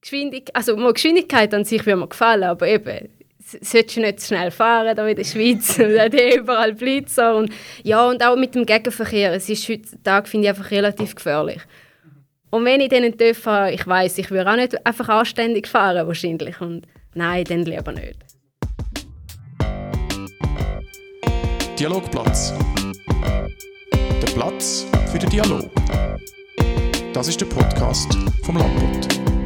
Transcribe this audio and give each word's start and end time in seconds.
Geschwindigkeit, 0.00 0.54
also 0.54 0.76
mal 0.76 0.92
Geschwindigkeit 0.92 1.52
an 1.54 1.64
sich 1.64 1.84
würde 1.84 2.00
mir 2.00 2.08
gefallen, 2.08 2.44
aber 2.44 2.68
eben, 2.68 3.08
solltest 3.38 3.96
du 3.96 4.00
nicht 4.00 4.22
schnell 4.22 4.50
fahren 4.50 4.94
da 4.94 5.06
in 5.06 5.16
der 5.16 5.24
Schweiz, 5.24 5.78
und 5.78 5.98
hat 5.98 6.14
überall 6.14 6.74
Blitzer 6.74 7.36
und 7.36 7.52
ja, 7.82 8.06
und 8.06 8.24
auch 8.24 8.36
mit 8.36 8.54
dem 8.54 8.66
Gegenverkehr, 8.66 9.32
es 9.32 9.48
ist 9.48 9.68
heutzutage, 9.68 10.28
finde 10.28 10.46
ich, 10.46 10.50
einfach 10.50 10.70
relativ 10.70 11.14
gefährlich. 11.14 11.60
Und 12.50 12.64
wenn 12.64 12.80
ich 12.80 12.88
dann 12.88 13.16
TÜV 13.16 13.46
ich 13.72 13.86
weiß, 13.86 14.18
ich 14.18 14.30
würde 14.30 14.50
auch 14.50 14.56
nicht 14.56 14.86
einfach 14.86 15.08
anständig 15.08 15.66
fahren 15.66 16.06
wahrscheinlich 16.06 16.60
und 16.60 16.86
nein, 17.14 17.44
dann 17.44 17.64
lieber 17.64 17.92
nicht. 17.92 18.18
Dialogplatz. 21.78 22.54
Der 24.20 24.32
Platz 24.32 24.86
für 25.12 25.18
den 25.18 25.30
Dialog. 25.30 25.70
Das 27.12 27.28
ist 27.28 27.40
der 27.40 27.46
Podcast 27.46 28.08
vom 28.44 28.56
Landbund. 28.56 29.37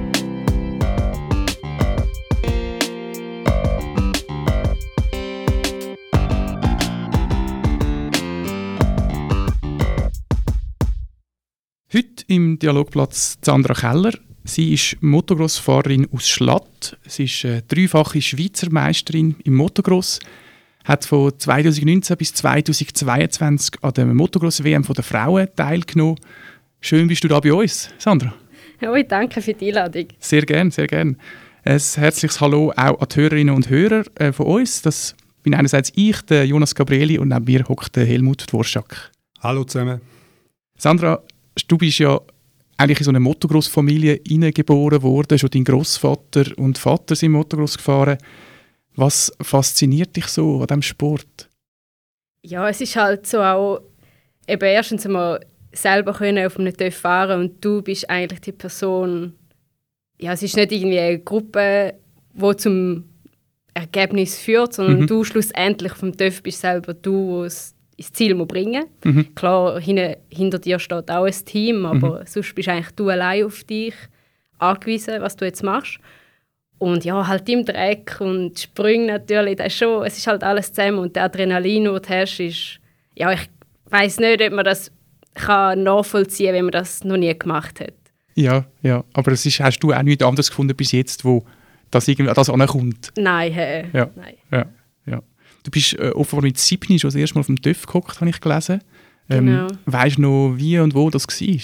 Heute 11.94 12.24
im 12.28 12.58
Dialogplatz 12.58 13.36
Sandra 13.42 13.74
Keller. 13.74 14.12
Sie 14.44 14.72
ist 14.72 14.96
Motocross-Fahrerin 15.02 16.08
aus 16.10 16.26
Schlatt. 16.26 16.96
Sie 17.06 17.24
ist 17.24 17.44
eine 17.44 17.60
dreifache 17.60 18.22
Schweizer 18.22 18.70
Meisterin 18.70 19.36
im 19.44 19.56
Motocross. 19.56 20.18
Hat 20.84 21.04
von 21.04 21.38
2019 21.38 22.16
bis 22.16 22.32
2022 22.32 23.74
an 23.82 23.92
der 23.92 24.06
Motocross-WM 24.06 24.84
der 24.84 25.04
Frauen 25.04 25.48
teilgenommen. 25.54 26.16
Schön 26.80 27.08
bist 27.08 27.24
du 27.24 27.28
da 27.28 27.40
bei 27.40 27.52
uns, 27.52 27.90
Sandra. 27.98 28.32
Ja, 28.80 28.94
ich 28.94 29.06
danke 29.06 29.42
für 29.42 29.52
die 29.52 29.68
Einladung. 29.68 30.06
Sehr 30.18 30.46
gern, 30.46 30.70
sehr 30.70 30.86
gern. 30.86 31.18
Ein 31.62 31.78
herzliches 31.78 32.40
Hallo 32.40 32.72
auch 32.74 33.00
an 33.02 33.08
die 33.14 33.20
Hörerinnen 33.20 33.54
und 33.54 33.68
Hörer 33.68 34.04
äh, 34.14 34.32
von 34.32 34.46
uns. 34.46 34.80
Das 34.80 35.14
bin 35.42 35.52
einerseits 35.54 35.92
ich, 35.94 36.22
der 36.22 36.46
Jonas 36.46 36.74
Gabrieli, 36.74 37.18
und 37.18 37.28
neben 37.28 37.44
mir 37.44 37.68
hockt 37.68 37.96
der 37.96 38.06
Helmut 38.06 38.48
Dvorschak. 38.48 39.12
Hallo 39.42 39.64
zusammen. 39.64 40.00
Sandra, 40.78 41.22
du 41.68 41.78
bist 41.78 41.98
ja 41.98 42.20
eigentlich 42.76 42.98
in 42.98 43.04
so 43.04 43.10
eine 43.10 43.20
Motocross-Familie 43.20 44.20
hineingeboren 44.26 45.02
worden. 45.02 45.38
Schon 45.38 45.50
dein 45.50 45.64
Großvater 45.64 46.46
und 46.56 46.78
Vater 46.78 47.14
sind 47.14 47.32
Motocross 47.32 47.76
gefahren. 47.76 48.18
Was 48.94 49.32
fasziniert 49.40 50.16
dich 50.16 50.26
so 50.26 50.60
an 50.60 50.66
diesem 50.66 50.82
Sport? 50.82 51.48
Ja, 52.44 52.68
es 52.68 52.80
ist 52.80 52.96
halt 52.96 53.26
so 53.26 53.40
auch, 53.40 53.80
eben 54.48 54.64
erstens 54.64 55.06
einmal 55.06 55.40
selber 55.72 56.12
können 56.12 56.44
auf 56.44 56.58
einem 56.58 56.76
TÜV 56.76 56.94
fahren 56.94 57.40
und 57.40 57.64
du 57.64 57.80
bist 57.82 58.10
eigentlich 58.10 58.40
die 58.40 58.52
Person, 58.52 59.34
ja, 60.18 60.32
es 60.32 60.42
ist 60.42 60.56
nicht 60.56 60.72
irgendwie 60.72 60.98
eine 60.98 61.18
Gruppe, 61.20 61.94
die 62.34 62.56
zum 62.56 63.04
Ergebnis 63.74 64.38
führt, 64.38 64.74
sondern 64.74 65.00
Mhm. 65.00 65.06
du 65.06 65.24
schlussendlich 65.24 65.92
vom 65.94 66.14
TÜV 66.16 66.42
bist 66.42 66.60
selber 66.60 66.92
du, 66.94 67.38
der 67.38 67.46
es 67.46 67.74
ins 68.02 68.12
Ziel 68.12 68.34
muss 68.34 68.48
bringen 68.48 68.84
Mhm. 69.04 69.34
Klar, 69.34 69.80
hin, 69.80 70.16
hinter 70.28 70.58
dir 70.58 70.78
steht 70.78 71.10
auch 71.10 71.24
ein 71.24 71.44
Team, 71.44 71.86
aber 71.86 72.24
sonst 72.26 72.54
bist 72.54 72.68
eigentlich 72.68 72.90
du 72.96 73.08
allein 73.08 73.44
auf 73.44 73.64
dich 73.64 73.94
angewiesen, 74.58 75.20
was 75.20 75.36
du 75.36 75.44
jetzt 75.44 75.62
machst. 75.62 75.98
Und 76.78 77.04
ja, 77.04 77.26
halt 77.26 77.48
im 77.48 77.64
Dreck 77.64 78.16
und 78.20 78.58
Sprünge 78.58 79.06
natürlich, 79.06 79.56
das 79.56 79.68
ist 79.68 79.78
schon, 79.78 80.04
es 80.04 80.18
ist 80.18 80.26
halt 80.26 80.42
alles 80.42 80.72
zusammen 80.72 80.98
und 80.98 81.14
der 81.14 81.24
Adrenalin, 81.24 81.84
den 81.84 81.94
du 81.94 82.08
hast, 82.08 82.40
ist, 82.40 82.80
ja, 83.14 83.32
ich 83.32 83.48
weiß 83.90 84.18
nicht, 84.18 84.42
ob 84.42 84.52
man 84.52 84.64
das 84.64 84.90
kann 85.34 85.84
nachvollziehen 85.84 86.48
kann, 86.48 86.54
wenn 86.56 86.64
man 86.66 86.72
das 86.72 87.04
noch 87.04 87.16
nie 87.16 87.36
gemacht 87.38 87.80
hat. 87.80 87.94
Ja, 88.34 88.64
ja. 88.82 89.04
Aber 89.12 89.32
es 89.32 89.46
ist, 89.46 89.60
hast 89.60 89.78
du 89.80 89.92
auch 89.92 90.02
nichts 90.02 90.24
anderes 90.24 90.48
gefunden 90.48 90.76
bis 90.76 90.92
jetzt, 90.92 91.24
wo 91.24 91.44
das 91.90 92.08
irgendwie 92.08 92.32
das 92.32 92.50
ankommt? 92.50 93.12
Nein, 93.16 93.52
hä? 93.52 93.84
Ja. 93.92 94.10
nein. 94.16 94.34
Ja. 94.50 94.66
Du 95.62 95.70
bist 95.70 95.98
äh, 95.98 96.10
offenbar 96.10 96.44
mit 96.44 96.58
7 96.58 96.98
schon 96.98 97.08
das 97.08 97.14
erste 97.14 97.34
Mal 97.36 97.40
auf 97.40 97.46
dem 97.46 97.60
TÜV 97.60 97.86
gehockt, 97.86 98.20
habe 98.20 98.30
ich 98.30 98.40
gelesen. 98.40 98.80
Ähm, 99.30 99.46
Genau. 99.46 99.66
Weißt 99.86 100.18
du 100.18 100.22
noch, 100.22 100.54
wie 100.56 100.78
und 100.78 100.94
wo 100.94 101.08
das 101.10 101.26
war? 101.26 101.58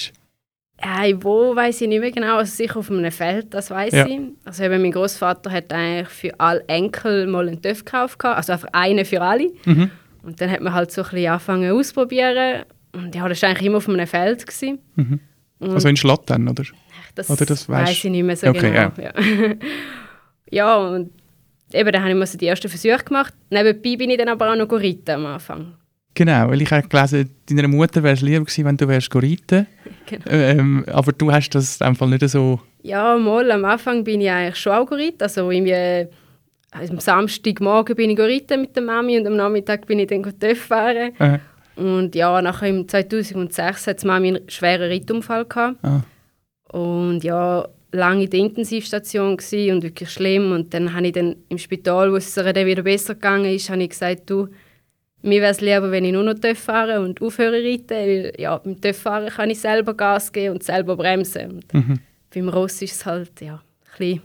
Hey, 0.81 1.16
wo 1.25 1.56
weiß 1.56 1.81
ich 1.81 1.88
nicht 1.88 2.00
mehr 2.00 2.12
genau, 2.12 2.37
also 2.37 2.54
sicher 2.54 2.76
auf 2.78 2.88
einem 2.91 3.10
Feld, 3.10 3.53
das 3.53 3.70
weiß 3.70 3.92
Ja. 3.92 4.06
ich. 4.06 4.20
Also 4.44 4.62
eben 4.62 4.81
mein 4.81 4.92
Großvater 4.92 5.50
hat 5.50 5.72
eigentlich 5.72 6.08
für 6.08 6.38
alle 6.38 6.62
Enkel 6.69 7.26
mal 7.26 7.48
einen 7.48 7.60
TÜV 7.60 7.84
gekauft, 7.84 8.25
also 8.25 8.53
einfach 8.53 8.69
einen 8.72 9.04
für 9.04 9.20
alle. 9.20 9.50
Mhm. 9.64 9.91
Und 10.22 10.41
dann 10.41 10.50
hat 10.50 10.60
man 10.60 10.72
halt 10.72 10.92
so 10.92 11.03
ein 11.03 11.10
bisschen 11.10 11.32
angefangen 11.32 11.72
auszuprobieren. 11.72 12.62
Und 12.92 13.14
ja, 13.14 13.28
das 13.28 13.42
war 13.42 13.48
eigentlich 13.50 13.66
immer 13.66 13.78
auf 13.78 13.88
einem 13.88 14.06
Feld. 14.06 14.47
Gewesen. 14.47 14.78
Mhm. 14.94 15.20
Also 15.60 15.88
in 15.88 15.97
Schlatt 15.97 16.22
dann, 16.26 16.47
oder? 16.48 16.62
das, 17.16 17.28
oder 17.31 17.44
das 17.44 17.69
weiss 17.69 17.91
ich 17.91 18.04
nicht 18.04 18.22
mehr 18.22 18.37
so 18.37 18.47
Okay, 18.48 18.70
genau. 18.70 18.92
Ja. 19.03 19.12
ja, 20.50 20.76
und 20.88 21.10
eben, 21.72 21.92
dann 21.92 22.02
habe 22.04 22.18
ich 22.18 22.30
so 22.30 22.38
die 22.38 22.46
ersten 22.46 22.68
Versuche 22.68 23.04
gemacht. 23.04 23.34
Nebenbei 23.50 23.96
bin 23.96 24.10
ich 24.10 24.18
dann 24.18 24.28
aber 24.28 24.52
auch 24.52 24.56
noch 24.56 24.70
reiten 24.72 25.10
am 25.10 25.26
Anfang. 25.26 25.74
Genau, 26.14 26.48
weil 26.48 26.62
ich 26.62 26.70
habe 26.72 26.88
gelesen, 26.88 27.30
deiner 27.48 27.68
Mutter 27.68 28.02
wäre 28.02 28.14
es 28.14 28.22
lieber 28.22 28.44
gewesen, 28.44 28.64
wenn 28.64 28.76
du 28.76 28.88
wärst 28.88 29.14
reiten 29.14 29.66
Genau. 30.06 30.24
ähm, 30.30 30.84
Aber 30.90 31.12
du 31.12 31.30
hast 31.30 31.50
das 31.50 31.78
Fall 31.78 32.08
nicht 32.08 32.28
so... 32.28 32.60
Ja, 32.82 33.16
mal 33.16 33.50
am 33.52 33.64
Anfang 33.64 34.02
bin 34.04 34.20
ich 34.20 34.30
eigentlich 34.30 34.56
schon 34.56 34.72
auch 34.72 34.86
geritten. 34.86 35.22
Also 35.22 35.50
irgendwie, 35.50 35.72
äh, 35.72 36.08
am 36.72 36.98
Samstagmorgen 36.98 37.94
bin 37.94 38.10
ich 38.10 38.18
reiten 38.18 38.62
mit 38.62 38.74
der 38.74 38.82
Mami 38.82 39.18
und 39.18 39.26
am 39.26 39.36
Nachmittag 39.36 39.86
bin 39.86 39.98
ich 39.98 40.08
dann 40.08 40.22
TÜV 40.22 40.58
fahren. 40.58 41.12
Äh, 41.18 41.38
Und 41.76 42.14
ja, 42.14 42.40
nachher 42.42 42.68
im 42.68 42.88
2006 42.88 43.86
hat 43.86 44.04
Mami 44.04 44.28
einen 44.28 44.50
schweren 44.50 44.90
Reitunfall 44.90 45.44
gehabt. 45.44 45.76
ah, 45.84 46.02
Und 46.72 47.22
ja, 47.22 47.68
lange 47.93 48.25
in 48.25 48.31
der 48.31 48.41
Intensivstation 48.41 49.32
und 49.32 49.82
wirklich 49.82 50.10
schlimm. 50.10 50.53
Und 50.53 50.75
dann 50.75 50.93
habe 50.93 51.06
ich 51.06 51.12
dann 51.12 51.37
im 51.49 51.59
Spital, 51.59 52.12
wo 52.12 52.16
es 52.16 52.34
dann 52.34 52.66
wieder 52.66 52.82
besser 52.82 53.15
gegangen 53.15 53.54
ist, 53.54 53.71
habe 53.71 53.82
ich 53.82 53.91
gesagt, 53.91 54.28
du, 54.28 54.49
mir 55.22 55.41
wäre 55.41 55.53
es 55.53 55.60
lieber, 55.60 55.91
wenn 55.91 56.04
ich 56.04 56.12
nur 56.12 56.22
noch 56.22 56.34
TÜV 56.34 56.59
fahre 56.59 57.00
und 57.00 57.21
aufhöre 57.21 57.62
reiten. 57.62 57.91
Weil 57.91 58.32
ja, 58.38 58.59
beim 58.59 58.94
fahren 58.94 59.28
kann 59.28 59.50
ich 59.50 59.60
selber 59.60 59.94
Gas 59.94 60.32
geben 60.32 60.54
und 60.54 60.62
selber 60.62 60.97
bremsen. 60.97 61.50
Und 61.50 61.75
mhm. 61.75 62.00
beim 62.32 62.49
Ross 62.49 62.81
ist 62.82 62.97
es 62.97 63.06
halt, 63.06 63.41
ja, 63.41 63.54
ein 63.54 63.99
bisschen, 63.99 64.22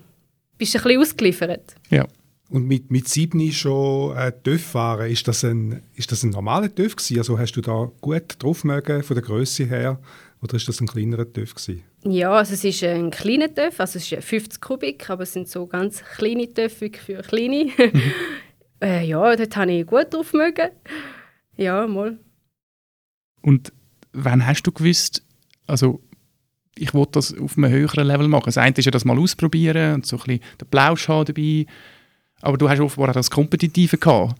bist 0.58 0.74
du 0.74 0.80
ein 0.80 0.84
bisschen 0.84 1.02
ausgeliefert. 1.02 1.76
Ja. 1.90 2.06
Und 2.50 2.68
mit, 2.68 2.92
mit 2.92 3.08
7 3.10 3.52
schon 3.52 4.16
äh, 4.16 4.32
TÜV 4.32 4.62
fahren, 4.62 5.10
ist 5.10 5.28
das 5.28 5.44
ein, 5.44 5.82
ist 5.96 6.12
das 6.12 6.22
ein 6.22 6.30
normaler 6.30 6.74
TÜV 6.74 6.96
gewesen? 6.96 7.18
Also 7.18 7.40
hast 7.40 7.54
du 7.54 7.62
da 7.62 7.90
gut 8.00 8.36
drauf 8.38 8.64
mögen 8.64 9.02
von 9.02 9.16
der 9.16 9.24
Größe 9.24 9.66
her? 9.66 10.00
Oder 10.44 10.56
ist 10.56 10.68
das 10.68 10.82
ein 10.82 10.88
kleinerer 10.88 11.32
TÜV 11.32 11.56
gewesen? 11.56 11.84
Ja, 12.04 12.32
also 12.34 12.54
es 12.54 12.66
ist 12.66 12.84
ein 12.84 13.12
kleiner 13.12 13.54
TÜV, 13.54 13.80
also 13.80 13.98
es 13.98 14.12
ist 14.12 14.24
50 14.24 14.60
Kubik, 14.60 15.10
aber 15.10 15.24
es 15.24 15.32
sind 15.32 15.48
so 15.48 15.66
ganz 15.66 16.04
kleine 16.04 16.54
TÜV 16.54 16.92
für 16.94 17.22
kleine. 17.22 17.72
äh, 18.82 19.06
ja, 19.06 19.36
dort 19.38 19.56
habe 19.56 19.72
ich 19.72 19.88
gut 19.88 20.14
drauf 20.14 20.34
mögen. 20.34 20.70
Ja, 21.56 21.88
mal. 21.88 22.20
Und 23.42 23.72
wann 24.12 24.46
hast 24.46 24.64
du 24.64 24.74
gewusst, 24.74 25.24
also 25.66 26.02
ich 26.76 26.94
wollte 26.94 27.14
das 27.14 27.38
auf 27.38 27.58
einem 27.58 27.72
höheren 27.72 28.06
Level 28.06 28.28
machen? 28.28 28.48
Das 28.48 28.58
eine 28.58 28.76
ist 28.76 28.84
ja 28.84 28.92
das 28.92 29.06
mal 29.06 29.18
ausprobieren 29.18 29.96
und 29.96 30.06
so 30.06 30.18
ein 30.18 30.24
bisschen 30.24 30.42
den 30.60 30.68
Plausch 30.68 31.08
haben 31.08 31.26
dabei. 31.26 31.66
Aber 32.42 32.58
du 32.58 32.68
hast 32.68 32.82
offenbar 32.82 33.12
auch 33.12 33.14
das 33.14 33.32
Kompetitive 33.32 33.98
gehabt. 33.98 34.36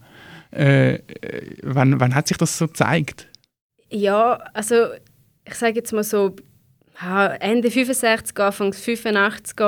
Äh, 0.52 0.96
äh, 0.96 1.56
wann, 1.62 1.98
wann 1.98 2.14
hat 2.14 2.28
sich 2.28 2.36
das 2.36 2.58
so 2.58 2.66
gezeigt? 2.66 3.28
Ja, 3.88 4.34
also 4.52 4.88
ich 5.46 5.54
sage 5.54 5.74
jetzt 5.76 5.92
mal 5.92 6.04
so, 6.04 6.34
Ende 7.40 7.70
65, 7.70 8.38
Anfang 8.38 8.72
85 8.72 9.58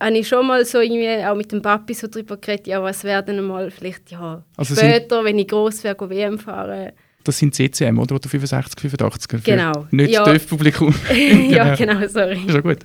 habe 0.00 0.16
ich 0.18 0.28
schon 0.28 0.46
mal 0.46 0.64
so 0.64 0.80
irgendwie 0.80 1.24
auch 1.24 1.34
mit 1.34 1.50
dem 1.52 1.60
Papi 1.62 1.94
so 1.94 2.06
drüber 2.08 2.36
geredet, 2.36 2.66
ja, 2.68 2.82
was 2.82 3.02
wäre 3.04 3.22
denn 3.22 3.40
mal 3.42 3.70
vielleicht 3.70 4.10
ja, 4.10 4.44
Also 4.56 4.74
sind- 4.74 4.88
später, 4.88 5.24
wenn 5.24 5.38
ich 5.38 5.48
groß 5.48 5.84
wäre, 5.84 6.10
WM 6.10 6.38
fahren. 6.38 6.92
Das 7.24 7.38
sind 7.38 7.54
CCM, 7.54 7.98
oder? 7.98 8.14
Oder 8.14 8.28
65, 8.28 8.78
85er? 8.92 9.38
Für 9.38 9.38
Genau. 9.42 9.86
Nicht 9.90 10.12
Ja. 10.12 10.24
das 10.24 10.34
TÜV-Publikum. 10.34 10.94
ja, 11.50 11.74
genau, 11.76 12.06
sorry. 12.06 12.40
Ist 12.46 12.54
ja 12.54 12.60
gut. 12.60 12.78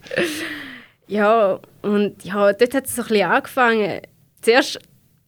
Ja, 1.07 1.59
und 1.81 2.24
ja, 2.25 2.51
dort 2.53 2.74
hat 2.74 2.85
es 2.88 2.95
so 2.95 3.01
ein 3.03 3.07
bisschen 3.09 3.30
angefangen. 3.30 4.01
Zuerst, 4.41 4.80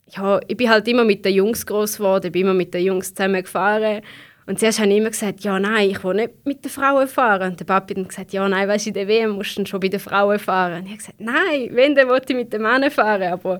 ja, 0.09 0.39
ich 0.47 0.57
bin 0.57 0.69
halt 0.69 0.87
immer 0.87 1.03
mit 1.05 1.23
den 1.23 1.35
Jungs 1.35 1.65
groß 1.65 1.97
geworden, 1.97 2.31
bin 2.31 2.41
immer 2.43 2.53
mit 2.53 2.73
den 2.73 2.83
Jungs 2.83 3.13
zusammen 3.13 3.41
gefahren. 3.43 4.01
Und 4.47 4.59
zuerst 4.59 4.79
habe 4.79 4.89
ich 4.91 4.97
immer 4.97 5.09
gesagt, 5.09 5.39
ja, 5.41 5.59
nein, 5.59 5.89
ich 5.89 6.03
will 6.03 6.13
nicht 6.13 6.45
mit 6.45 6.63
den 6.63 6.69
Frauen 6.69 7.07
fahren. 7.07 7.51
Und 7.51 7.59
der 7.59 7.65
Papi 7.65 7.93
hat 7.93 7.97
dann 7.97 8.07
gesagt, 8.07 8.31
ja, 8.33 8.47
nein, 8.47 8.67
weißt 8.67 8.85
du, 8.85 8.89
in 8.89 8.93
der 8.93 9.07
WM 9.07 9.31
musst 9.31 9.57
du 9.57 9.65
schon 9.65 9.79
bei 9.79 9.87
den 9.87 9.99
Frauen 9.99 10.37
fahren. 10.37 10.73
Und 10.79 10.83
ich 10.85 10.89
habe 10.91 10.97
gesagt, 10.97 11.19
nein, 11.19 11.69
wenn, 11.71 11.95
dann 11.95 12.07
will 12.07 12.21
ich 12.27 12.35
mit 12.35 12.53
den 12.53 12.61
Männern 12.61 12.91
fahren. 12.91 13.31
Aber 13.33 13.59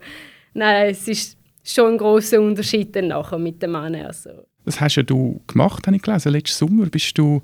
nein, 0.54 0.92
es 0.92 1.08
ist 1.08 1.38
schon 1.64 1.94
ein 1.94 1.98
grosser 1.98 2.40
Unterschied 2.40 2.96
dann 2.96 3.08
nachher 3.08 3.40
mit 3.40 3.62
den 3.64 3.72
Männern. 3.72 4.06
Also, 4.06 4.30
Das 4.64 4.80
hast 4.80 4.96
ja 4.96 5.02
du 5.04 5.42
gemacht, 5.48 5.88
habe 5.88 5.96
ich 5.96 6.04
gelesen. 6.04 6.32
Letzten 6.32 6.68
Sommer 6.68 6.86
bist 6.86 7.18
du 7.18 7.42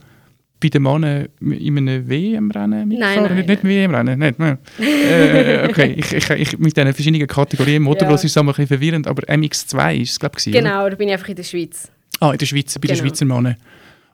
bei 0.60 0.70
den 0.70 0.84
Männern 0.84 1.28
in 1.40 1.78
einem 1.80 2.08
WM-Rennen 2.08 2.88
mitgefahren? 2.90 3.24
nein, 3.24 3.36
nicht, 3.38 3.48
nicht 3.50 3.64
WM-Rennen, 3.64 4.20
nicht. 4.20 4.38
nein. 4.38 4.60
äh, 4.80 5.68
okay, 5.68 5.96
ich, 5.98 6.14
ich, 6.14 6.30
ich, 6.30 6.60
mit 6.60 6.78
diesen 6.78 6.94
verschiedenen 6.94 7.26
Kategorien. 7.26 7.82
Motocross 7.82 8.22
Ja. 8.22 8.26
ist 8.28 8.32
es 8.34 8.38
ein 8.38 8.46
bisschen 8.46 8.68
verwirrend, 8.68 9.08
aber 9.08 9.24
MX2 9.24 9.96
ist 10.02 10.12
es, 10.12 10.20
glaube 10.20 10.36
ich, 10.38 10.44
gewesen, 10.46 10.50
oder? 10.64 10.70
genau, 10.70 10.90
da 10.90 10.96
bin 10.96 11.08
ich 11.08 11.14
einfach 11.16 11.30
in 11.30 11.36
der 11.36 11.44
Schweiz. 11.44 11.92
Ah, 12.20 12.32
in 12.32 12.38
der 12.38 12.46
Schweiz, 12.46 12.78
bei 12.78 12.88
den 12.88 12.96
Genau. 12.98 13.08
Schweizer 13.08 13.26
Männern. 13.26 13.56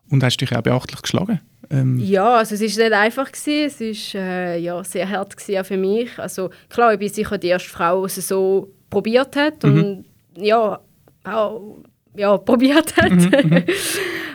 Und 0.09 0.23
hast 0.23 0.37
dich 0.37 0.55
auch 0.55 0.61
beachtlich 0.61 1.01
geschlagen. 1.01 1.41
Ähm, 1.69 1.99
Ja, 1.99 2.35
also 2.37 2.55
es 2.55 2.61
war 2.61 2.83
nicht 2.85 2.93
einfach. 2.93 3.31
Gewesen. 3.31 3.89
Es 3.91 4.13
war 4.13 4.21
äh, 4.21 4.59
ja, 4.59 4.83
sehr 4.83 5.09
hart 5.09 5.35
gewesen, 5.35 5.63
für 5.65 5.77
mich. 5.77 6.17
Also 6.17 6.49
klar, 6.69 6.93
ich 6.93 6.99
bin 6.99 7.09
sicher 7.09 7.37
die 7.37 7.47
erste 7.47 7.69
Frau, 7.69 8.05
die 8.05 8.19
es 8.19 8.27
so 8.27 8.71
probiert 8.89 9.35
hat 9.35 9.63
und 9.65 10.05
ja, 10.37 10.79
auch 11.25 11.77
ja, 12.15 12.37
probiert 12.37 12.95
hat. 12.95 13.11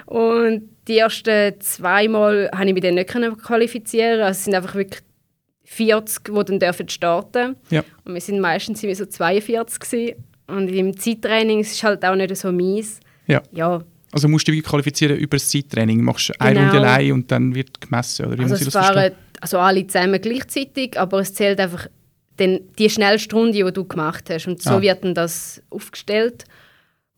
und 0.07 0.69
die 0.89 0.99
ersten 0.99 1.59
zweimal 1.61 2.51
konnte 2.51 2.69
ich 2.69 2.75
mich 2.75 2.83
dann 2.83 2.95
nicht 2.95 3.09
qualifizieren. 3.43 4.21
Also 4.21 4.39
es 4.39 4.45
sind 4.45 4.55
einfach 4.55 4.75
wirklich 4.75 5.03
40, 5.65 6.25
die 6.25 6.45
dann 6.45 6.59
dürfen 6.59 6.89
starten 6.89 7.57
Ja. 7.71 7.83
Und 8.05 8.15
wir 8.15 8.21
sind 8.21 8.41
meistens 8.41 8.83
so 8.83 9.07
42 9.07 9.81
gewesen. 9.81 10.25
Und 10.49 10.69
im 10.69 10.97
Zeittraining 10.99 11.61
ist 11.61 11.73
es 11.73 11.83
halt 11.83 12.05
auch 12.05 12.15
nicht 12.15 12.37
so 12.37 12.53
mies. 12.53 13.01
Ja. 13.33 13.43
Ja, 13.53 13.83
Also 14.13 14.29
musst 14.29 14.47
du 14.47 14.53
dich 14.53 14.63
qualifizieren 14.63 15.17
über 15.17 15.37
das 15.37 15.49
Zeittraining. 15.49 16.03
Machst 16.03 16.29
du 16.31 16.33
eine 16.41 16.61
Genau. 16.61 16.71
Runde 16.73 16.87
allein 16.89 17.13
und 17.13 17.31
dann 17.33 17.55
wird 17.55 17.81
gemessen, 17.81 18.27
oder 18.27 18.39
wie 18.39 18.43
Also 18.43 18.55
muss 18.55 18.67
es 18.67 18.73
fahren 18.73 19.13
also 19.41 19.59
alle 19.59 19.85
zusammen 19.87 20.21
gleichzeitig, 20.21 20.99
aber 21.01 21.19
es 21.21 21.35
zählt 21.35 21.59
einfach 21.59 21.87
den, 22.39 22.61
die 22.79 22.89
schnellste 22.89 23.35
Runde, 23.35 23.65
die 23.65 23.73
du 23.73 23.85
gemacht 23.85 24.31
hast. 24.31 24.47
Und 24.47 24.63
so 24.63 24.71
Ah. 24.71 24.81
wird 24.83 25.03
dann 25.05 25.15
das 25.15 25.61
aufgestellt. 25.71 26.45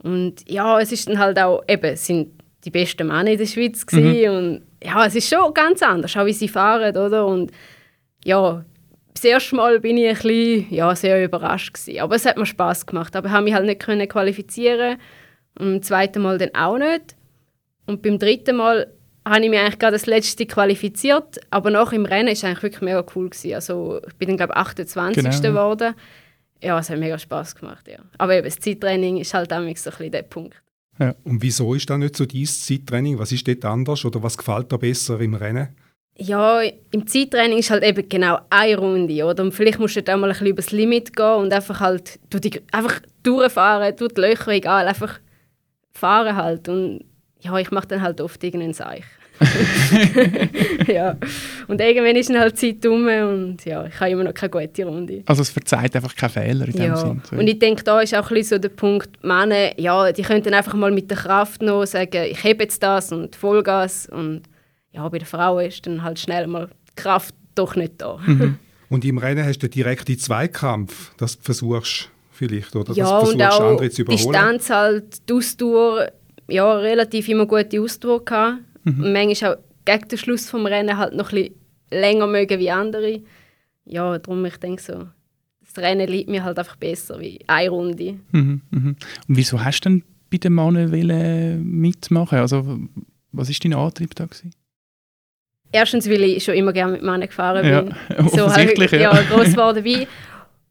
Und 0.02 0.48
ja, 0.48 0.80
es 0.80 0.92
ist 0.92 1.08
dann 1.08 1.18
halt 1.18 1.38
auch, 1.38 1.62
eben, 1.68 1.84
es 1.92 2.06
sind 2.06 2.28
die 2.64 2.70
besten 2.70 3.06
Männer 3.08 3.30
in 3.32 3.38
der 3.38 3.46
Schweiz 3.46 3.84
Mhm. 3.84 3.96
gewesen. 3.96 4.30
und 4.36 4.62
ja, 4.82 5.06
es 5.06 5.14
ist 5.14 5.28
schon 5.28 5.52
ganz 5.54 5.82
anders, 5.82 6.16
auch 6.16 6.26
wie 6.26 6.32
sie 6.32 6.48
fahren, 6.48 6.96
oder? 6.96 7.26
Und 7.26 7.50
ja, 8.24 8.64
das 9.14 9.24
erste 9.24 9.54
Mal 9.56 9.80
bin 9.80 9.96
ich 9.98 10.08
ein 10.08 10.14
bisschen, 10.14 10.66
ja, 10.74 10.94
sehr 10.96 11.22
überrascht 11.24 11.74
gewesen. 11.74 12.00
Aber 12.00 12.16
es 12.16 12.24
hat 12.26 12.36
mir 12.36 12.46
Spaß 12.46 12.86
gemacht. 12.86 13.14
Aber 13.16 13.28
ich 13.28 13.32
habe 13.32 13.44
mich 13.44 13.54
halt 13.54 13.66
nicht 13.66 13.80
können 13.80 14.08
qualifizieren 14.08 14.92
und 14.92 14.98
beim 15.54 15.82
zweiten 15.82 16.22
Mal 16.22 16.38
dann 16.38 16.54
auch 16.54 16.78
nicht. 16.78 17.16
Und 17.86 18.02
beim 18.02 18.18
dritten 18.18 18.56
Mal 18.56 18.92
habe 19.26 19.44
ich 19.44 19.50
mich 19.50 19.58
eigentlich 19.58 19.78
gerade 19.78 19.94
das 19.94 20.06
letzte 20.06 20.46
qualifiziert, 20.46 21.40
aber 21.50 21.70
nach 21.70 21.92
im 21.92 22.04
Rennen 22.04 22.26
war 22.26 22.32
es 22.32 22.44
eigentlich 22.44 22.62
wirklich 22.62 22.82
mega 22.82 23.04
cool. 23.14 23.30
Gewesen. 23.30 23.54
Also 23.54 24.00
ich 24.06 24.14
bin 24.14 24.28
dann, 24.28 24.36
glaube 24.36 24.52
ich, 24.54 24.58
28. 24.58 25.22
Genau, 25.22 25.34
ja. 25.34 25.40
geworden. 25.40 25.94
Ja, 26.62 26.78
es 26.78 26.88
hat 26.88 26.98
mega 26.98 27.18
Spaß 27.18 27.56
gemacht, 27.56 27.88
ja. 27.88 27.98
Aber 28.18 28.34
eben, 28.34 28.44
das 28.44 28.58
Zeittraining 28.58 29.18
ist 29.18 29.34
halt 29.34 29.52
auch 29.52 29.58
so 29.58 29.62
ein 29.64 29.74
bisschen 29.74 30.10
der 30.12 30.22
Punkt. 30.22 30.60
Und 30.98 31.42
wieso 31.42 31.74
ist 31.74 31.90
das 31.90 31.98
nicht 31.98 32.16
so 32.16 32.24
dein 32.24 32.46
Zeittraining? 32.46 33.18
Was 33.18 33.32
ist 33.32 33.46
dort 33.46 33.64
anders 33.64 34.04
oder 34.04 34.22
was 34.22 34.38
gefällt 34.38 34.70
dir 34.70 34.78
besser 34.78 35.20
im 35.20 35.34
Rennen? 35.34 35.68
Ja, 36.16 36.60
im 36.62 37.06
Zeittraining 37.06 37.58
ist 37.58 37.70
halt 37.70 37.82
eben 37.82 38.08
genau 38.08 38.38
eine 38.48 38.78
Runde, 38.78 39.24
oder? 39.24 39.42
Und 39.42 39.52
vielleicht 39.52 39.80
musst 39.80 39.96
du 39.96 40.00
auch 40.00 40.16
mal 40.16 40.28
ein 40.28 40.32
bisschen 40.32 40.46
übers 40.46 40.70
Limit 40.70 41.16
gehen 41.16 41.34
und 41.34 41.52
einfach 41.52 41.80
halt 41.80 42.20
durch 42.30 42.42
die, 42.42 42.62
einfach 42.70 43.00
durchfahren, 43.24 43.96
durch 43.96 44.12
die 44.12 44.20
Löcher, 44.20 44.52
egal, 44.52 44.86
einfach 44.86 45.18
fahren 45.94 46.36
halt. 46.36 46.68
Und 46.68 47.04
ja, 47.40 47.56
ich 47.58 47.70
mache 47.70 47.88
dann 47.88 48.02
halt 48.02 48.20
oft 48.20 48.42
irgendeinen 48.42 48.74
Seich. 48.74 49.04
ja. 50.86 51.16
Und 51.66 51.80
irgendwann 51.80 52.16
ist 52.16 52.30
dann 52.30 52.38
halt 52.38 52.60
die 52.60 52.78
Zeit 52.78 52.90
rum 52.90 53.06
und 53.06 53.64
ja, 53.64 53.84
ich 53.86 53.98
habe 53.98 54.10
immer 54.10 54.24
noch 54.24 54.34
keine 54.34 54.50
gute 54.50 54.84
Runde. 54.84 55.22
Also 55.26 55.42
es 55.42 55.50
verzeiht 55.50 55.96
einfach 55.96 56.14
keine 56.14 56.30
Fehler 56.30 56.66
in 56.66 56.72
dem 56.72 56.82
Ja, 56.82 56.96
Sinn. 56.96 57.22
So. 57.28 57.36
und 57.36 57.48
ich 57.48 57.58
denke, 57.58 57.82
da 57.82 58.00
ist 58.00 58.14
auch 58.14 58.30
ein 58.30 58.34
bisschen 58.34 58.56
so 58.56 58.58
der 58.58 58.68
Punkt, 58.68 59.22
Männer, 59.24 59.78
ja, 59.78 60.12
die 60.12 60.22
können 60.22 60.42
dann 60.42 60.54
einfach 60.54 60.74
mal 60.74 60.92
mit 60.92 61.10
der 61.10 61.18
Kraft 61.18 61.62
noch 61.62 61.84
sagen, 61.84 62.24
ich 62.30 62.44
habe 62.44 62.62
jetzt 62.62 62.82
das 62.82 63.10
und 63.12 63.34
Vollgas 63.34 64.08
und 64.08 64.42
ja, 64.92 65.08
bei 65.08 65.18
der 65.18 65.26
Frau 65.26 65.58
ist 65.58 65.84
dann 65.86 66.02
halt 66.04 66.18
schnell 66.20 66.46
mal 66.46 66.68
die 66.68 67.02
Kraft 67.02 67.34
doch 67.56 67.74
nicht 67.74 67.94
da. 67.98 68.18
Mhm. 68.24 68.58
Und 68.88 69.04
im 69.04 69.18
Rennen 69.18 69.44
hast 69.44 69.58
du 69.58 69.68
direkt 69.68 70.06
den 70.08 70.18
Zweikampf, 70.18 71.12
das 71.16 71.38
du 71.38 71.42
versuchst 71.42 72.10
vielleicht, 72.34 72.74
oder? 72.76 72.92
ja, 72.94 73.20
das 73.20 73.30
und 73.30 73.42
auch 73.42 73.60
andere 73.60 73.90
zu 73.90 74.02
überholen. 74.02 74.32
Distanz 74.32 74.70
halt, 74.70 75.28
die 75.28 75.32
Ausdauer, 75.32 76.12
ja, 76.48 76.74
relativ 76.74 77.28
immer 77.28 77.46
gute 77.46 77.80
Ausdauer 77.80 78.24
gehabt. 78.24 78.62
Mhm. 78.84 79.04
Und 79.04 79.12
manchmal 79.12 79.54
auch 79.54 79.58
gegen 79.84 80.08
den 80.08 80.18
Schluss 80.18 80.50
vom 80.50 80.66
Rennen 80.66 80.96
halt 80.96 81.14
noch 81.14 81.32
ein 81.32 81.36
bisschen 81.36 81.54
länger 81.90 82.26
mögen 82.26 82.58
wie 82.58 82.70
andere. 82.70 83.20
Ja, 83.86 84.18
darum 84.18 84.44
ich 84.44 84.56
denke 84.56 84.82
so, 84.82 85.06
das 85.60 85.82
Rennen 85.82 86.08
liegt 86.08 86.28
mir 86.28 86.44
halt 86.44 86.58
einfach 86.58 86.76
besser 86.76 87.20
wie 87.20 87.40
eine 87.46 87.70
Runde. 87.70 88.18
Mhm, 88.32 88.62
mhm. 88.70 88.96
Und 89.28 89.36
wieso 89.36 89.62
hast 89.62 89.80
du 89.80 89.90
denn 89.90 90.02
bei 90.30 90.38
den 90.38 90.54
Männern 90.54 90.90
wollen 90.92 91.62
mitmachen? 91.80 92.38
Also 92.38 92.78
was 93.32 93.50
ist 93.50 93.64
dein 93.64 93.74
Antrieb 93.74 94.14
da 94.14 94.24
gewesen? 94.24 94.54
Erstens, 95.72 96.08
weil 96.08 96.22
ich 96.22 96.44
schon 96.44 96.54
immer 96.54 96.72
gerne 96.72 96.92
mit 96.92 97.02
Männern 97.02 97.22
gefahren 97.22 97.66
Ja, 97.66 97.82
bin. 97.82 97.94
offensichtlich, 98.18 98.92
halt, 98.92 99.02
ja. 99.02 99.12
ja. 99.12 99.22
gross 99.22 99.56
war 99.56 99.74
dabei. 99.74 100.06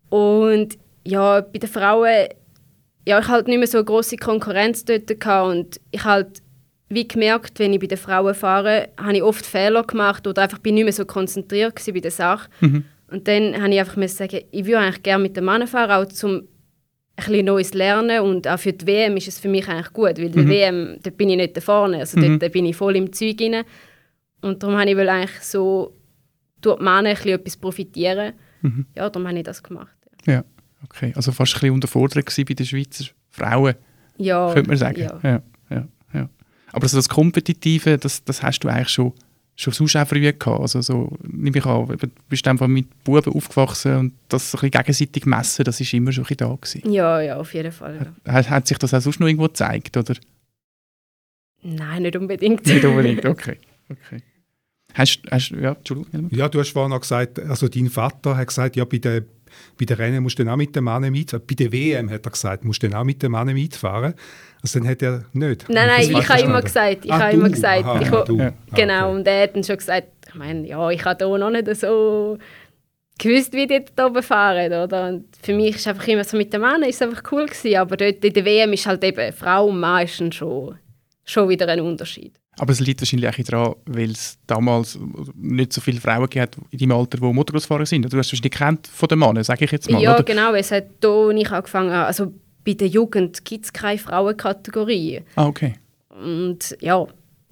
Und 0.09 0.77
ja, 1.05 1.41
bei 1.41 1.59
den 1.59 1.69
Frauen, 1.69 2.27
ja, 3.07 3.19
ich 3.19 3.27
halt 3.27 3.47
nicht 3.47 3.57
mehr 3.57 3.67
so 3.67 3.79
eine 3.79 3.85
grosse 3.85 4.17
Konkurrenz 4.17 4.85
dort 4.85 5.07
gehabt 5.07 5.51
und 5.51 5.81
ich 5.91 6.03
halt 6.03 6.41
wie 6.89 7.07
gemerkt, 7.07 7.59
wenn 7.59 7.73
ich 7.73 7.79
bei 7.79 7.87
den 7.87 7.97
Frauen 7.97 8.35
fahre, 8.35 8.89
habe 8.97 9.15
ich 9.17 9.23
oft 9.23 9.45
Fehler 9.45 9.83
gemacht 9.83 10.27
oder 10.27 10.43
einfach 10.43 10.59
bin 10.59 10.75
nicht 10.75 10.83
mehr 10.83 10.93
so 10.93 11.05
konzentriert 11.05 11.79
bei 11.85 11.99
der 11.99 12.11
Sache. 12.11 12.49
Mhm. 12.61 12.85
Und 13.09 13.27
dann 13.27 13.59
habe 13.61 13.73
ich 13.73 13.79
einfach 13.79 14.07
sagen, 14.07 14.41
ich 14.51 14.65
würde 14.65 14.79
eigentlich 14.79 15.03
gerne 15.03 15.23
mit 15.23 15.35
den 15.35 15.45
Männern 15.45 15.67
fahren, 15.67 15.91
auch 15.91 16.05
zum 16.11 16.47
ein 17.15 17.25
bisschen 17.25 17.45
Neues 17.45 17.73
lernen 17.73 18.21
und 18.21 18.47
auch 18.47 18.57
für 18.57 18.73
die 18.73 18.87
WM 18.87 19.17
ist 19.17 19.27
es 19.27 19.39
für 19.39 19.47
mich 19.47 19.67
eigentlich 19.67 19.93
gut, 19.93 20.17
weil 20.17 20.29
die 20.29 20.47
WM, 20.47 20.97
dort 21.03 21.15
bin 21.15 21.29
ich 21.29 21.37
nicht 21.37 21.55
da 21.55 21.61
vorne, 21.61 21.99
also 21.99 22.19
Mhm. 22.19 22.39
dort 22.39 22.51
bin 22.51 22.65
ich 22.65 22.75
voll 22.75 22.95
im 22.95 23.13
Zeug 23.13 23.39
rein. 23.39 23.63
Und 24.41 24.63
darum 24.63 24.77
habe 24.77 24.89
ich 24.89 24.97
will 24.97 25.07
eigentlich 25.09 25.39
so 25.41 25.95
durch 26.59 26.77
die 26.77 26.83
Männer 26.83 27.09
ein 27.09 27.15
bisschen 27.15 27.31
etwas 27.39 27.57
profitieren. 27.57 28.33
Mhm. 28.61 28.85
Ja, 28.95 29.09
darum 29.09 29.27
habe 29.27 29.37
ich 29.37 29.43
das 29.43 29.61
gemacht. 29.61 29.95
Ja, 30.25 30.43
okay. 30.83 31.13
Also 31.15 31.31
fast 31.31 31.53
ein 31.55 31.59
bisschen 31.59 31.73
unterfordert 31.73 32.25
bei 32.35 32.53
den 32.53 32.65
Schweizer 32.65 33.05
Frauen, 33.29 33.75
Ja, 34.17 34.53
könnte 34.53 34.69
man 34.69 34.77
sagen. 34.77 34.99
Ja. 35.01 35.19
Ja, 35.23 35.41
ja, 35.69 35.87
ja. 36.13 36.29
Aber 36.71 36.87
so 36.87 36.97
das 36.97 37.09
Kompetitive, 37.09 37.97
das, 37.97 38.23
das 38.23 38.43
hast 38.43 38.59
du 38.59 38.67
eigentlich 38.67 38.89
schon, 38.89 39.13
schon 39.55 39.73
sonst 39.73 39.95
auch 39.95 40.07
früh 40.07 40.21
gehabt. 40.21 40.45
Also 40.45 40.81
so, 40.81 41.17
nehme 41.23 41.57
ich 41.57 41.65
an, 41.65 41.87
du 41.87 42.07
bist 42.29 42.47
einfach 42.47 42.67
mit 42.67 43.03
Buben 43.03 43.33
aufgewachsen 43.33 43.97
und 43.97 44.13
das 44.29 44.53
ein 44.53 44.59
bisschen 44.59 44.71
gegenseitig 44.71 45.25
messen, 45.25 45.65
das 45.65 45.79
ist 45.81 45.93
immer 45.93 46.11
schon 46.11 46.23
ein 46.23 46.27
bisschen 46.27 46.49
da 46.49 46.55
gewesen. 46.55 46.91
ja, 46.91 47.21
ja, 47.21 47.37
auf 47.37 47.53
jeden 47.53 47.71
Fall. 47.71 48.13
Ja. 48.25 48.33
Hat, 48.33 48.49
hat 48.49 48.67
sich 48.67 48.77
das 48.77 48.93
auch 48.93 49.01
sonst 49.01 49.19
noch 49.19 49.27
irgendwo 49.27 49.47
gezeigt, 49.47 49.97
oder? 49.97 50.15
Nein, 51.63 52.03
nicht 52.03 52.15
unbedingt. 52.15 52.65
Nicht 52.65 52.85
unbedingt, 52.85 53.25
okay. 53.25 53.57
okay. 53.89 54.21
Hast, 54.93 55.21
hast, 55.31 55.51
ja, 55.51 55.71
Entschuldigung. 55.71 56.29
Ja, 56.31 56.49
du 56.49 56.59
hast 56.59 56.69
vorhin 56.71 56.91
noch 56.91 57.01
gesagt, 57.01 57.39
also 57.39 57.67
dein 57.67 57.89
Vater 57.89 58.37
hat 58.37 58.47
gesagt, 58.47 58.75
ja, 58.75 58.85
bei 58.85 58.99
den, 58.99 59.25
bei 59.79 59.85
den 59.85 59.97
Rennen 59.97 60.23
musst 60.23 60.37
du 60.39 60.43
dann 60.43 60.53
auch 60.53 60.57
mit 60.57 60.75
dem 60.75 60.83
Mann 60.85 61.01
mitfahren. 61.11 61.43
Bei 61.47 61.55
der 61.55 61.71
WM 61.71 62.09
hat 62.09 62.25
er 62.25 62.31
gesagt, 62.31 62.63
musst 62.65 62.83
du 62.83 62.89
dann 62.89 62.99
auch 62.99 63.03
mit 63.03 63.21
dem 63.23 63.31
Mann 63.33 63.47
mitfahren. 63.53 64.13
Also 64.61 64.79
dann 64.79 64.87
hat 64.87 65.01
er 65.01 65.25
nicht. 65.33 65.67
Nein, 65.69 65.87
nein, 65.87 66.01
ich 66.09 66.29
habe 66.29 66.41
immer 66.41 66.61
gesagt, 66.61 67.05
ich 67.05 67.11
Ah, 67.11 67.19
habe 67.19 67.33
immer 67.33 67.49
gesagt, 67.49 67.83
Aha, 67.85 68.01
ich 68.01 68.11
will- 68.11 68.23
du. 68.25 68.37
Ja. 68.37 68.47
Ah, 68.49 68.75
Genau, 68.75 69.07
okay. 69.09 69.15
und 69.17 69.27
er 69.27 69.43
hat 69.43 69.55
dann 69.55 69.63
schon 69.63 69.77
gesagt, 69.77 70.07
ich 70.27 70.35
meine, 70.35 70.67
ja, 70.67 70.89
ich 70.89 71.03
habe 71.03 71.25
hier 71.25 71.37
noch 71.37 71.49
nicht 71.49 71.75
so 71.75 72.37
gewusst, 73.19 73.53
wie 73.53 73.67
die 73.67 73.83
da 73.95 74.07
oben 74.07 74.23
fahren, 74.23 74.71
oder? 74.73 75.07
Und 75.09 75.25
für 75.41 75.53
mich 75.53 75.75
ist 75.75 75.87
einfach 75.87 76.07
immer 76.07 76.23
so 76.23 76.37
mit 76.37 76.51
den 76.53 76.61
Männern 76.61 76.83
ist 76.89 77.01
einfach 77.01 77.21
cool 77.31 77.45
gewesen, 77.45 77.75
aber 77.77 77.97
dort 77.97 78.23
in 78.23 78.33
der 78.33 78.45
WM 78.45 78.73
ist 78.73 78.85
halt 78.87 79.03
eben 79.03 79.31
Frau 79.33 79.67
und 79.67 79.79
Mann 79.79 80.05
ist 80.05 80.33
schon, 80.33 80.77
schon 81.25 81.49
wieder 81.49 81.67
ein 81.67 81.79
Unterschied. 81.81 82.33
Aber 82.59 82.71
es 82.71 82.79
liegt 82.79 83.01
wahrscheinlich 83.01 83.27
auch 83.29 83.43
daran, 83.45 83.75
weil 83.85 84.11
es 84.11 84.37
damals 84.45 84.99
nicht 85.35 85.73
so 85.73 85.81
viele 85.81 85.99
Frauen 85.99 86.27
hat 86.37 86.55
in 86.69 86.77
deinem 86.79 86.91
Alter, 86.91 87.17
die 87.17 87.23
Motorgrossfahrer 87.23 87.85
sind. 87.85 88.03
Du 88.03 88.17
hast 88.17 88.27
es 88.27 88.31
wahrscheinlich 88.33 88.51
gekannt 88.51 88.87
von 88.93 89.07
den 89.07 89.19
Männern, 89.19 89.43
sage 89.43 89.65
ich 89.65 89.71
jetzt 89.71 89.89
mal. 89.89 90.01
ja, 90.01 90.13
oder? 90.15 90.23
genau, 90.23 90.53
es 90.53 90.71
hat 90.71 90.85
hier, 91.01 91.29
ich 91.31 91.51
angefangen 91.51 91.91
also 91.91 92.31
bei 92.65 92.73
der 92.73 92.87
Jugend 92.87 93.43
gibt 93.43 93.65
es 93.65 93.73
keine 93.73 93.97
Frauenkategorie. 93.97 95.21
Ah, 95.35 95.47
okay. 95.47 95.73
Und 96.09 96.77
ja, 96.79 97.05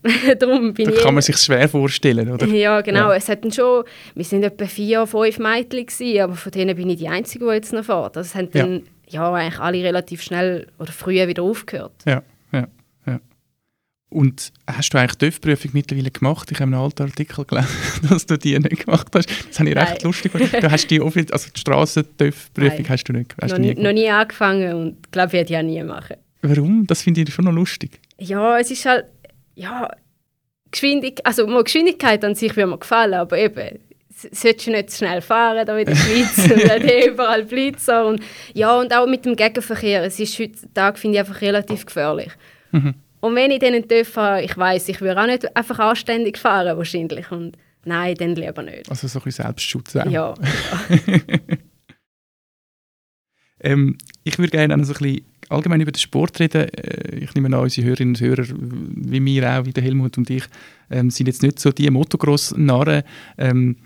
darum 0.40 0.74
bin 0.74 0.86
Da 0.86 0.92
ich... 0.94 1.02
kann 1.02 1.14
man 1.14 1.22
sich 1.24 1.38
schwer 1.38 1.68
vorstellen, 1.68 2.32
oder? 2.32 2.46
Ja, 2.62 2.82
genau. 2.82 3.10
Ja. 3.10 3.16
Es 3.16 3.28
hatten 3.30 3.52
schon, 3.52 3.84
wir 4.16 4.24
sind 4.24 4.44
etwa 4.44 4.66
vier, 4.66 5.06
fünf 5.08 5.40
Mädchen 5.40 5.86
gewesen, 5.86 6.22
aber 6.22 6.36
von 6.36 6.52
denen 6.52 6.76
bin 6.76 6.90
ich 6.90 6.98
die 6.98 7.08
Einzige, 7.10 7.46
die 7.46 7.52
jetzt 7.52 7.74
noch 7.74 7.84
fährt. 7.86 8.18
Also 8.18 8.28
es 8.28 8.36
haben 8.36 8.50
Ja. 8.54 8.62
dann 8.64 8.84
ja, 9.08 9.34
eigentlich 9.34 9.60
alle 9.60 9.84
relativ 9.84 10.22
schnell 10.22 10.68
oder 10.80 10.92
früher 10.92 11.28
wieder 11.28 11.44
aufgehört. 11.44 11.92
Ja. 12.06 12.24
Und 14.12 14.52
hast 14.68 14.94
du 14.94 14.98
eigentlich 14.98 15.16
die 15.18 15.26
TÜV-Prüfung 15.30 15.72
mittlerweile 15.74 16.12
gemacht? 16.12 16.52
Ich 16.52 16.58
habe 16.60 16.66
einen 16.72 16.82
alten 16.82 17.04
Artikel 17.04 17.46
gelesen, 17.46 17.70
dass 18.10 18.26
du 18.26 18.38
die 18.38 18.60
nicht 18.60 18.86
gemacht 18.86 19.08
hast. 19.16 19.30
Das 19.50 19.60
habe 19.60 19.70
ich 19.70 19.76
recht 19.76 19.88
Nein. 19.94 20.00
lustig 20.04 20.34
gefunden. 20.34 20.58
Du 20.62 20.70
hast 20.70 20.88
die 20.92 21.02
offiz- 21.02 21.32
also 21.32 21.50
die 21.56 21.60
Strassen-TÜV-Prüfung 21.60 22.90
hast 22.90 23.04
du 23.06 23.14
nicht, 23.14 23.34
hast 23.42 23.52
Noch, 23.52 23.56
du 23.58 23.62
nie 23.62 23.70
gemacht. 23.70 23.84
noch 23.86 23.94
nie 23.94 24.10
angefangen 24.10 24.74
und 24.76 25.12
glaube, 25.12 25.32
werde 25.34 25.54
ich 25.54 25.58
auch 25.58 25.64
nie 25.64 25.82
machen. 25.84 26.18
Warum? 26.42 26.86
Das 26.88 27.02
finde 27.04 27.22
ich 27.22 27.34
schon 27.34 27.46
noch 27.46 27.54
lustig. 27.54 28.00
Ja, 28.18 28.60
es 28.60 28.70
ist 28.70 28.86
halt, 28.86 29.06
ja, 29.56 29.90
Geschwindigkeit, 30.72 31.26
also 31.26 31.48
mal 31.48 31.64
Geschwindigkeit 31.64 32.24
an 32.26 32.36
sich 32.36 32.56
würde 32.56 32.68
mir 32.72 32.78
gefallen, 32.78 33.14
aber 33.14 33.38
eben, 33.38 33.80
solltest 34.32 34.68
du 34.68 34.72
nicht 34.72 34.90
zu 34.92 34.98
schnell 35.00 35.22
fahren 35.22 35.66
da 35.66 35.78
in 35.78 35.86
der 35.86 35.96
Schweiz 35.96 36.38
und 36.52 36.68
dann 36.68 36.82
überall 36.82 37.44
Blitzer 37.46 38.06
und 38.08 38.22
ja, 38.54 38.78
und 38.78 38.94
auch 38.94 39.08
mit 39.08 39.26
dem 39.26 39.36
Gegenverkehr, 39.36 40.04
es 40.04 40.20
ist 40.20 40.38
heutzutage, 40.40 40.98
finde 40.98 41.16
ich, 41.16 41.20
einfach 41.22 41.42
relativ 41.42 41.86
gefährlich. 41.86 42.32
Mhm. 42.72 42.96
Und 43.22 43.36
wenn 43.36 43.52
ich 43.52 43.60
dann 43.60 43.88
TÜV 43.88 44.08
fahre, 44.08 44.44
ich 44.44 44.58
weiß, 44.58 44.90
ich 44.90 45.00
würde 45.02 45.22
auch 45.22 45.28
nicht 45.28 45.56
einfach 45.56 45.80
anständig 45.80 46.38
fahren 46.38 46.78
wahrscheinlich 46.78 47.32
und 47.32 47.58
nein, 47.86 48.16
dann 48.16 48.36
lieber 48.36 48.64
nicht. 48.64 48.90
Also 48.90 49.08
so 49.08 49.20
ein 49.20 49.24
bisschen 49.24 49.46
Selbstschutz 49.46 49.96
auch. 49.96 50.06
Ja, 50.06 50.34
Ähm, 53.64 53.98
ich 54.24 54.38
würde 54.38 54.52
gerne 54.52 54.76
noch 54.76 54.84
so 54.86 54.94
ein 54.94 55.00
bisschen 55.00 55.26
allgemein 55.50 55.82
über 55.82 55.92
den 55.92 56.00
Sport 56.00 56.40
reden, 56.40 56.70
äh, 56.70 57.16
ich 57.18 57.34
nehme 57.36 57.48
an, 57.48 57.64
unsere 57.64 57.88
Hörerinnen 57.88 58.16
und 58.16 58.22
Hörer, 58.22 58.46
wie 58.48 59.24
wir 59.24 59.60
auch, 59.60 59.66
wie 59.66 59.74
der 59.74 59.84
Helmut 59.84 60.18
und 60.18 60.30
ich, 60.30 60.44
ähm, 60.90 61.10
sind 61.10 61.28
jetzt 61.28 61.44
nicht 61.44 61.60
so 61.60 61.72
die 61.72 61.90
Motocross-Narren. 61.90 63.04
Ähm, 63.38 63.78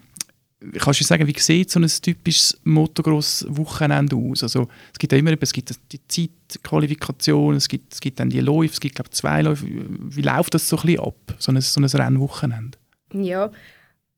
kannst 0.78 1.02
du 1.02 1.04
sagen, 1.04 1.28
wie 1.28 1.38
sieht 1.38 1.72
so 1.72 1.80
ein 1.80 1.88
typisches 1.88 2.60
Motocross-Wochenende 2.64 4.16
aus? 4.16 4.44
Also, 4.44 4.68
es 4.94 5.00
gibt 5.00 5.12
ja 5.12 5.20
immer 5.20 5.36
es 5.40 5.54
gibt 5.54 5.72
die 5.92 6.30
Zeitqualifikation, 6.48 7.56
es 7.56 7.68
gibt, 7.68 7.94
es 7.94 8.00
gibt 8.00 8.20
dann 8.20 8.30
die 8.30 8.40
Läufe, 8.40 8.74
es 8.74 8.80
gibt 8.80 8.96
glaube 8.96 9.10
zwei 9.10 9.42
Läufe. 9.42 9.66
Wie 9.68 10.22
läuft 10.22 10.54
das 10.54 10.70
so 10.70 10.78
ein 10.78 10.84
bisschen 10.84 11.00
ab, 11.00 11.36
so 11.40 11.52
ein, 11.52 11.62
so 11.62 11.82
ein 11.82 11.86
Rennwochenende? 11.86 12.78
Ja, 13.14 13.52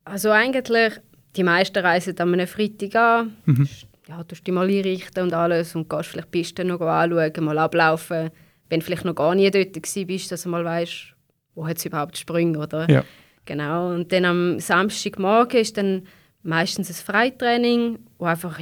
also 0.03 0.31
eigentlich, 0.31 0.93
die 1.35 1.43
meisten 1.43 1.77
reisen 1.79 2.17
an 2.19 2.33
einem 2.33 2.47
Freitag 2.47 2.95
an, 2.95 3.37
mhm. 3.45 3.67
ja, 4.07 4.23
du 4.23 4.35
dich 4.35 4.53
mal 4.53 4.67
einrichten 4.67 5.23
und 5.23 5.33
alles 5.33 5.75
und 5.75 5.89
gehst 5.89 6.09
vielleicht 6.09 6.31
Pisten 6.31 6.67
noch 6.67 6.81
anschauen, 6.81 7.43
mal 7.43 7.57
ablaufen, 7.57 8.29
wenn 8.69 8.79
du 8.79 8.85
vielleicht 8.85 9.05
noch 9.05 9.15
gar 9.15 9.35
nie 9.35 9.49
dort 9.51 9.73
bist, 10.07 10.31
dass 10.31 10.43
du 10.43 10.49
mal 10.49 10.65
weißt, 10.65 11.13
wo 11.55 11.67
hat 11.67 11.77
es 11.77 11.85
überhaupt 11.85 12.17
Sprünge, 12.17 12.59
oder? 12.59 12.89
Ja. 12.89 13.03
Genau, 13.45 13.93
und 13.93 14.11
dann 14.11 14.25
am 14.25 14.59
Samstagmorgen 14.59 15.61
ist 15.61 15.77
dann 15.77 16.03
meistens 16.43 16.89
ein 16.89 16.93
Freitraining, 16.93 17.99
wo 18.17 18.25
einfach 18.25 18.59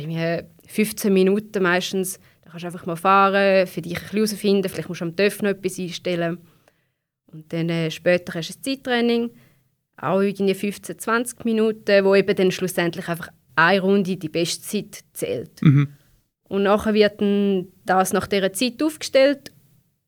15 0.68 1.14
Minuten 1.14 1.64
meistens, 1.64 2.20
da 2.46 2.52
kannst 2.52 2.64
du 2.64 2.68
einfach 2.68 2.86
mal 2.86 2.96
fahren, 2.96 3.68
für 3.68 3.82
dich 3.82 3.96
ein 3.96 4.02
bisschen 4.02 4.18
herausfinden, 4.18 4.70
vielleicht 4.70 4.88
musst 4.88 5.02
du 5.02 5.06
am 5.06 5.16
TÜV 5.16 5.42
noch 5.42 5.50
etwas 5.50 5.80
einstellen. 5.80 6.38
Und 7.25 7.52
dann 7.52 7.70
äh, 7.70 7.92
später 7.92 8.36
hast 8.36 8.50
du 8.50 8.60
ein 8.60 8.64
Zeittraining, 8.64 9.32
auch 9.98 10.22
irgendwie 10.22 10.54
15, 10.54 11.00
20 11.00 11.44
Minuten, 11.44 12.06
wo 12.06 12.16
eben 12.16 12.36
dann 12.36 12.52
schlussendlich 12.52 13.08
einfach 13.10 13.30
eine 13.56 13.82
Runde 13.82 14.16
die 14.16 14.30
beste 14.30 14.62
Zeit 14.62 15.04
zählt. 15.14 15.62
Mhm. 15.62 15.90
Und 16.48 16.64
nachher 16.64 16.94
wird 16.94 17.20
dann 17.20 17.68
das 17.86 18.14
nach 18.14 18.28
dieser 18.28 18.54
Zeit 18.54 18.82
aufgestellt 18.84 19.52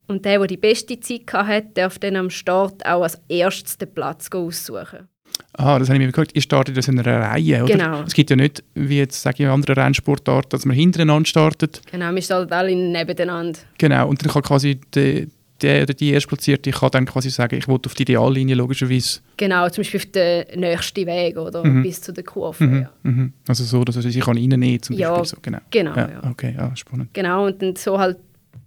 und 0.07 0.23
der, 0.23 0.37
der 0.37 0.47
die 0.47 0.57
beste 0.57 0.99
Zeit 0.99 1.33
hatte, 1.33 1.69
darf 1.73 1.97
dann 1.97 2.15
am 2.15 2.29
Start 2.29 2.85
auch 2.85 3.01
als 3.01 3.19
erstes 3.27 3.77
den 3.77 3.93
Platz 3.93 4.29
aussuchen. 4.31 5.07
Ah, 5.53 5.79
das 5.79 5.89
habe 5.89 5.97
ich 5.99 6.05
mir 6.05 6.11
gehört. 6.11 6.35
Ihr 6.35 6.41
startet 6.41 6.77
das 6.77 6.87
in 6.87 6.99
einer 6.99 7.19
Reihe, 7.21 7.63
oder? 7.63 7.73
Genau. 7.77 8.01
Es 8.03 8.13
gibt 8.13 8.29
ja 8.29 8.35
nicht, 8.35 8.63
wie 8.75 8.97
jetzt 8.99 9.21
sage 9.21 9.35
ich, 9.39 9.41
in 9.41 9.47
anderen 9.49 9.75
Rennsportarten, 9.75 10.49
dass 10.49 10.65
man 10.65 10.75
hintereinander 10.75 11.25
startet. 11.27 11.81
Genau, 11.91 12.13
wir 12.13 12.21
starten 12.21 12.53
alle 12.53 12.75
nebeneinander. 12.75 13.59
Genau, 13.77 14.07
und 14.07 14.23
dann 14.23 14.31
kann 14.31 14.41
quasi 14.43 14.79
die, 14.93 15.27
der 15.61 15.83
oder 15.83 15.93
die 15.95 16.11
Erstplatzierte 16.11 16.69
kann 16.69 16.91
dann 16.91 17.05
quasi 17.07 17.31
sagen, 17.31 17.55
ich 17.57 17.67
will 17.67 17.79
auf 17.83 17.95
die 17.95 18.03
Ideallinie 18.03 18.53
logischerweise. 18.55 19.21
Genau, 19.37 19.67
zum 19.69 19.81
Beispiel 19.83 19.99
auf 19.99 20.05
den 20.11 20.59
nächsten 20.59 21.05
Weg 21.07 21.35
oder 21.37 21.63
Mhm. 21.65 21.81
bis 21.81 21.99
zu 22.01 22.13
der 22.13 22.23
Kurve. 22.23 22.63
Mhm, 22.63 22.81
Ja. 22.83 22.89
mhm. 23.03 23.33
Also 23.47 23.63
so, 23.63 23.83
dass 23.83 23.95
sie 23.95 24.19
kann 24.19 24.37
reinnehmen 24.37 24.81
zum 24.83 24.95
Ja, 24.95 25.09
Beispiel. 25.17 25.25
So, 25.25 25.37
genau. 25.41 25.59
Genau, 25.71 25.95
Ja, 25.95 26.09
ja. 26.11 26.29
Okay, 26.29 26.53
ja, 26.55 26.75
spannend. 26.75 27.09
Genau, 27.13 27.47
und 27.47 27.59
dann 27.61 27.75
so 27.75 27.97
halt 27.97 28.17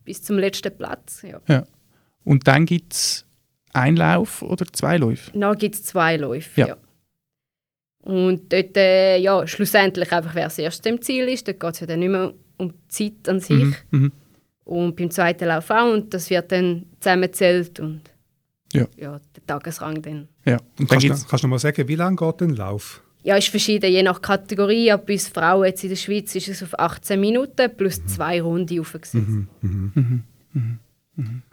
bis 0.05 0.21
zum 0.23 0.39
letzten 0.39 0.77
Platz. 0.77 1.23
Ja. 1.49 1.65
Und 2.25 2.47
dann 2.49 2.67
gibt 2.67 2.93
es 2.95 3.25
einen 3.73 3.97
Lauf 3.97 4.43
oder 4.43 4.67
zwei 4.73 4.97
Läufe? 4.97 5.31
Dann 5.33 5.57
gibt 5.59 5.75
es 5.77 5.85
zwei 5.85 6.17
Läufe. 6.17 6.61
Ja. 6.61 6.69
Ja. 6.69 6.77
Und 8.03 8.53
dort, 8.53 8.77
äh, 8.77 9.19
ja, 9.19 9.47
schlussendlich 9.47 10.11
einfach, 10.13 10.35
wer 10.35 10.45
als 10.45 10.59
erstes 10.59 10.91
im 10.91 11.01
Ziel 11.03 11.29
ist, 11.29 11.47
dort 11.47 11.61
geht 11.61 11.75
es 11.75 11.81
ja 11.81 11.87
dann 11.87 11.99
nicht 12.01 12.09
mehr 12.09 12.33
um 12.57 12.71
die 12.73 12.89
Zeit 12.89 13.29
an 13.29 13.41
sich. 13.41 13.57
Mhm, 13.59 13.75
mhm. 13.91 14.13
Und 14.65 14.97
beim 14.97 15.11
zweiten 15.11 15.47
Lauf 15.47 15.69
auch. 15.71 15.93
Und 15.93 16.15
das 16.15 16.31
wird 16.31 16.51
dann 16.53 16.87
zusammengezählt 17.01 17.79
und 17.81 18.01
Ja. 18.73 18.87
der 18.97 19.21
Tagesrang 19.47 20.01
dann. 20.03 20.29
Ja. 20.45 20.55
Und 20.57 20.61
dann 20.79 20.87
Kannst 20.87 21.05
du 21.05 21.09
gibt's, 21.09 21.29
kannst 21.29 21.43
du 21.43 21.47
noch 21.49 21.51
mal 21.51 21.59
sagen, 21.59 21.89
wie 21.89 21.97
lange 21.97 22.17
geht 22.17 22.41
ein 22.43 22.57
Lauf? 22.57 23.03
Ja, 23.23 23.37
ist 23.37 23.49
verschieden, 23.49 23.91
je 23.91 24.03
nach 24.03 24.23
Kategorie. 24.23 24.91
Aber 24.93 25.05
bei 25.05 25.19
Frauen 25.19 25.67
jetzt 25.67 25.83
in 25.83 25.91
der 25.91 25.97
Schweiz 25.97 26.35
ist 26.35 26.49
es 26.49 26.63
auf 26.63 26.79
18 26.79 27.21
Minuten 27.21 27.71
plus 27.77 28.05
zwei 28.07 28.41
Runden 28.41 28.81
aufgesetzt. 28.81 29.29
Mhm. 29.61 30.23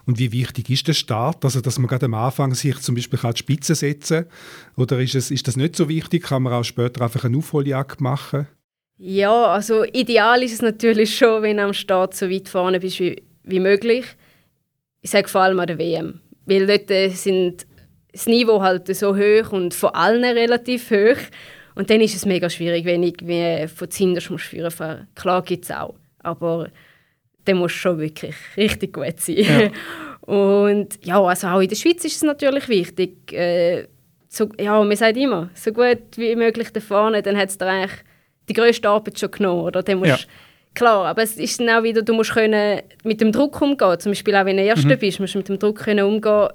Und 0.06 0.20
wie 0.20 0.32
wichtig 0.32 0.70
ist 0.70 0.88
der 0.88 0.94
Start? 0.94 1.44
Also, 1.44 1.62
dass 1.62 1.80
man 1.80 1.88
gerade 1.88 2.06
am 2.06 2.14
Anfang 2.14 2.54
sich 2.54 2.78
zum 2.80 2.96
Beispiel 2.96 3.20
an 3.22 3.34
die 3.34 3.40
Spitze 3.40 3.76
setzen 3.76 4.24
kann? 4.24 4.84
Oder 4.84 5.00
ist, 5.00 5.16
es, 5.16 5.32
ist 5.32 5.48
das 5.48 5.58
nicht 5.58 5.76
so 5.76 5.90
wichtig? 5.90 6.24
Kann 6.24 6.44
man 6.44 6.54
auch 6.54 6.64
später 6.64 7.02
einfach 7.02 7.26
eine 7.26 7.38
Aufholjagd 7.38 8.02
machen? 8.02 8.48
Ja, 8.98 9.46
also 9.48 9.84
ideal 9.84 10.42
ist 10.42 10.54
es 10.54 10.62
natürlich 10.62 11.16
schon, 11.16 11.44
wenn 11.44 11.58
du 11.58 11.64
am 11.64 11.74
Start 11.74 12.16
so 12.16 12.30
weit 12.30 12.50
vorne 12.50 12.80
bist 12.80 13.00
wie, 13.00 13.22
wie 13.44 13.60
möglich. 13.60 14.06
Ich 15.02 15.12
sage 15.12 15.28
vor 15.28 15.42
allem 15.42 15.60
an 15.60 15.68
der 15.68 15.78
WM. 15.78 16.20
Weil 16.46 16.66
dort 16.66 16.90
äh, 16.90 17.10
sind 17.10 17.68
das 18.12 18.26
Niveau 18.26 18.62
halt 18.62 18.94
so 18.96 19.16
hoch 19.16 19.52
und 19.52 19.74
von 19.74 19.90
allen 19.92 20.24
relativ 20.24 20.90
hoch. 20.90 21.20
Und 21.76 21.92
dann 21.92 22.02
ist 22.02 22.16
es 22.16 22.26
mega 22.26 22.50
schwierig, 22.50 22.86
wenn 22.86 23.04
ich 23.04 23.18
von 23.72 23.92
zuhinterst 23.92 24.32
muss 24.32 24.42
führen. 24.42 25.08
Klar 25.14 25.44
gibt 25.44 25.66
es 25.66 25.72
auch, 25.72 25.94
aber 26.20 26.70
musst 27.56 27.76
du 27.76 27.80
schon 27.80 28.00
wirklich 28.00 28.36
richtig 28.58 28.94
gut 28.94 29.20
sein. 29.20 29.36
Ja. 29.38 29.70
Und 30.34 31.00
ja, 31.06 31.22
also 31.22 31.48
auch 31.48 31.62
in 31.62 31.70
der 31.70 31.76
Schweiz 31.78 32.04
ist 32.04 32.18
es 32.18 32.24
natürlich 32.24 32.68
wichtig. 32.68 33.32
Äh, 33.32 33.88
so, 34.28 34.50
ja, 34.60 34.84
man 34.84 34.96
sagt 34.98 35.16
immer, 35.18 35.50
so 35.54 35.72
gut 35.72 36.00
wie 36.18 36.36
möglich 36.36 36.70
da 36.74 36.80
vorne, 36.82 37.22
dann 37.22 37.38
hat 37.38 37.50
es 37.50 37.60
eigentlich 37.62 37.92
die 38.50 38.54
grösste 38.54 38.90
Arbeit 38.90 39.18
schon 39.20 39.32
genommen. 39.32 39.62
Oder? 39.62 39.84
Dann 39.84 40.00
musst, 40.00 40.10
Ja. 40.10 40.18
Klar, 40.74 41.06
aber 41.08 41.24
es 41.24 41.38
ist 41.38 41.60
dann 41.60 41.70
auch 41.70 41.82
wieder, 41.82 42.04
du 42.04 42.14
musst 42.14 42.34
können 42.34 42.82
mit 43.04 43.20
dem 43.20 43.32
Druck 43.32 43.60
umgehen. 43.62 44.00
Zum 44.00 44.12
Beispiel 44.12 44.36
auch 44.36 44.46
wenn 44.46 44.58
du 44.58 44.64
Erster 44.64 44.90
Mhm. 44.96 45.00
bist, 45.00 45.20
musst 45.20 45.34
du 45.34 45.40
mit 45.40 45.50
dem 45.50 45.58
Druck 45.58 45.80
können 45.80 46.06
umgehen, 46.06 46.50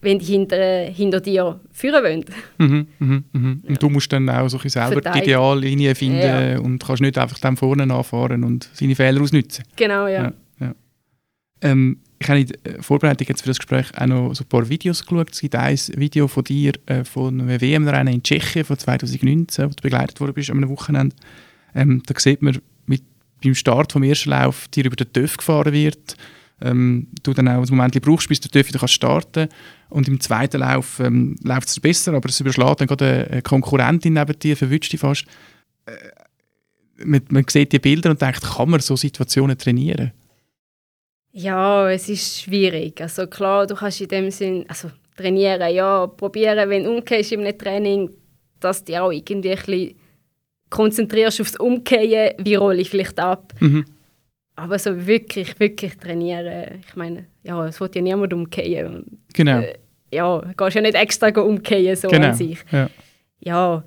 wenn 0.00 0.18
die 0.18 0.26
hinter, 0.26 0.84
hinter 0.84 1.20
dir 1.20 1.60
führen 1.72 2.04
wollen. 2.04 2.24
Mhm, 2.58 2.86
mhm, 2.98 3.24
mhm. 3.32 3.62
Und 3.66 3.82
du 3.82 3.88
musst 3.88 4.12
dann 4.12 4.28
auch 4.30 4.48
so 4.48 4.58
selber 4.58 4.96
die 4.96 5.02
Verteidigen. 5.02 5.24
Ideallinie 5.24 5.94
finden 5.94 6.20
Ja. 6.20 6.58
und 6.60 6.84
kannst 6.84 7.02
nicht 7.02 7.18
einfach 7.18 7.38
dann 7.38 7.56
vorne 7.56 7.86
nachfahren 7.86 8.44
und 8.44 8.68
seine 8.72 8.94
Fehler 8.94 9.20
ausnutzen. 9.20 9.64
Genau, 9.76 10.06
ja. 10.06 10.24
Ja, 10.24 10.32
ja. 10.60 10.74
Ähm, 11.62 11.98
ich 12.20 12.28
habe 12.28 12.40
in 12.40 12.46
der 12.64 12.82
Vorbereitung 12.82 13.26
jetzt 13.28 13.42
für 13.42 13.48
das 13.48 13.58
Gespräch 13.58 13.86
auch 13.96 14.06
noch 14.06 14.34
so 14.34 14.42
ein 14.44 14.48
paar 14.48 14.68
Videos 14.68 15.04
geschaut. 15.04 15.30
Es 15.32 15.40
gibt 15.40 15.54
ein 15.54 15.78
Video 15.96 16.26
von 16.26 16.44
dir 16.44 16.72
äh, 16.86 17.04
von 17.04 17.40
einem 17.40 17.60
WM-Rennen 17.60 18.14
in 18.14 18.22
Tschechien 18.22 18.64
von 18.64 18.76
2019, 18.78 19.64
wo 19.66 19.68
du 19.68 19.82
begleitet 19.82 20.20
worden 20.20 20.34
bist 20.34 20.50
an 20.50 20.56
einem 20.58 20.68
Wochenende. 20.70 21.14
Ähm, 21.74 22.02
da 22.06 22.14
sieht 22.18 22.42
man, 22.42 22.58
mit, 22.86 23.02
beim 23.42 23.54
Start 23.54 23.92
vom 23.92 24.02
ersten 24.02 24.30
Lauf 24.30 24.66
dir 24.68 24.84
über 24.84 24.96
den 24.96 25.12
TÜV 25.12 25.36
gefahren 25.36 25.72
wird. 25.72 26.16
Ähm, 26.60 27.08
du 27.22 27.32
dann 27.34 27.48
auch 27.48 27.62
ein 27.62 27.76
Moment 27.76 28.00
brauchst, 28.02 28.28
bis 28.28 28.40
der 28.40 28.50
TÜV 28.50 28.68
wieder 28.68 28.80
kannst 28.80 28.94
starten 28.94 29.48
Und 29.90 30.08
im 30.08 30.20
zweiten 30.20 30.60
Lauf 30.60 30.98
ähm, 31.00 31.36
läuft 31.42 31.68
es 31.68 31.78
besser, 31.78 32.14
aber 32.14 32.28
es 32.28 32.40
überschlägt 32.40 32.80
dann 32.80 32.88
gerade 32.88 33.30
eine, 33.30 33.42
Konkurrentin 33.42 34.14
neben 34.14 34.38
dir, 34.38 34.56
verwünscht 34.56 34.92
dich 34.92 35.00
fast. 35.00 35.24
Äh, 35.86 35.92
man, 37.04 37.22
man 37.30 37.44
sieht 37.48 37.72
die 37.72 37.78
Bilder 37.78 38.10
und 38.10 38.20
denkt, 38.20 38.42
kann 38.42 38.70
man 38.70 38.80
so 38.80 38.96
Situationen 38.96 39.56
trainieren? 39.56 40.12
Ja, 41.32 41.88
es 41.90 42.08
ist 42.08 42.42
schwierig. 42.42 43.00
Also 43.00 43.26
klar, 43.28 43.66
du 43.66 43.76
kannst 43.76 44.00
in 44.00 44.08
dem 44.08 44.30
Sinn, 44.30 44.64
also 44.66 44.90
trainieren, 45.16 45.72
ja, 45.72 46.06
probieren, 46.06 46.68
wenn 46.68 46.84
du 46.84 46.96
umgehst 46.96 47.32
im 47.32 47.44
Training, 47.56 48.10
dass 48.60 48.80
du 48.80 48.86
dich 48.86 48.98
auch 48.98 49.12
irgendwie 49.12 49.50
ein 49.52 49.56
bisschen 49.56 49.94
konzentrierst 50.70 51.40
aufs 51.40 51.56
Umkehren, 51.56 52.34
wie 52.38 52.54
rolle 52.56 52.80
ich 52.80 52.90
vielleicht 52.90 53.18
ab. 53.20 53.54
Mhm. 53.60 53.84
Aber 54.58 54.76
so 54.76 55.06
wirklich, 55.06 55.60
wirklich 55.60 55.96
trainieren, 55.98 56.82
ich 56.84 56.96
meine, 56.96 57.26
ja, 57.44 57.64
es 57.66 57.80
wird 57.80 57.94
ja 57.94 58.02
niemand 58.02 58.32
umkehren. 58.32 59.04
Genau. 59.32 59.60
äh, 59.60 59.74
ja, 60.10 60.40
du 60.40 60.52
gehst 60.52 60.74
ja 60.74 60.82
nicht 60.82 60.96
extra 60.96 61.28
umkehren 61.40 61.94
so 61.94 62.08
genau. 62.08 62.28
an 62.28 62.34
sich. 62.34 62.58
Ja. 62.72 62.90
Ja, 63.38 63.84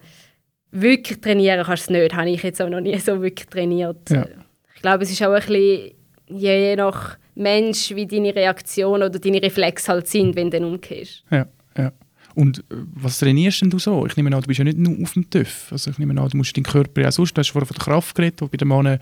wirklich 0.71 1.19
trainieren 1.19 1.65
kannst 1.65 1.89
du 1.89 1.93
es 1.93 1.99
nicht, 2.01 2.15
habe 2.15 2.29
ich 2.29 2.41
jetzt 2.41 2.61
auch 2.61 2.69
noch 2.69 2.79
nie 2.79 2.97
so 2.99 3.21
wirklich 3.21 3.49
trainiert. 3.49 4.09
Ja. 4.09 4.25
Ich 4.73 4.81
glaube, 4.81 5.03
es 5.03 5.11
ist 5.11 5.21
auch 5.23 5.33
ein 5.33 5.41
bisschen, 5.45 5.91
je 6.29 6.75
nach 6.77 7.17
Mensch, 7.35 7.93
wie 7.93 8.07
deine 8.07 8.33
Reaktion 8.33 9.03
oder 9.03 9.19
deine 9.19 9.43
Reflexe 9.43 9.91
halt 9.91 10.07
sind, 10.07 10.37
wenn 10.37 10.49
du 10.49 10.57
dann 10.57 10.69
umgehst. 10.69 11.25
Ja, 11.31 11.47
ja. 11.77 11.91
Und 12.33 12.59
äh, 12.59 12.75
was 12.93 13.19
trainierst 13.19 13.61
denn 13.61 13.71
du 13.71 13.77
so? 13.77 14.05
Ich 14.05 14.15
nehme 14.15 14.33
an, 14.33 14.41
du 14.41 14.47
bist 14.47 14.59
ja 14.59 14.63
nicht 14.63 14.77
nur 14.77 15.03
auf 15.03 15.13
dem 15.13 15.29
TÜV. 15.29 15.67
Also 15.73 15.91
ich 15.91 15.99
nehme 15.99 16.17
an, 16.17 16.29
du 16.29 16.37
musst 16.37 16.55
deinen 16.55 16.63
Körper 16.63 17.01
ja 17.01 17.11
sonst, 17.11 17.33
du 17.33 17.39
hast 17.39 17.49
vorhin 17.49 17.67
von 17.67 17.75
der 17.75 17.83
Kraft 17.83 18.15
geredet, 18.15 18.39
die 18.39 18.45
bei 18.45 18.55
den 18.55 18.69
Männern 18.69 18.99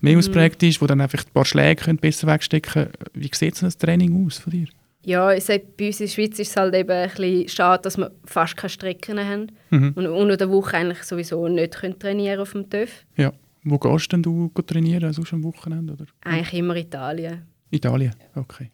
mehr 0.00 0.18
ausprägt 0.18 0.62
ist, 0.62 0.80
wo 0.80 0.86
dann 0.86 1.00
einfach 1.00 1.24
ein 1.24 1.32
paar 1.32 1.44
Schläge 1.44 1.84
können 1.84 1.98
besser 1.98 2.26
wegstecken 2.26 2.72
können. 2.72 2.92
Wie 3.14 3.30
sieht 3.32 3.62
ein 3.62 3.70
Training 3.70 4.26
aus 4.26 4.38
von 4.38 4.52
dir? 4.52 4.66
Ja, 5.04 5.32
ich 5.32 5.44
sage, 5.44 5.64
bei 5.78 5.86
uns 5.86 6.00
in 6.00 6.06
der 6.06 6.12
Schweiz 6.12 6.38
ist 6.38 6.50
es 6.50 6.56
halt 6.56 6.74
eben 6.74 6.90
ein 6.90 7.08
bisschen 7.08 7.48
schade, 7.48 7.82
dass 7.82 7.96
wir 7.96 8.10
fast 8.24 8.56
keine 8.56 8.68
Strecken 8.70 9.18
haben 9.18 9.46
Mhm. 9.70 9.92
und 9.94 10.06
unter 10.06 10.36
der 10.36 10.50
Woche 10.50 10.76
eigentlich 10.76 11.02
sowieso 11.04 11.48
nicht 11.48 11.74
können 11.78 11.98
trainieren 11.98 12.40
auf 12.40 12.52
dem 12.52 12.68
TÜV. 12.68 13.06
Ja. 13.16 13.32
Wo 13.64 13.78
gehst 13.78 14.10
denn 14.12 14.22
du 14.22 14.48
trainieren, 14.66 15.12
sonst 15.12 15.32
am 15.34 15.42
Wochenende? 15.44 15.92
Oder? 15.94 16.06
Eigentlich 16.22 16.54
immer 16.54 16.76
Italien. 16.76 17.42
Italien, 17.70 18.14
okay. 18.34 18.70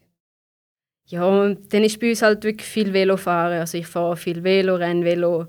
Ja, 1.07 1.25
und 1.25 1.73
dann 1.73 1.83
ist 1.83 1.99
bei 1.99 2.09
uns 2.09 2.21
halt 2.21 2.43
wirklich 2.43 2.67
viel 2.67 2.91
Velofahren. 2.93 3.59
Also 3.59 3.77
ich 3.77 3.87
fahre 3.87 4.17
viel 4.17 4.43
Velo, 4.43 4.75
Rennvelo 4.75 5.47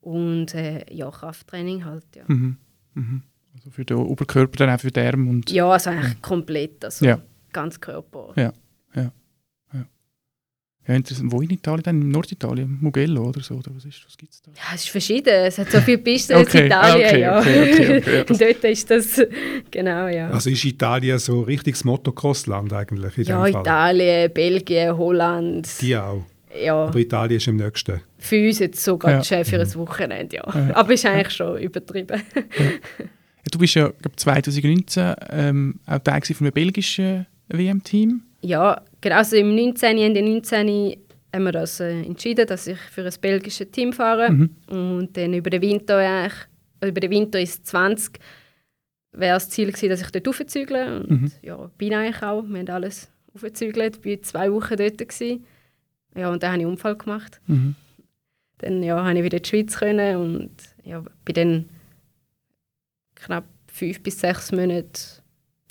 und 0.00 0.54
äh, 0.54 0.84
ja, 0.92 1.10
Krafttraining 1.10 1.84
halt, 1.84 2.04
ja. 2.16 2.24
Mhm. 2.26 2.56
Mhm. 2.94 3.22
Also 3.54 3.70
für 3.70 3.84
den 3.84 3.96
Oberkörper, 3.98 4.56
dann 4.66 4.70
auch 4.74 4.80
für 4.80 4.90
den 4.90 5.06
Arm 5.06 5.28
und... 5.28 5.50
Ja, 5.50 5.68
also 5.70 5.90
eigentlich 5.90 6.20
komplett, 6.22 6.84
also 6.84 7.04
Ja. 7.04 7.20
ganz 7.52 7.80
Körper. 7.80 8.32
Ja. 8.36 8.52
Ja, 10.84 10.96
interessant. 10.96 11.30
Wo 11.30 11.40
in 11.40 11.50
Italien 11.50 11.82
dann? 11.84 12.02
In 12.02 12.08
Norditalien? 12.10 12.78
Mugello 12.80 13.28
oder 13.28 13.40
so? 13.40 13.54
Oder 13.54 13.70
was, 13.72 13.84
ist, 13.84 14.04
was 14.04 14.16
gibt 14.16 14.32
es 14.32 14.42
da? 14.42 14.50
Ja, 14.50 14.74
es 14.74 14.82
ist 14.82 14.90
verschieden. 14.90 15.28
Es 15.32 15.56
hat 15.56 15.70
so 15.70 15.80
viele 15.80 15.98
Pisten 15.98 16.34
Okay, 16.38 16.58
in 16.58 16.66
Italien, 16.66 17.04
ah, 17.04 17.08
okay, 17.08 17.20
ja. 17.20 17.38
okay, 17.38 17.98
okay, 18.00 18.16
ja, 18.16 18.24
Und 18.28 18.40
dort 18.40 18.64
ist 18.64 18.90
das, 18.90 19.22
genau, 19.70 20.08
ja. 20.08 20.30
Also 20.30 20.50
ist 20.50 20.64
Italien 20.64 21.20
so 21.20 21.38
ein 21.38 21.44
richtiges 21.44 21.84
Motocross-Land 21.84 22.72
eigentlich 22.72 23.16
in 23.16 23.24
ja? 23.26 23.46
Italien, 23.46 24.32
Belgien, 24.34 24.96
Holland. 24.98 25.68
Die 25.80 25.96
auch. 25.96 26.24
Ja, 26.60 26.74
Aber 26.74 26.98
Italien 26.98 27.36
ist 27.36 27.46
am 27.46 27.56
nächsten. 27.56 28.00
für 28.18 28.44
uns 28.48 28.58
jetzt 28.58 28.82
sogar 28.82 29.12
Ja. 29.12 29.22
schön 29.24 29.44
für 29.44 29.60
ein 29.60 29.74
Wochenende, 29.76 30.34
ja. 30.36 30.42
Aber 30.74 30.92
ist 30.94 31.06
eigentlich 31.06 31.30
schon 31.32 31.58
übertrieben. 31.58 32.20
Ja, 32.34 32.42
Du 33.50 33.58
bist 33.58 33.74
ja 33.74 33.88
glaub, 33.88 34.18
2019 34.18 35.14
ähm, 35.30 35.80
auch 35.86 35.98
Teil 35.98 36.22
von 36.22 36.46
einem 36.46 36.52
belgischen 36.52 37.26
WM-Team. 37.48 38.22
Ja, 38.42 38.80
genau. 39.00 39.16
Also 39.16 39.36
im 39.36 39.54
19. 39.54 39.98
Ende 39.98 40.22
19. 40.22 40.96
haben 41.34 41.44
wir 41.44 41.52
das 41.52 41.80
äh, 41.80 42.02
entschieden, 42.02 42.46
dass 42.46 42.66
ich 42.66 42.78
für 42.78 43.04
ein 43.04 43.14
belgisches 43.20 43.70
Team 43.70 43.92
fahre. 43.92 44.30
Mhm. 44.30 44.50
Und 44.68 45.16
dann 45.16 45.34
über 45.34 45.50
den 45.50 45.62
Winter 45.62 45.96
eigentlich, 45.98 46.38
äh, 46.80 46.88
über 46.88 47.00
den 47.00 47.10
Winter 47.10 47.40
ist 47.40 47.66
20 47.66 48.18
wäre 49.14 49.34
das 49.34 49.50
Ziel 49.50 49.66
gewesen, 49.68 49.90
dass 49.90 50.00
ich 50.00 50.10
dort 50.10 50.28
aufzügle. 50.28 51.00
Und 51.00 51.10
Mhm. 51.10 51.32
ja, 51.42 51.70
bin 51.76 51.92
eigentlich 51.94 52.22
auch. 52.22 52.42
Wir 52.44 52.60
haben 52.60 52.68
alles 52.70 53.10
aufgezügelt. 53.34 54.00
bin 54.02 54.22
zwei 54.22 54.50
Wochen 54.52 54.76
dort 54.76 54.98
gewesen. 54.98 55.44
Ja, 56.16 56.30
und 56.30 56.42
dann 56.42 56.52
habe 56.52 56.60
ich 56.60 56.64
einen 56.66 56.72
Unfall 56.72 56.96
gemacht. 56.96 57.40
Mhm. 57.46 57.74
Dann 58.58 58.82
ja, 58.82 59.02
habe 59.04 59.18
ich 59.18 59.24
wieder 59.24 59.36
in 59.38 59.42
die 59.42 59.48
Schweiz 59.48 59.78
können 59.78 60.16
und 60.16 60.50
ja, 60.84 61.02
bin 61.24 61.34
dann 61.34 61.68
knapp 63.24 63.44
fünf 63.72 64.02
bis 64.02 64.20
sechs 64.20 64.52
Monate 64.52 65.00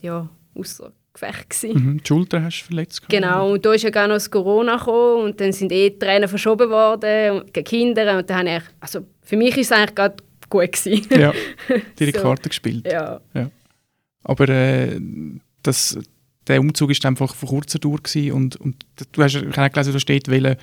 ja, 0.02 0.28
außer 0.56 0.92
Gefecht 1.14 1.50
gewesen. 1.50 1.74
Mhm. 1.86 1.98
Die 2.04 2.08
Schulter 2.08 2.42
hast 2.42 2.62
du 2.62 2.66
verletzt. 2.68 3.02
gehabt? 3.02 3.12
Genau, 3.12 3.52
und 3.54 3.66
da 3.66 3.74
ist 3.74 3.84
ja 3.84 3.90
gar 3.90 4.08
noch 4.08 4.16
das 4.16 4.32
Corona 4.32 4.78
gekommen 4.78 5.26
und 5.26 5.42
dann 5.42 5.52
sind 5.52 5.72
eh 5.72 5.90
die 5.90 6.00
Tränen 6.00 6.30
verschoben 6.30 6.70
worden 6.70 7.32
und 7.42 7.54
gegen 7.54 7.66
Kinder 7.66 8.18
und 8.18 8.30
dann 8.30 8.48
habe 8.48 8.58
ich, 8.58 8.64
also 8.80 9.06
für 9.22 9.36
mich 9.38 9.58
ist 9.58 9.72
es 9.72 9.72
eigentlich 9.78 9.96
gerade 9.96 10.16
gut 10.50 10.72
gewesen. 10.72 11.06
Ja, 11.20 11.34
die 12.00 12.06
So. 12.12 12.12
Karte 12.22 12.50
gespielt. 12.50 12.88
ja. 12.92 13.20
Aber 14.24 14.48
äh, 14.50 15.00
das, 15.64 15.98
der 16.48 16.60
Umzug 16.62 16.92
ist 16.92 17.06
einfach 17.06 17.34
von 17.36 17.50
kurzer 17.50 17.80
Dauer 17.80 17.98
gewesen 17.98 18.32
und, 18.34 18.56
und 18.56 18.86
du 19.12 19.24
hast, 19.24 19.36
ich 19.36 19.58
habe 19.58 19.70
gelesen, 19.70 19.94
du 19.94 20.00
steht 20.00 20.30
wollen, 20.30 20.56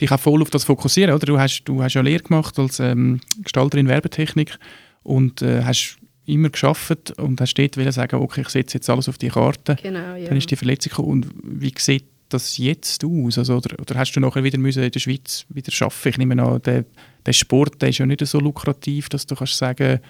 dich 0.00 0.10
auch 0.12 0.20
voll 0.20 0.42
auf 0.42 0.50
das 0.50 0.64
fokussieren, 0.64 1.14
oder? 1.14 1.24
Du 1.24 1.38
hast, 1.38 1.62
du 1.64 1.82
hast 1.82 1.94
ja 1.94 2.02
Lehre 2.02 2.22
gemacht 2.22 2.58
als 2.58 2.80
ähm, 2.80 3.20
Gestalterin 3.42 3.88
Werbetechnik 3.88 4.58
und 5.02 5.40
äh, 5.40 5.62
hast 5.64 5.96
immer 6.26 6.50
geschafft 6.50 7.18
und 7.18 7.40
hast 7.40 7.54
dort 7.54 7.76
wollen 7.76 7.92
sagen, 7.92 8.16
okay, 8.16 8.42
ich 8.42 8.48
setze 8.48 8.78
jetzt 8.78 8.90
alles 8.90 9.08
auf 9.08 9.18
die 9.18 9.28
Karte. 9.28 9.76
Genau, 9.82 10.16
ja. 10.16 10.28
Dann 10.28 10.36
ist 10.36 10.50
die 10.50 10.56
Verletzung 10.56 10.90
gekommen. 10.90 11.08
Und 11.10 11.30
wie 11.42 11.72
sieht 11.78 12.04
das 12.28 12.58
jetzt 12.58 13.04
aus? 13.04 13.38
Also, 13.38 13.56
oder, 13.56 13.80
oder 13.80 13.94
hast 13.94 14.12
du 14.12 14.20
nachher 14.20 14.42
wieder 14.42 14.58
müssen 14.58 14.82
in 14.82 14.90
der 14.90 15.00
Schweiz 15.00 15.46
wieder 15.48 15.72
arbeiten? 15.80 16.08
Ich 16.08 16.18
nehme 16.18 16.42
an, 16.42 16.60
der, 16.62 16.84
der 17.24 17.32
Sport 17.32 17.80
der 17.80 17.90
ist 17.90 17.98
ja 17.98 18.06
nicht 18.06 18.26
so 18.26 18.40
lukrativ, 18.40 19.08
dass 19.08 19.26
du 19.26 19.36
kannst 19.36 19.56
sagen, 19.56 20.00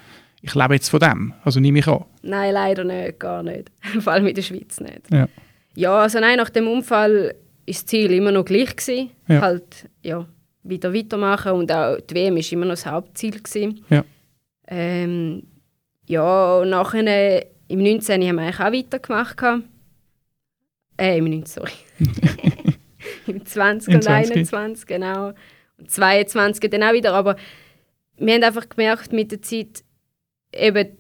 ich 0.43 0.55
lebe 0.55 0.75
jetzt 0.75 0.89
von 0.89 1.01
dem. 1.01 1.35
Also 1.45 1.61
nehme 1.61 1.81
ich 1.81 1.87
an. 1.87 2.05
Nein, 2.23 2.55
leider 2.55 2.85
nicht, 2.85 3.19
gar 3.19 3.43
nicht. 3.43 3.71
Vor 4.01 4.13
allem 4.13 4.27
in 4.27 4.35
der 4.35 4.43
Schweiz 4.43 4.81
nicht. 4.81 5.03
Ja. 5.11 5.29
Ja, 5.75 5.99
also 5.99 6.19
nein, 6.21 6.39
nach 6.39 6.51
dem 6.51 6.69
Unfall 6.69 7.35
ist 7.67 7.83
das 7.83 7.87
Ziel 7.87 8.11
immer 8.13 8.33
noch 8.33 8.45
gleich 8.45 8.75
gewesen. 8.75 9.11
Ja. 9.29 9.43
Halt, 9.43 9.89
ja, 10.03 10.27
wieder 10.63 10.95
weitermachen 10.95 11.53
und 11.53 11.71
auch 11.71 11.99
die 12.01 12.15
WM 12.15 12.37
ist 12.39 12.53
immer 12.53 12.65
noch 12.65 12.73
das 12.73 12.87
Hauptziel 12.87 13.43
gewesen. 13.43 13.85
Ja. 13.91 14.05
Ähm, 14.69 15.43
ja, 16.07 16.59
und 16.59 16.71
nachher 16.71 17.07
äh, 17.07 17.47
im 17.69 17.83
19. 17.83 18.23
haben 18.23 18.37
wir 18.37 18.43
eigentlich 18.43 18.61
auch 18.61 18.73
weitergemacht. 18.73 19.43
Äh, 20.99 21.19
im 21.19 21.25
19, 21.25 21.47
sorry. 21.47 21.73
Im 23.27 23.45
20 23.45 23.89
Im 23.89 23.95
und 23.97 24.03
20. 24.03 24.37
21, 24.37 24.87
genau. 24.87 25.33
Und 25.79 25.91
22 25.91 26.71
dann 26.71 26.83
auch 26.83 26.93
wieder. 26.93 27.13
Aber 27.13 27.37
wir 28.19 28.35
haben 28.35 28.43
einfach 28.43 28.69
gemerkt 28.69 29.13
mit 29.13 29.33
der 29.33 29.43
Zeit, 29.43 29.83
eben, 30.53 30.97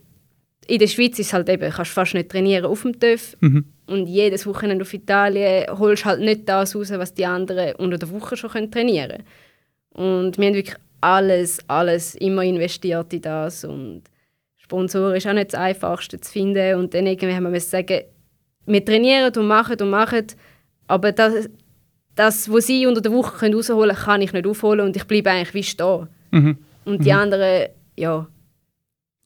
in 0.66 0.78
der 0.78 0.86
Schweiz 0.88 1.18
ist 1.18 1.28
es 1.28 1.32
halt 1.32 1.48
eben, 1.48 1.70
kannst 1.70 1.92
fast 1.92 2.14
nicht 2.14 2.28
trainieren 2.28 2.66
auf 2.66 2.82
dem 2.82 2.98
TÜV. 2.98 3.36
Mhm. 3.40 3.72
Und 3.86 4.06
jedes 4.08 4.46
Wochenende 4.46 4.82
auf 4.82 4.92
Italien 4.92 5.66
holst 5.78 6.04
halt 6.04 6.20
nicht 6.20 6.48
das 6.48 6.74
raus, 6.74 6.90
was 6.90 7.14
die 7.14 7.26
anderen 7.26 7.76
unter 7.76 7.98
der 7.98 8.10
Woche 8.10 8.36
schon 8.36 8.50
können 8.50 8.70
trainieren 8.70 9.24
können. 9.92 10.26
Und 10.26 10.38
wir 10.38 10.46
haben 10.46 10.54
wirklich 10.54 10.76
alles, 11.00 11.60
alles 11.68 12.16
immer 12.16 12.42
investiert 12.42 13.12
in 13.12 13.22
das. 13.22 13.64
Und 13.64 14.02
Sponsoren 14.66 15.14
ist 15.14 15.26
auch 15.28 15.32
nicht 15.32 15.52
das 15.52 15.60
Einfachste 15.60 16.20
zu 16.20 16.32
finden. 16.32 16.74
Und 16.76 16.92
dann 16.92 17.06
irgendwie 17.06 17.34
haben 17.34 17.52
wir 17.52 17.60
sagen, 17.60 18.02
wir 18.66 18.84
trainieren 18.84 19.32
und 19.36 19.46
machen 19.46 19.80
und 19.80 19.90
machen, 19.90 20.26
aber 20.88 21.12
das, 21.12 21.48
das 22.16 22.50
was 22.52 22.66
sie 22.66 22.86
unter 22.86 23.00
der 23.00 23.12
Woche 23.12 23.38
können 23.38 23.54
rausholen 23.54 23.94
können, 23.94 24.04
kann 24.04 24.22
ich 24.22 24.32
nicht 24.32 24.46
aufholen 24.46 24.80
und 24.80 24.96
ich 24.96 25.04
bleibe 25.04 25.30
eigentlich 25.30 25.54
wie 25.54 25.62
stehen. 25.62 26.08
Mhm. 26.32 26.58
Und 26.84 27.04
die 27.04 27.12
anderen, 27.12 27.68
ja, 27.96 28.26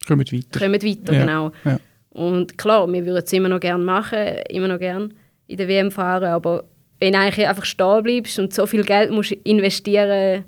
Kommen 0.07 0.27
weiter. 0.31 0.59
kommen 0.61 0.83
weiter, 0.83 1.13
Ja, 1.13 1.21
genau. 1.21 1.53
ja. 1.65 1.81
Und 2.11 2.59
klar, 2.59 2.91
wir 2.93 3.07
würden 3.07 3.23
es 3.25 3.33
immer 3.33 3.49
noch 3.49 3.61
gerne 3.61 3.83
machen, 3.83 4.19
immer 4.51 4.69
noch 4.69 4.79
gerne 4.79 5.11
in 5.47 5.57
der 5.57 5.69
WM 5.69 5.91
fahren, 5.91 6.25
aber 6.25 6.65
wenn 6.99 7.13
du 7.13 7.19
eigentlich 7.19 7.47
einfach 7.47 7.65
stehen 7.65 8.03
bleibst 8.03 8.39
und 8.39 8.53
so 8.53 8.67
viel 8.67 8.85
Geld 8.85 9.11
musst 9.11 9.33
investieren 9.33 10.45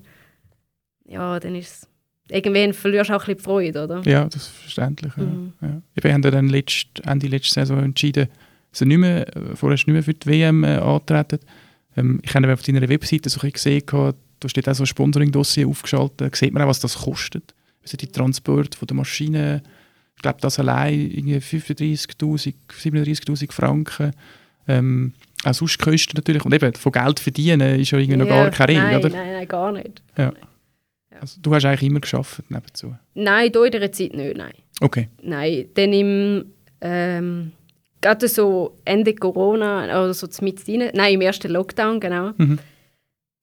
ja, 1.06 1.38
dann 1.38 1.54
ist 1.54 1.68
es... 1.68 1.88
Irgendwann 2.32 2.72
verlierst 2.72 3.10
du 3.10 3.14
auch 3.14 3.20
ein 3.20 3.26
bisschen 3.26 3.38
die 3.38 3.44
Freude, 3.44 3.84
oder? 3.84 4.02
Ja, 4.04 4.24
das 4.24 4.42
ist 4.42 4.48
verständlich. 4.48 5.12
Ja. 5.16 5.22
Mhm. 5.22 5.52
Ja. 5.60 5.82
Wir 5.94 6.12
haben 6.12 6.22
ja 6.22 6.30
dann 6.30 6.48
letzt, 6.48 6.88
Ende 7.04 7.26
letzte 7.26 7.54
Saison 7.54 7.82
entschieden, 7.82 8.28
also 8.72 8.84
nicht 8.86 8.98
mehr, 8.98 9.36
äh, 9.36 9.54
vorerst 9.54 9.86
nicht 9.86 9.94
mehr 9.94 10.02
für 10.02 10.14
die 10.14 10.26
WM 10.26 10.64
äh, 10.64 10.76
antreten. 10.76 11.40
Ähm, 11.96 12.20
ich 12.22 12.34
habe 12.34 12.52
auf 12.52 12.62
deiner 12.62 12.88
Webseite 12.88 13.28
so 13.28 13.40
ein 13.42 13.52
gesehen, 13.52 13.84
gehabt, 13.84 14.18
da 14.40 14.48
steht 14.48 14.68
auch 14.68 14.74
so 14.74 14.84
ein 14.84 14.86
Sponsoring-Dossier 14.86 15.68
aufgeschaltet. 15.68 16.20
Da 16.20 16.36
sieht 16.36 16.52
man 16.52 16.62
auch, 16.62 16.68
was 16.68 16.80
das 16.80 16.96
kostet. 16.96 17.54
Also 17.82 17.96
die 17.96 18.06
Transport 18.06 18.74
von 18.74 18.86
der 18.86 18.96
Maschine, 18.96 19.62
ich 20.16 20.22
glaube, 20.22 20.38
das 20.40 20.58
allein 20.58 20.94
irgendwie 20.94 21.36
35'000, 21.36 22.54
37'000 22.68 23.52
Franken. 23.52 24.12
Ähm, 24.68 25.12
auch 25.44 25.54
sonst 25.54 25.78
Kosten 25.78 26.16
natürlich. 26.16 26.44
Und 26.44 26.54
eben, 26.54 26.72
von 26.74 26.92
Geld 26.92 27.20
verdienen 27.20 27.80
ist 27.80 27.90
ja 27.90 27.98
irgendwie 27.98 28.18
noch 28.18 28.28
gar 28.28 28.50
keine 28.50 28.72
Rede, 28.72 28.80
nein, 28.80 28.96
oder? 28.96 29.08
Nein, 29.10 29.32
nein, 29.32 29.48
gar 29.48 29.72
nicht. 29.72 30.02
Also, 31.20 31.40
du 31.40 31.54
hast 31.54 31.64
eigentlich 31.64 31.88
immer 31.88 32.00
geschafft 32.00 32.42
nebenzu. 32.48 32.94
Nein, 33.14 33.50
hier 33.52 33.64
in 33.64 33.72
dieser 33.72 33.92
Zeit 33.92 34.14
nicht, 34.14 34.36
nein. 34.36 34.54
Okay. 34.80 35.08
Nein, 35.22 35.66
dann 35.74 35.92
im... 35.92 36.44
Ähm, 36.80 37.52
gerade 38.00 38.28
so 38.28 38.76
Ende 38.84 39.14
Corona, 39.14 39.84
oder 39.84 40.12
so 40.12 40.26
mit 40.42 40.68
rein, 40.68 40.90
nein, 40.92 41.14
im 41.14 41.20
ersten 41.20 41.52
Lockdown, 41.52 42.00
genau. 42.00 42.32
Mhm. 42.36 42.58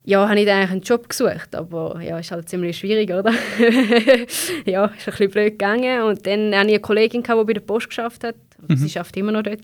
Ja, 0.05 0.27
habe 0.27 0.39
ich 0.39 0.45
dann 0.45 0.57
eigentlich 0.57 0.71
einen 0.71 0.81
Job 0.81 1.09
gesucht, 1.09 1.53
aber 1.55 2.01
ja, 2.01 2.17
ist 2.19 2.31
halt 2.31 2.49
ziemlich 2.49 2.77
schwierig, 2.77 3.11
oder? 3.11 3.31
ja, 4.65 4.85
ist 4.85 5.07
ein 5.07 5.11
bisschen 5.11 5.29
blöd 5.29 5.51
gegangen. 5.51 6.03
Und 6.03 6.25
dann 6.25 6.55
hatte 6.55 6.67
ich 6.67 6.73
eine 6.73 6.79
Kollegin, 6.79 7.21
die 7.21 7.43
bei 7.43 7.53
der 7.53 7.61
Post 7.61 7.89
geschafft 7.89 8.23
hat. 8.23 8.35
Mhm. 8.67 8.77
Sie 8.77 8.89
schafft 8.89 9.15
immer 9.17 9.31
noch 9.31 9.43
dort. 9.43 9.61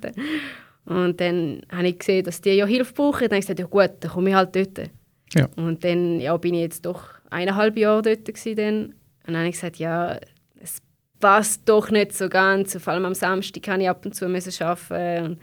Und 0.86 1.20
dann 1.20 1.62
habe 1.72 1.88
ich 1.88 2.00
gesehen, 2.00 2.26
dass 2.26 2.42
die 2.42 2.52
ja 2.52 2.66
Hilfe 2.66 2.94
brauchen. 2.94 3.22
Dann 3.22 3.30
habe 3.30 3.38
ich 3.38 3.48
gesagt, 3.48 3.60
ja 3.60 3.66
gut, 3.66 3.92
dann 4.02 4.12
komme 4.12 4.30
ich 4.30 4.36
halt 4.36 4.56
dort. 4.56 4.92
Ja. 5.34 5.48
Und 5.56 5.84
dann 5.84 6.20
ja, 6.20 6.36
bin 6.38 6.54
ich 6.54 6.62
jetzt 6.62 6.86
doch 6.86 7.10
eineinhalb 7.30 7.78
Jahre 7.78 8.02
dort 8.02 8.26
gewesen. 8.26 8.56
Dann. 8.56 8.86
Und 8.86 9.34
dann 9.34 9.38
habe 9.38 9.48
ich 9.48 9.56
gesagt, 9.56 9.78
ja, 9.78 10.20
es 10.60 10.82
passt 11.20 11.68
doch 11.68 11.90
nicht 11.90 12.14
so 12.14 12.30
ganz. 12.30 12.78
Vor 12.78 12.94
allem 12.94 13.06
am 13.06 13.16
Samstag 13.16 13.64
kann 13.64 13.82
ich 13.82 13.90
ab 13.90 14.06
und 14.06 14.16
zu 14.16 14.28
müssen 14.28 14.64
arbeiten. 14.64 15.26
Und 15.26 15.40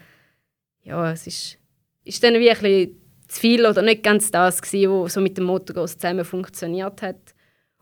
ja, 0.85 1.13
es 1.13 1.27
ist, 1.27 1.59
ist 2.05 2.23
dann 2.23 2.35
wie 2.35 2.51
ein 2.51 2.59
bisschen 2.59 2.97
zu 3.29 3.41
viel 3.41 3.67
oder 3.67 3.83
nicht 3.83 4.03
ganz 4.03 4.31
das 4.31 4.61
gewesen, 4.61 4.91
was 4.91 5.15
so 5.15 5.21
mit 5.21 5.37
dem 5.39 5.45
Motocross 5.45 5.97
zusammen 5.99 6.25
funktioniert 6.25 7.03
hat. 7.03 7.35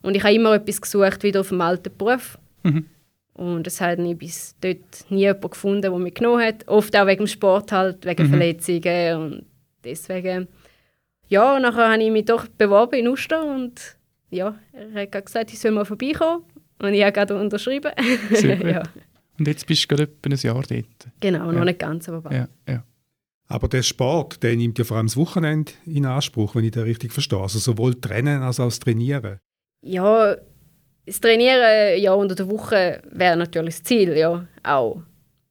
Und 0.03 0.15
ich 0.15 0.23
habe 0.23 0.35
immer 0.35 0.55
etwas 0.55 0.81
gesucht, 0.81 1.23
wieder 1.23 1.41
auf 1.41 1.49
dem 1.49 1.61
alten 1.61 1.97
Beruf. 1.97 2.39
Mhm. 2.63 2.87
Und 3.35 3.67
es 3.67 3.81
hat 3.81 3.99
ich 3.99 4.19
bis 4.19 4.55
dort 4.61 5.11
nie 5.11 5.21
jemanden 5.21 5.51
gefunden, 5.51 5.83
der 5.83 5.91
mich 5.93 6.15
genommen 6.15 6.45
hat. 6.45 6.67
Oft 6.69 6.97
auch 6.97 7.07
wegen 7.07 7.25
dem 7.25 7.27
Sport 7.27 7.73
halt, 7.73 8.05
wegen 8.05 8.25
Mhm. 8.25 8.31
Verletzungen 8.31 9.17
und 9.17 9.47
deswegen. 9.85 10.49
Ja, 11.31 11.57
und 11.57 11.63
nachher 11.63 11.91
habe 11.93 12.03
ich 12.03 12.11
mich 12.11 12.27
doch 12.27 12.47
beworben 12.49 12.97
in 12.99 13.09
Uster 13.09 13.43
und 13.43 13.97
ja, 14.31 14.57
er 14.73 15.03
hat 15.03 15.25
gesagt, 15.27 15.53
ich 15.53 15.59
soll 15.59 15.71
mal 15.71 15.85
vorbeikommen. 15.85 16.45
Und 16.83 16.95
ich 16.95 17.03
habe 17.03 17.13
gerade 17.13 17.39
unterschrieben. 17.41 17.93
Ja, 18.65 18.83
Und 19.39 19.47
jetzt 19.49 19.67
bist 19.67 19.85
du 19.85 19.89
gerade 19.89 20.03
etwa 20.05 20.31
ein 20.31 20.37
Jahr 20.37 20.63
dort. 20.63 21.09
genau, 21.21 21.47
noch 21.47 21.59
Ja. 21.59 21.65
nicht 21.65 21.79
ganz, 21.79 22.09
aber 22.09 22.21
bald. 22.23 22.35
Ja, 22.37 22.49
ja. 22.73 22.85
Aber 23.49 23.69
der 23.69 23.83
Sport, 23.83 24.43
der 24.43 24.55
nimmt 24.57 24.79
ja 24.79 24.85
vor 24.85 24.97
allem 24.99 25.07
das 25.07 25.17
Wochenende 25.17 25.73
in 25.87 26.07
Anspruch, 26.07 26.55
wenn 26.55 26.65
ich 26.65 26.71
das 26.71 26.85
richtig 26.85 27.13
verstehe. 27.13 27.41
Also 27.41 27.59
sowohl 27.59 27.95
Trennen 28.01 28.43
als 28.43 28.61
auch 28.61 28.67
das 28.67 28.79
Trainieren. 28.79 29.39
Ja, 29.83 30.37
das 31.07 31.21
Trainieren 31.21 32.01
ja, 32.01 32.13
unter 32.13 32.35
der 32.37 32.49
Woche 32.49 33.03
wäre 33.11 33.37
natürlich 33.37 33.75
das 33.77 33.83
Ziel, 33.85 34.17
ja, 34.17 34.47
auch. 34.63 35.03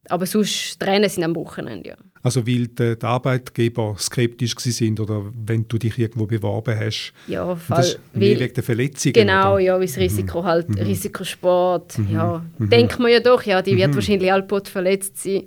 Aber 0.08 0.26
sonst 0.26 0.80
Trainen 0.80 1.10
sind 1.10 1.24
am 1.26 1.36
Wochenende, 1.36 1.89
ja. 1.89 1.98
Also 2.22 2.46
weil 2.46 2.68
die, 2.68 2.98
die 2.98 3.06
Arbeitgeber 3.06 3.96
skeptisch 3.98 4.56
sind 4.58 5.00
oder 5.00 5.24
wenn 5.34 5.68
du 5.68 5.78
dich 5.78 5.98
irgendwo 5.98 6.26
beworben 6.26 6.78
hast. 6.78 7.14
Ja, 7.28 7.46
mehr 7.46 7.58
weil, 7.70 8.40
wegen 8.40 8.54
der 8.54 8.64
Verletzungen. 8.64 9.14
genau, 9.14 9.54
oder? 9.54 9.60
ja, 9.62 9.80
wie 9.80 9.86
das 9.86 9.98
Risiko 9.98 10.44
halt, 10.44 10.68
Risikosport, 10.78 12.00
ja. 12.12 12.44
Mhm. 12.58 12.70
Denkt 12.70 13.00
man 13.00 13.12
ja 13.12 13.20
doch, 13.22 13.44
ja, 13.44 13.62
die 13.62 13.78
wird 13.78 13.96
wahrscheinlich 13.96 14.32
allpot 14.32 14.68
verletzt 14.68 15.18
sein. 15.18 15.44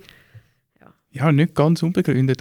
ja, 1.10 1.30
nicht 1.30 1.54
ganz 1.54 1.82
unbegründet. 1.82 2.40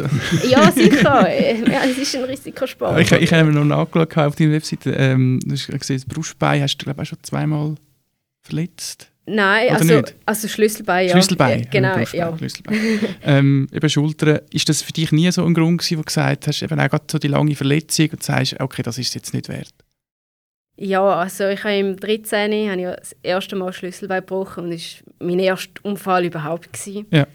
ja, 0.50 0.72
sicher. 0.72 1.28
Ja, 1.70 1.82
es 1.84 1.98
ist 1.98 2.16
ein 2.16 2.24
Risikosport. 2.24 3.00
Ich, 3.02 3.12
ich 3.12 3.34
habe 3.34 3.44
mir 3.44 3.60
noch 3.60 3.66
nachgeschaut 3.66 4.18
auf 4.18 4.36
deiner 4.36 4.54
Webseite. 4.54 4.92
Ähm, 4.92 5.42
du 5.44 5.52
hast 5.52 5.68
gesehen, 5.68 5.98
das 5.98 6.06
Brustbein 6.06 6.62
hast 6.62 6.78
du, 6.78 6.86
glaube 6.86 7.04
ich, 7.04 7.08
auch 7.08 7.10
schon 7.10 7.24
zweimal 7.24 7.76
verletzt. 8.42 9.11
Nein, 9.26 9.68
Oder 9.68 9.76
also, 9.76 9.96
nicht? 9.96 10.16
also 10.26 10.48
Schlüsselbein, 10.48 11.08
ja. 11.08 11.14
Schlüsselbein. 11.14 11.60
Ja, 11.62 11.70
genau, 11.70 11.98
ja. 11.98 12.38
Schlüsselbein. 12.38 13.00
ähm, 13.24 13.68
eben 13.72 13.90
Schultern. 13.90 14.40
Ist 14.52 14.68
das 14.68 14.82
für 14.82 14.92
dich 14.92 15.12
nie 15.12 15.32
so 15.32 15.46
ein 15.46 15.54
Grund 15.54 15.80
gewesen, 15.80 15.98
wo 15.98 16.02
du 16.02 16.06
gesagt 16.06 16.48
hast, 16.48 16.62
eben 16.64 16.80
auch 16.80 16.90
gerade 16.90 17.06
so 17.10 17.20
die 17.20 17.28
lange 17.28 17.56
Verletzung 17.56 18.10
und 18.12 18.24
sagst, 18.24 18.60
okay, 18.60 18.82
das 18.82 18.98
ist 18.98 19.14
jetzt 19.14 19.34
nicht 19.34 19.48
wert? 19.48 19.74
Ja, 20.76 21.04
also 21.04 21.48
ich 21.50 21.64
habe 21.64 21.76
im 21.76 21.98
13. 21.98 22.70
habe 22.70 22.82
ich 22.82 22.88
das 22.88 23.16
erste 23.22 23.56
Mal 23.56 23.72
Schlüsselbein 23.72 24.22
gebrochen 24.22 24.66
und 24.66 24.72
das 24.72 25.04
war 25.20 25.28
mein 25.28 25.40
erster 25.40 25.86
Unfall 25.86 26.26
überhaupt. 26.26 26.74
Gewesen. 26.74 27.06
Ja. 27.12 27.28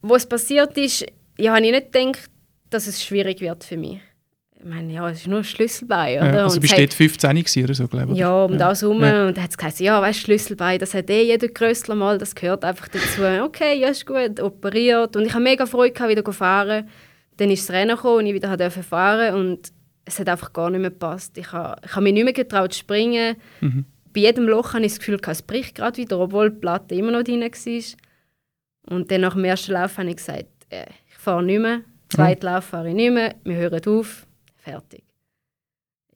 Wo 0.00 0.14
es 0.14 0.26
passiert 0.26 0.76
ist, 0.78 1.04
ja, 1.36 1.54
habe 1.54 1.64
ich 1.64 1.72
nicht 1.72 1.92
gedacht, 1.92 2.30
dass 2.70 2.86
es 2.86 3.04
schwierig 3.04 3.40
wird 3.40 3.64
für 3.64 3.76
mich. 3.76 4.00
Ich 4.64 4.68
meine, 4.68 4.92
ja, 4.92 5.10
es 5.10 5.22
ist 5.22 5.26
nur 5.26 5.38
ein 5.38 5.44
Schlüsselbein, 5.44 6.18
oder? 6.18 6.34
Ja, 6.34 6.42
also 6.44 6.54
Und 6.54 6.60
bist 6.60 6.74
du 6.74 6.78
dort 6.78 6.94
15 6.94 7.30
gewesen 7.34 7.64
oder 7.64 7.74
so, 7.74 7.88
glaube 7.88 8.12
ich? 8.12 8.18
Ja, 8.18 8.44
um 8.44 8.52
ja. 8.52 8.58
das 8.58 8.82
herum. 8.82 9.02
Ja. 9.02 9.26
Und 9.26 9.36
dann 9.36 9.42
hat 9.42 9.50
es 9.50 9.58
gesagt, 9.58 9.80
ja, 9.80 10.00
weißt 10.00 10.20
Schlüsselbein, 10.20 10.78
das 10.78 10.94
hat 10.94 11.10
eh 11.10 11.24
jeder 11.24 11.48
Grössler 11.48 11.96
mal, 11.96 12.16
das 12.16 12.34
gehört 12.34 12.64
einfach 12.64 12.86
dazu. 12.86 13.22
Okay, 13.44 13.80
ja, 13.80 13.88
ist 13.88 14.06
gut, 14.06 14.38
operiert. 14.40 15.16
Und 15.16 15.26
ich 15.26 15.34
hatte 15.34 15.42
mega 15.42 15.66
Freude, 15.66 15.92
gehabt, 15.92 16.10
wieder 16.10 16.24
zu 16.24 16.32
fahren. 16.32 16.88
Dann 17.38 17.50
ist 17.50 17.68
das 17.68 17.74
Rennen 17.74 17.96
gekommen 17.96 18.18
und 18.18 18.26
ich 18.26 18.34
wieder 18.34 18.56
durfte 18.56 18.84
fahren 18.84 19.34
und 19.34 19.72
es 20.04 20.18
hat 20.20 20.28
einfach 20.28 20.52
gar 20.52 20.70
nicht 20.70 20.80
mehr 20.80 20.90
gepasst. 20.90 21.36
Ich 21.38 21.50
habe, 21.50 21.80
ich 21.84 21.92
habe 21.92 22.02
mich 22.02 22.12
nicht 22.12 22.24
mehr 22.24 22.32
getraut 22.32 22.72
zu 22.72 22.78
springen. 22.78 23.36
Mhm. 23.60 23.84
Bei 24.12 24.20
jedem 24.20 24.46
Loch 24.46 24.74
hatte 24.74 24.84
ich 24.84 24.92
das 24.92 24.98
Gefühl, 24.98 25.20
es 25.26 25.42
bricht 25.42 25.74
gerade 25.74 25.96
wieder, 25.96 26.20
obwohl 26.20 26.50
die 26.50 26.58
Platte 26.58 26.94
immer 26.94 27.10
noch 27.10 27.22
drin 27.22 27.40
war. 27.40 27.82
Und 28.94 29.10
dann 29.10 29.22
nach 29.22 29.34
dem 29.34 29.44
ersten 29.44 29.72
Lauf 29.72 29.98
habe 29.98 30.10
ich 30.10 30.16
gesagt, 30.16 30.46
äh, 30.70 30.86
ich 31.08 31.16
fahre 31.16 31.42
nicht 31.42 31.60
mehr. 31.60 31.80
Zweiten 32.08 32.46
Lauf 32.46 32.64
fahre 32.66 32.90
ich 32.90 32.94
nicht 32.94 33.12
mehr. 33.12 33.34
Wir 33.44 33.56
hören 33.56 33.80
auf. 33.86 34.26
Fertig. 34.62 35.04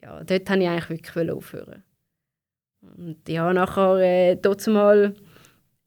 Ja, 0.01 0.23
dort 0.23 0.49
wollte 0.49 0.63
ich 0.63 0.69
eigentlich 0.69 0.89
wirklich 0.89 1.31
aufhören. 1.31 1.83
Und 2.81 3.27
ja, 3.27 3.51
nachher, 3.51 3.97
äh, 3.97 4.35
dort 4.35 4.65
mal, 4.67 5.13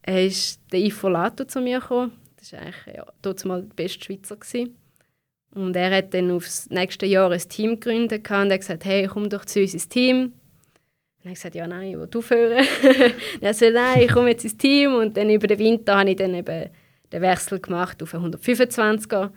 ist 0.07 0.61
der 0.70 0.81
Yves 0.81 1.03
Lato 1.03 1.44
zu 1.44 1.61
mir 1.61 1.81
gekommen. 1.81 2.12
Das 2.37 2.53
war 2.53 2.61
eigentlich 2.61 2.96
ja, 2.96 3.07
mal 3.46 3.62
der 3.62 3.75
beste 3.75 4.05
Schweizer. 4.05 4.37
Gewesen. 4.37 4.77
Und 5.55 5.75
er 5.75 5.96
hat 5.96 6.12
dann 6.12 6.31
aufs 6.31 6.68
nächste 6.70 7.07
Jahr 7.07 7.31
ein 7.31 7.40
Team 7.40 7.81
gegründet 7.81 8.31
und 8.31 8.53
hat 8.53 8.61
gesagt, 8.61 8.85
hey, 8.85 9.07
komm 9.07 9.29
doch 9.29 9.44
zu 9.44 9.61
uns 9.61 9.75
ins 9.75 9.88
Team. 9.88 10.33
Und 11.23 11.31
ich 11.31 11.35
gesagt, 11.35 11.55
ja, 11.55 11.66
nein, 11.66 11.90
ich 11.90 11.96
will 11.96 12.09
aufhören. 12.14 12.66
dann 12.83 13.12
er 13.40 13.53
gesagt, 13.53 13.75
nein, 13.75 14.03
ich 14.03 14.12
komme 14.12 14.31
jetzt 14.31 14.44
ins 14.44 14.57
Team. 14.57 14.94
Und 14.94 15.16
dann 15.16 15.31
über 15.31 15.46
den 15.46 15.59
Winter 15.59 15.99
habe 15.99 16.11
ich 16.11 16.16
dann 16.16 16.35
eben 16.35 16.70
den 17.11 17.23
Wechsel 17.23 17.59
gemacht 17.59 18.03
auf 18.03 18.14
einen 18.14 18.35
125er. 18.35 19.31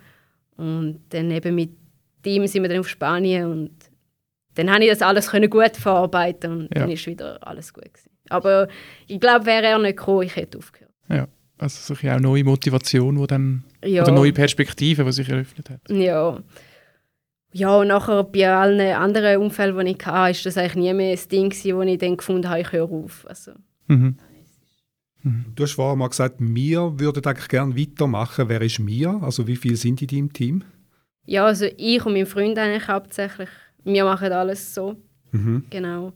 Und 0.57 1.01
dann 1.09 1.31
eben 1.31 1.55
mit 1.55 1.71
dem 2.25 2.45
sind 2.47 2.62
wir 2.63 2.69
dann 2.69 2.79
auf 2.79 2.88
Spanien 2.89 3.45
und 3.51 3.71
dann 4.55 4.71
habe 4.71 4.83
ich 4.83 4.89
das 4.89 5.01
alles 5.01 5.29
können 5.29 5.49
gut 5.49 5.75
verarbeiten 5.77 6.51
und 6.51 6.62
Ja. 6.75 6.81
dann 6.81 6.91
ist 6.91 7.05
wieder 7.07 7.45
alles 7.45 7.73
gut 7.73 7.86
gewesen. 7.86 8.09
Aber 8.29 8.67
ich 9.07 9.19
glaube, 9.19 9.45
wäre 9.45 9.65
er 9.65 9.79
nicht 9.79 9.97
gekommen, 9.97 10.23
ich 10.23 10.36
hätte 10.36 10.57
aufgehört. 10.57 10.91
Ja. 11.09 11.27
Also 11.57 11.93
bisschen 11.93 12.15
auch 12.15 12.19
neue 12.19 12.43
Motivation, 12.43 13.17
wo 13.19 13.25
dann, 13.25 13.63
Ja. 13.83 14.03
oder 14.03 14.12
neue 14.12 14.33
Perspektiven, 14.33 15.05
die 15.05 15.12
sich 15.12 15.29
eröffnet 15.29 15.69
hat. 15.69 15.81
Ja. 15.89 16.39
Ja, 17.55 17.75
und 17.77 17.88
nachher 17.89 18.23
bei 18.23 18.51
allen 18.51 18.95
anderen 18.95 19.39
Unfällen, 19.41 19.86
die 19.86 19.91
ich 19.91 20.05
hatte, 20.05 20.31
ist 20.31 20.45
das 20.45 20.57
eigentlich 20.57 20.75
nie 20.75 20.93
mehr 20.93 21.12
das 21.12 21.27
Ding, 21.27 21.49
gewesen, 21.49 21.75
wo 21.77 21.81
ich 21.83 21.97
dann 21.99 22.17
gefunden 22.17 22.49
habe, 22.49 22.62
ich 22.62 22.71
höre 22.71 22.91
auf. 22.91 23.25
Also, 23.27 23.51
Mhm. 23.88 24.15
Du 25.55 25.63
hast 25.63 25.73
vorher 25.73 25.95
mal 25.95 26.09
gesagt, 26.09 26.36
wir 26.39 26.99
würden 26.99 27.23
eigentlich 27.25 27.47
gerne 27.47 27.77
weitermachen. 27.77 28.49
Wer 28.49 28.62
ist 28.62 28.79
mir? 28.79 29.19
Also 29.21 29.47
wie 29.47 29.55
viele 29.55 29.77
sind 29.77 30.01
in 30.01 30.07
deinem 30.09 30.33
Team? 30.33 30.63
Ja, 31.25 31.45
also 31.45 31.65
ich 31.77 32.05
und 32.05 32.13
mein 32.13 32.25
Freund 32.25 32.57
eigentlich 32.57 32.88
hauptsächlich. 32.88 33.49
Wir 33.83 34.03
machen 34.05 34.31
alles 34.31 34.73
so, 34.73 34.95
Mhm. 35.31 35.65
genau. 35.69 36.13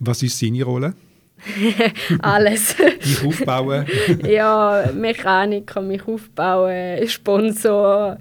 Was 0.00 0.22
ist 0.22 0.38
seine 0.38 0.64
Rolle? 0.64 0.94
Alles. 2.20 2.76
Dich 3.04 3.24
aufbauen? 3.24 3.86
ja, 4.24 4.90
Mechaniker, 4.94 5.80
mich 5.82 6.06
aufbauen, 6.06 7.06
Sponsor, 7.08 8.18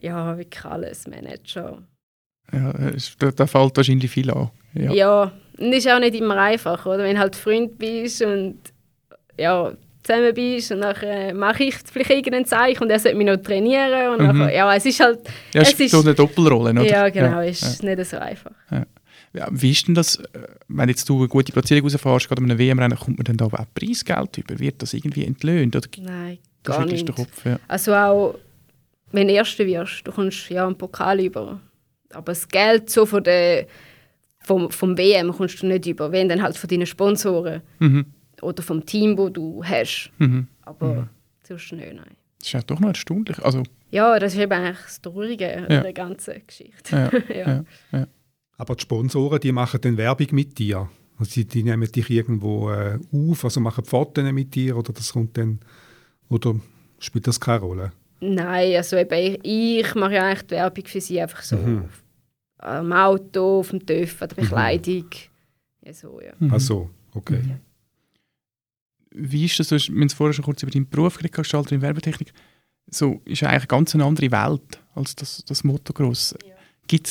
ja, 0.00 0.36
wirklich 0.38 0.64
alles, 0.64 1.06
Manager. 1.08 1.82
Ja, 2.52 2.70
es- 2.94 3.16
da, 3.18 3.30
da 3.30 3.46
fällt 3.46 3.76
wahrscheinlich 3.76 4.10
viel 4.10 4.30
an. 4.30 4.50
Ja. 4.74 4.92
Ja, 4.92 5.32
und 5.58 5.72
ist 5.72 5.88
auch 5.88 5.98
nicht 6.00 6.14
immer 6.14 6.36
einfach, 6.36 6.84
oder? 6.86 6.98
Wenn 6.98 7.14
du 7.16 7.20
halt 7.20 7.36
Freund 7.36 7.76
bist 7.78 8.22
und 8.22 8.58
ja, 9.38 9.72
zusammen 10.04 10.34
bist 10.34 10.70
und 10.70 10.80
dann 10.82 11.36
mache 11.36 11.64
ich 11.64 11.74
vielleicht 11.90 12.10
irgendein 12.10 12.44
Zeichen 12.44 12.82
und 12.84 12.90
er 12.90 12.98
sollte 13.00 13.16
mich 13.16 13.26
noch 13.26 13.36
trainieren 13.38 14.10
und 14.12 14.20
Mhm. 14.20 14.38
nachher, 14.38 14.54
ja, 14.54 14.74
es 14.76 14.86
ist 14.86 15.00
halt, 15.00 15.20
Ja, 15.54 15.62
es 15.62 15.72
ist 15.72 15.90
so 15.90 16.00
eine 16.00 16.14
Doppelrolle, 16.14 16.70
oder? 16.72 16.84
ja 16.84 17.08
genau, 17.08 17.40
Ja, 17.40 17.42
ist 17.42 17.82
nicht 17.82 18.04
so 18.04 18.18
einfach. 18.18 18.52
Ja, 19.32 19.48
wie 19.50 19.72
ist 19.72 19.88
denn 19.88 19.96
das, 19.96 20.16
äh, 20.16 20.22
wenn 20.68 20.88
jetzt 20.88 21.08
du 21.08 21.18
eine 21.18 21.26
gute 21.28 21.50
Platzierung 21.52 21.82
rausfährst, 21.90 22.28
gerade 22.28 22.40
an 22.40 22.48
einem 22.50 22.58
WM-Rennen, 22.58 22.96
kommt 22.96 23.18
man 23.18 23.24
dann 23.24 23.36
da 23.36 23.46
auch 23.46 23.64
Preisgeld 23.74 24.38
über? 24.38 24.56
Wird 24.60 24.80
das 24.80 24.94
irgendwie 24.94 25.24
entlöhnt? 25.24 25.74
Oder 25.74 25.88
Nein, 26.00 26.38
gar 26.62 26.86
nicht. 26.86 27.12
Kopf? 27.12 27.44
Ja. 27.44 27.58
Also 27.66 27.94
auch, 27.94 28.36
wenn 29.10 29.26
du 29.26 29.34
Erster 29.34 29.66
wirst, 29.66 30.06
du 30.06 30.12
kommst 30.12 30.48
ja 30.50 30.64
einen 30.64 30.78
Pokal 30.78 31.18
über. 31.20 31.58
Aber 32.12 32.26
das 32.30 32.46
Geld 32.46 32.90
so 32.90 33.06
von 33.06 33.24
der, 33.24 33.66
vom, 34.38 34.70
vom 34.70 34.96
WM 34.96 35.32
kommst 35.32 35.60
du 35.62 35.66
nicht 35.66 35.86
über, 35.86 36.12
wenn 36.12 36.28
dann 36.28 36.40
halt 36.40 36.56
von 36.56 36.70
deinen 36.70 36.86
Sponsoren 36.86 37.60
Mhm. 37.80 38.06
Oder 38.44 38.62
vom 38.62 38.84
Team, 38.84 39.16
wo 39.18 39.28
du 39.28 39.64
hast. 39.64 40.10
Mhm. 40.18 40.48
Aber 40.62 41.08
sonst 41.46 41.72
nicht, 41.72 41.94
nein. 41.94 42.16
Das 42.38 42.48
ist 42.48 42.52
ja 42.52 42.62
doch 42.62 42.78
noch 42.80 42.88
erstaunlich. 42.88 43.38
Also, 43.42 43.62
Ja, 43.90 44.18
das 44.18 44.34
ist 44.34 44.40
eben 44.40 44.52
eigentlich 44.52 44.78
das 44.84 45.00
Traurige 45.00 45.56
an 45.56 45.70
Ja. 45.70 45.80
der 45.82 45.92
ganzen 45.92 46.34
Geschichte. 46.46 47.10
ja, 47.28 47.34
ja. 47.34 47.64
ja. 47.92 48.06
Aber 48.56 48.74
die 48.76 48.82
Sponsoren, 48.82 49.40
die 49.40 49.52
machen 49.52 49.80
dann 49.80 49.96
Werbung 49.96 50.28
mit 50.32 50.58
dir. 50.58 50.88
Also 51.18 51.32
die, 51.34 51.44
die 51.46 51.62
nehmen 51.62 51.90
dich 51.90 52.10
irgendwo 52.10 52.70
äh, 52.70 52.98
auf, 53.12 53.44
also 53.44 53.60
machen 53.60 53.84
Fotos 53.84 54.24
mit 54.32 54.54
dir 54.54 54.76
oder 54.76 54.92
das 54.92 55.12
kommt 55.12 55.36
dann, 55.38 55.60
oder 56.28 56.54
spielt 56.98 57.26
das 57.26 57.38
keine 57.40 57.60
Rolle? 57.60 57.92
Nein, 58.20 58.74
also 58.76 58.96
eben, 58.96 59.14
ich, 59.14 59.40
ich 59.44 59.94
mache 59.94 60.14
ja 60.14 60.26
eigentlich 60.26 60.42
die 60.46 60.50
Werbung 60.54 60.86
für 60.86 61.00
sie 61.00 61.20
einfach 61.20 61.42
so. 61.42 61.56
Mhm. 61.56 61.84
Am 62.58 62.92
Auto, 62.92 63.60
auf 63.60 63.70
dem 63.70 63.84
TÜV, 63.84 64.22
an 64.22 64.28
der 64.28 64.36
Bekleidung. 64.36 65.10
Ja, 65.84 65.92
so, 65.92 66.20
ja. 66.20 66.32
Mhm. 66.38 66.52
Ach 66.54 66.60
so, 66.60 66.90
okay. 67.14 67.42
Wie 69.14 69.44
ist 69.46 69.58
das? 69.60 69.68
Du 69.68 69.76
hast- 69.76 69.88
haben 69.88 70.10
vorher 70.10 70.32
schon 70.34 70.44
kurz 70.44 70.62
über 70.62 70.72
deinen 70.72 70.88
Beruf 70.88 71.16
geredet, 71.16 71.34
Gestalter 71.36 71.72
in 71.74 71.82
Werbetechnik. 71.82 72.32
So 72.90 73.20
ist 73.24 73.40
ja 73.40 73.48
eigentlich 73.48 73.68
ganz 73.68 73.94
eine 73.94 74.04
andere 74.04 74.30
Welt 74.30 74.80
als 74.94 75.14
das, 75.16 75.42
das 75.46 75.64
Motocross. 75.64 76.34
Gibt 76.86 77.06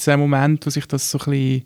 es 0.00 0.08
einen 0.08 0.22
Moment, 0.22 0.64
wo 0.64 0.70
sich 0.70 0.86
das 0.86 1.10
so 1.10 1.18
ein 1.18 1.30
bisschen, 1.30 1.64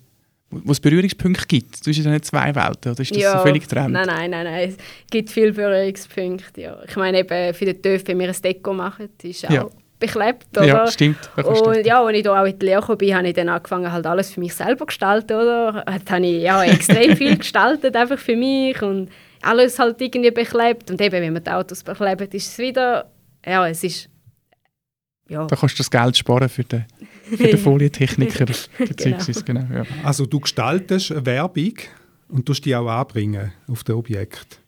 wo 0.49 0.71
es 0.71 0.79
Berührungspunkte 0.79 1.45
gibt 1.47 1.77
zwischen 1.77 2.03
diesen 2.03 2.21
zwei 2.23 2.53
Welten? 2.53 2.91
Oder 2.91 3.01
ist 3.01 3.15
das 3.15 3.31
so 3.33 3.39
völlig 3.39 3.63
getrennt? 3.63 3.93
Nein, 3.93 4.05
nein, 4.07 4.31
nein, 4.31 4.43
nein. 4.45 4.69
Es 4.69 4.77
gibt 5.09 5.29
viele 5.29 5.53
Berührungspunkte. 5.53 6.59
Ja. 6.61 6.77
Ich 6.87 6.95
meine, 6.95 7.19
eben 7.19 7.53
für 7.53 7.65
den 7.65 7.81
TÜV, 7.81 8.03
wenn 8.07 8.19
wir 8.19 8.27
ein 8.29 8.41
Deko 8.41 8.73
machen, 8.73 9.09
ist 9.21 9.45
auch 9.47 9.51
Ja. 9.51 9.69
beklebt. 9.97 10.45
Oder? 10.57 10.65
Ja, 10.65 10.87
stimmt. 10.91 11.17
Ja, 11.37 11.43
du- 11.43 11.49
Und 11.49 11.85
ja, 11.85 12.03
als 12.03 12.15
ich 12.17 12.21
hier 12.23 12.33
auch 12.33 12.45
in 12.45 12.59
die 12.59 12.65
Lehre 12.65 12.81
gekommen 12.81 12.97
bin, 12.97 13.15
habe 13.15 13.27
ich 13.29 13.33
dann 13.33 13.49
angefangen, 13.49 13.91
halt 13.91 14.05
alles 14.05 14.31
für 14.31 14.41
mich 14.41 14.53
selber 14.53 14.79
zu 14.79 14.85
gestalten, 14.87 15.33
oder? 15.37 15.83
Da 15.85 16.15
habe 16.15 16.25
ich 16.25 16.43
ja, 16.43 16.63
extrem 16.65 17.15
viel 17.17 17.37
gestaltet, 17.37 17.95
einfach 17.95 18.19
für 18.19 18.35
mich 18.35 18.81
und 18.81 19.09
alles 19.43 19.77
halt 19.79 19.99
irgendwie 20.01 20.31
beklebt. 20.31 20.89
Und 20.91 20.99
eben, 21.01 21.21
wenn 21.21 21.33
man 21.33 21.43
die 21.43 21.49
Autos 21.51 21.83
beklebt, 21.83 22.33
ist 22.33 22.47
es 22.47 22.57
wieder, 22.57 23.11
ja, 23.45 23.67
es 23.67 23.83
ist, 23.83 24.09
ja, 25.29 25.45
Da 25.47 25.55
kannst 25.55 25.75
du 25.75 25.83
das 25.83 25.89
Geld 25.91 26.17
sparen 26.17 26.49
für 26.49 26.63
den, 26.63 26.85
für 27.23 27.37
den 27.47 27.57
Folientechniker. 27.57 28.45
beziehungsweise, 28.77 29.43
genau. 29.43 29.65
ja. 29.73 29.83
Also 30.03 30.25
du 30.25 30.39
gestaltest 30.39 31.11
eine 31.11 31.25
Werbung 31.25 31.73
und 32.29 32.45
tust 32.45 32.65
die 32.65 32.75
auch 32.75 32.87
anbringen 32.87 33.51
auf 33.67 33.83
das 33.83 33.95
Objekt. 33.95 34.59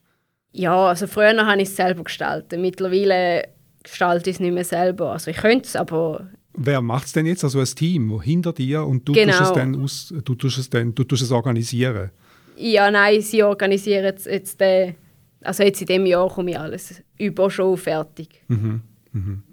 ja, 0.51 0.73
also 0.87 1.07
früher 1.07 1.35
habe 1.45 1.61
ich 1.61 1.67
es 1.69 1.75
selber 1.75 2.03
gestaltet. 2.03 2.59
Mittlerweile 2.59 3.49
gestalte 3.83 4.29
ich 4.29 4.37
es 4.37 4.39
nicht 4.39 4.53
mehr 4.53 4.63
selber. 4.63 5.11
Also 5.11 5.31
ich 5.31 5.37
könnte 5.37 5.67
es, 5.67 5.75
aber 5.75 6.27
Wer 6.57 6.81
macht 6.81 7.07
es 7.07 7.11
denn 7.11 7.25
jetzt? 7.25 7.43
Also 7.43 7.59
ein 7.59 7.65
Team, 7.65 8.09
wo 8.09 8.21
hinter 8.21 8.53
dir 8.53 8.85
und 8.85 9.05
du 9.05 9.11
Genau. 9.11 9.33
tust 9.37 9.41
es 9.49 9.51
dann 9.53 9.83
aus, 9.83 10.13
du 10.23 10.35
tust 10.35 10.57
es 10.57 10.69
dann, 10.69 10.95
du 10.95 11.03
tust 11.03 11.21
es 11.21 11.31
organisieren. 11.31 12.11
Ja, 12.57 12.91
nein, 12.91 13.21
sie 13.21 13.43
organisieren 13.43 14.05
jetzt, 14.05 14.25
jetzt 14.25 14.59
den, 14.59 14.95
also 15.41 15.63
jetzt 15.63 15.81
in 15.81 15.87
diesem 15.87 16.05
Jahr 16.05 16.29
komme 16.29 16.51
ich 16.51 16.59
alles 16.59 17.01
über 17.17 17.49
schon 17.49 17.77
fertig. 17.77 18.43
Mhm. 18.47 18.81
Mhm. 19.11 19.43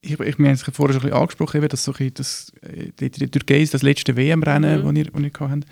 Ich, 0.00 0.12
ich, 0.20 0.38
wir 0.38 0.46
haben 0.46 0.52
es 0.54 0.62
vorher 0.62 0.92
schon 0.92 1.02
ein 1.02 1.08
bisschen 1.08 1.12
angesprochen, 1.12 1.56
eben, 1.58 1.68
dass 1.68 1.84
so 1.84 1.94
ein 1.98 2.12
das, 2.14 2.52
äh, 2.62 2.90
die, 3.00 3.10
die 3.10 3.30
Türkei 3.30 3.60
ist 3.62 3.72
das 3.74 3.82
letzte 3.82 4.16
WM-Rennen, 4.16 4.84
Mhm. 4.84 4.94
das 4.94 5.22
ihr 5.22 5.30
gehabt 5.30 5.40
habt. 5.52 5.66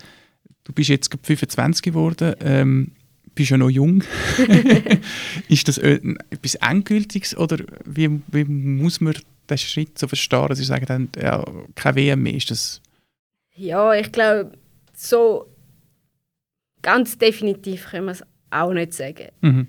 Du 0.63 0.73
bist 0.73 0.89
jetzt 0.89 1.11
gerade 1.11 1.23
25 1.23 1.83
geworden, 1.83 2.33
ähm, 2.39 2.91
bist 3.35 3.51
ja 3.51 3.57
noch 3.57 3.69
jung. 3.69 4.03
ist 5.49 5.67
das 5.67 5.77
äh, 5.77 5.99
etwas 6.29 6.55
Endgültiges 6.55 7.37
oder 7.37 7.57
wie, 7.85 8.21
wie 8.27 8.43
muss 8.45 9.01
man 9.01 9.13
den 9.49 9.57
Schritt 9.57 9.99
so 9.99 10.07
verstehen, 10.07 10.47
dass 10.47 10.57
sie 10.57 10.63
sagen, 10.63 10.85
dann, 10.85 11.09
ja, 11.21 11.43
kein 11.75 11.95
WM 11.95 12.23
mehr? 12.23 12.35
Ist 12.35 12.49
das, 12.49 12.81
Ja, 13.55 13.93
ich 13.93 14.11
glaube, 14.11 14.53
so 14.95 15.47
ganz 16.83 17.17
definitiv 17.17 17.89
können 17.89 18.05
wir 18.05 18.11
es 18.11 18.23
auch 18.51 18.71
nicht 18.71 18.93
sagen. 18.93 19.29
mhm. 19.41 19.67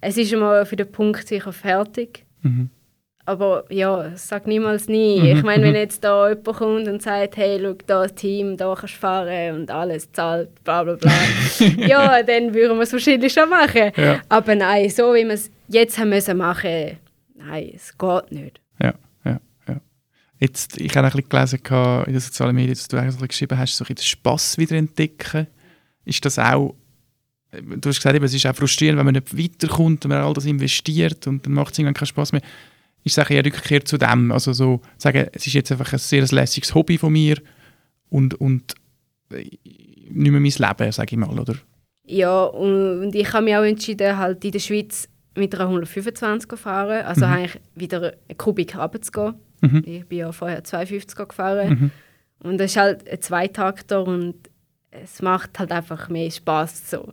Es 0.00 0.16
ist 0.16 0.32
einmal 0.32 0.64
für 0.64 0.76
den 0.76 0.90
Punkt 0.90 1.26
sicher 1.26 1.52
fertig. 1.52 2.24
Mhm. 2.42 2.70
aber 3.28 3.64
ja, 3.68 4.16
sag 4.16 4.46
niemals 4.46 4.88
nie. 4.88 5.32
Ich 5.32 5.42
meine, 5.42 5.64
wenn 5.64 5.74
jetzt 5.74 6.02
da 6.02 6.30
jemand 6.30 6.56
kommt 6.56 6.88
und 6.88 7.02
sagt, 7.02 7.36
hey, 7.36 7.60
schau, 7.60 7.74
da 7.86 8.06
Team, 8.06 8.56
da 8.56 8.74
kannst 8.74 8.94
du 8.94 8.98
fahren 8.98 9.56
und 9.60 9.70
alles 9.70 10.10
zahlt, 10.12 10.64
bla 10.64 10.82
bla 10.82 10.94
bla. 10.94 11.12
ja, 11.76 12.22
dann 12.22 12.54
würden 12.54 12.78
wir 12.78 12.84
es 12.84 12.92
wahrscheinlich 12.92 13.32
schon 13.32 13.50
machen. 13.50 13.92
Ja. 13.96 14.22
Aber 14.30 14.54
nein, 14.54 14.88
so 14.88 15.12
wie 15.12 15.26
wir 15.26 15.34
es 15.34 15.50
jetzt 15.68 15.98
haben 15.98 16.08
müssen 16.08 16.38
machen, 16.38 16.96
nein, 17.34 17.72
es 17.74 17.98
geht 17.98 18.32
nicht. 18.32 18.60
Ja, 18.80 18.94
ja, 19.26 19.40
ja. 19.68 19.80
Jetzt, 20.38 20.80
ich 20.80 20.96
habe 20.96 21.08
ein 21.08 21.12
bisschen 21.12 21.28
gelesen 21.28 22.06
in 22.06 22.12
den 22.12 22.20
sozialen 22.20 22.54
Medien, 22.54 22.74
dass 22.74 22.88
du 22.88 22.96
eigentlich 22.96 23.28
geschrieben 23.28 23.58
hast, 23.58 23.76
so 23.76 23.84
ein 23.84 23.88
bisschen 23.88 23.96
den 23.96 24.04
Spass 24.04 24.56
wieder 24.56 24.76
entdecken. 24.76 25.48
Ist 26.08 26.24
das 26.24 26.38
auch, 26.38 26.74
du 27.52 27.88
hast 27.88 27.96
gesagt, 27.96 28.16
eben, 28.16 28.24
es 28.24 28.34
ist 28.34 28.46
auch 28.46 28.56
frustrierend, 28.56 28.98
wenn 28.98 29.06
man 29.06 29.14
nicht 29.14 29.36
weiterkommt 29.36 30.04
und 30.04 30.08
man 30.10 30.22
all 30.22 30.32
das 30.34 30.44
investiert 30.46 31.26
und 31.26 31.44
dann 31.46 31.52
macht 31.52 31.72
es 31.72 31.78
irgendwann 31.78 31.94
keinen 31.94 32.06
Spass 32.06 32.32
mehr. 32.32 32.42
Ist 33.04 33.16
es 33.16 33.30
eher 33.30 33.44
Rückkehr 33.44 33.84
zu 33.84 33.96
dem? 33.96 34.32
Also 34.32 34.52
so 34.52 34.80
sagen, 34.96 35.28
es 35.32 35.46
ist 35.46 35.52
jetzt 35.52 35.70
einfach 35.72 35.92
ein 35.92 35.98
sehr 35.98 36.26
lässiges 36.26 36.74
Hobby 36.74 36.98
von 36.98 37.12
mir 37.12 37.36
und, 38.10 38.34
und 38.34 38.74
nicht 39.30 39.60
mehr 40.10 40.32
mein 40.32 40.42
Leben, 40.42 40.92
sage 40.92 41.12
ich 41.12 41.16
mal, 41.16 41.38
oder? 41.38 41.54
Ja, 42.04 42.44
und 42.44 43.14
ich 43.14 43.32
habe 43.32 43.44
mich 43.44 43.54
auch 43.56 43.62
entschieden, 43.62 44.16
halt 44.16 44.44
in 44.44 44.52
der 44.52 44.58
Schweiz 44.58 45.08
mit 45.36 45.54
einer 45.54 45.64
125 45.64 46.48
zu 46.48 46.56
fahren. 46.56 47.04
Also 47.04 47.26
Mhm. 47.26 47.32
eigentlich 47.32 47.60
wieder 47.74 48.14
eine 48.28 48.36
Kubik 48.36 48.76
runterzugehen. 48.76 49.34
Mhm. 49.60 49.82
Ich 49.86 50.06
bin 50.06 50.18
ja 50.18 50.32
vorher 50.32 50.64
250 50.64 51.28
gefahren. 51.28 51.68
Mhm. 51.70 51.90
Und 52.48 52.58
das 52.58 52.72
ist 52.72 52.76
halt 52.76 53.08
ein 53.08 53.20
Zweitakter 53.20 54.02
und 54.04 54.34
es 54.90 55.22
macht 55.22 55.58
halt 55.58 55.72
einfach 55.72 56.08
mehr 56.08 56.30
Spaß 56.30 56.90
so. 56.90 57.12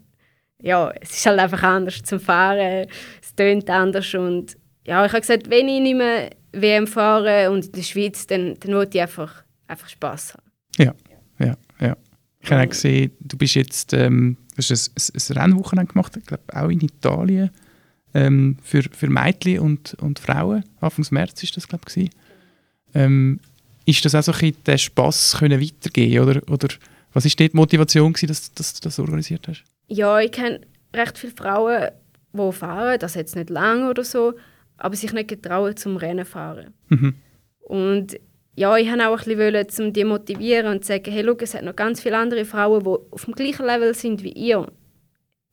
Ja, 0.62 0.92
es 1.02 1.12
ist 1.12 1.26
halt 1.26 1.40
einfach 1.40 1.64
anders 1.64 2.02
zum 2.04 2.20
Fahren, 2.20 2.88
es 3.22 3.36
tönt 3.36 3.70
anders 3.70 4.14
und 4.14 4.58
ja, 4.86 5.06
ich 5.06 5.12
habe 5.12 5.22
gesagt, 5.22 5.50
wenn 5.50 5.68
ich 5.68 5.82
nicht 5.82 5.98
mehr 5.98 6.30
WM 6.52 6.88
fahre 6.88 7.52
und 7.52 7.66
in 7.66 7.72
der 7.72 7.82
Schweiz, 7.82 8.28
dann, 8.28 8.56
dann 8.60 8.72
will 8.72 8.88
ich 8.92 9.02
einfach, 9.02 9.44
einfach 9.68 9.90
Spaß 9.90 10.36
haben. 10.36 10.52
Ja, 10.78 10.94
ja, 11.40 11.56
ja. 11.80 11.98
Ich 12.40 12.52
habe 12.52 12.62
auch 12.62 12.70
gesehen, 12.70 13.12
du 13.20 13.38
bist 13.38 13.56
jetzt, 13.56 13.94
ähm, 13.94 14.38
hast 14.56 14.72
ein, 14.72 14.94
ein, 15.16 15.38
Rennwochenende 15.38 15.92
gemacht, 15.92 16.16
ich 16.16 16.26
glaube 16.26 16.44
auch 16.54 16.70
in 16.70 16.82
Italien, 16.82 17.50
ähm, 18.14 18.58
für, 18.64 18.84
für 18.84 19.10
Mädchen 19.10 19.60
und, 19.60 19.96
und 19.96 20.20
Frauen. 20.20 20.64
Anfang 20.80 21.06
März 21.10 21.42
ist 21.44 21.58
das, 21.58 21.68
glaube 21.68 21.86
ich. 21.96 22.10
Ähm, 22.94 23.40
ist 23.86 24.06
das 24.06 24.16
auch 24.16 24.24
so 24.24 24.32
ein 24.32 24.40
bisschen 24.40 24.64
der 24.66 24.78
Spass 24.78 25.38
können 25.40 25.62
weitergehen 25.62 26.24
oder, 26.24 26.42
oder 26.50 26.70
was 27.16 27.26
ist 27.26 27.40
dort 27.40 27.54
die 27.54 27.58
Motivation 27.58 28.12
gewesen, 28.12 28.28
dass, 28.28 28.54
dass 28.54 28.74
du 28.74 28.82
das 28.82 29.00
organisiert 29.00 29.48
hast? 29.48 29.64
Ja, 29.88 30.20
ich 30.20 30.32
kenne 30.32 30.62
recht 30.94 31.18
viele 31.18 31.34
Frauen, 31.34 31.90
die 32.34 32.52
fahren, 32.52 33.00
das 33.00 33.16
jetzt 33.16 33.38
nicht 33.38 33.50
lange 33.50 33.90
oder 33.90 34.04
so, 34.04 34.34
aber 34.78 34.96
sich 34.96 35.14
nicht 35.14 35.30
getrauen 35.30 35.78
zum 35.78 35.96
Rennen 35.96 36.26
fahren. 36.26 36.74
Mhm. 36.90 37.16
Und 37.62 38.20
ja, 38.56 38.76
ich 38.78 38.90
wollte 38.90 39.08
auch 39.08 39.28
ein 39.28 39.38
bisschen, 39.38 39.88
um 39.88 39.94
die 39.94 40.04
motivieren 40.04 40.68
und 40.68 40.84
sagen, 40.84 41.10
hey, 41.10 41.24
schau, 41.26 41.38
es 41.40 41.54
hat 41.54 41.64
noch 41.64 41.76
ganz 41.76 42.02
viele 42.02 42.18
andere 42.18 42.44
Frauen, 42.44 42.84
die 42.84 42.90
auf 43.12 43.26
dem 43.26 43.34
gleichen 43.34 43.66
Level 43.66 43.94
sind 43.94 44.22
wie 44.22 44.34
ihr. 44.34 44.68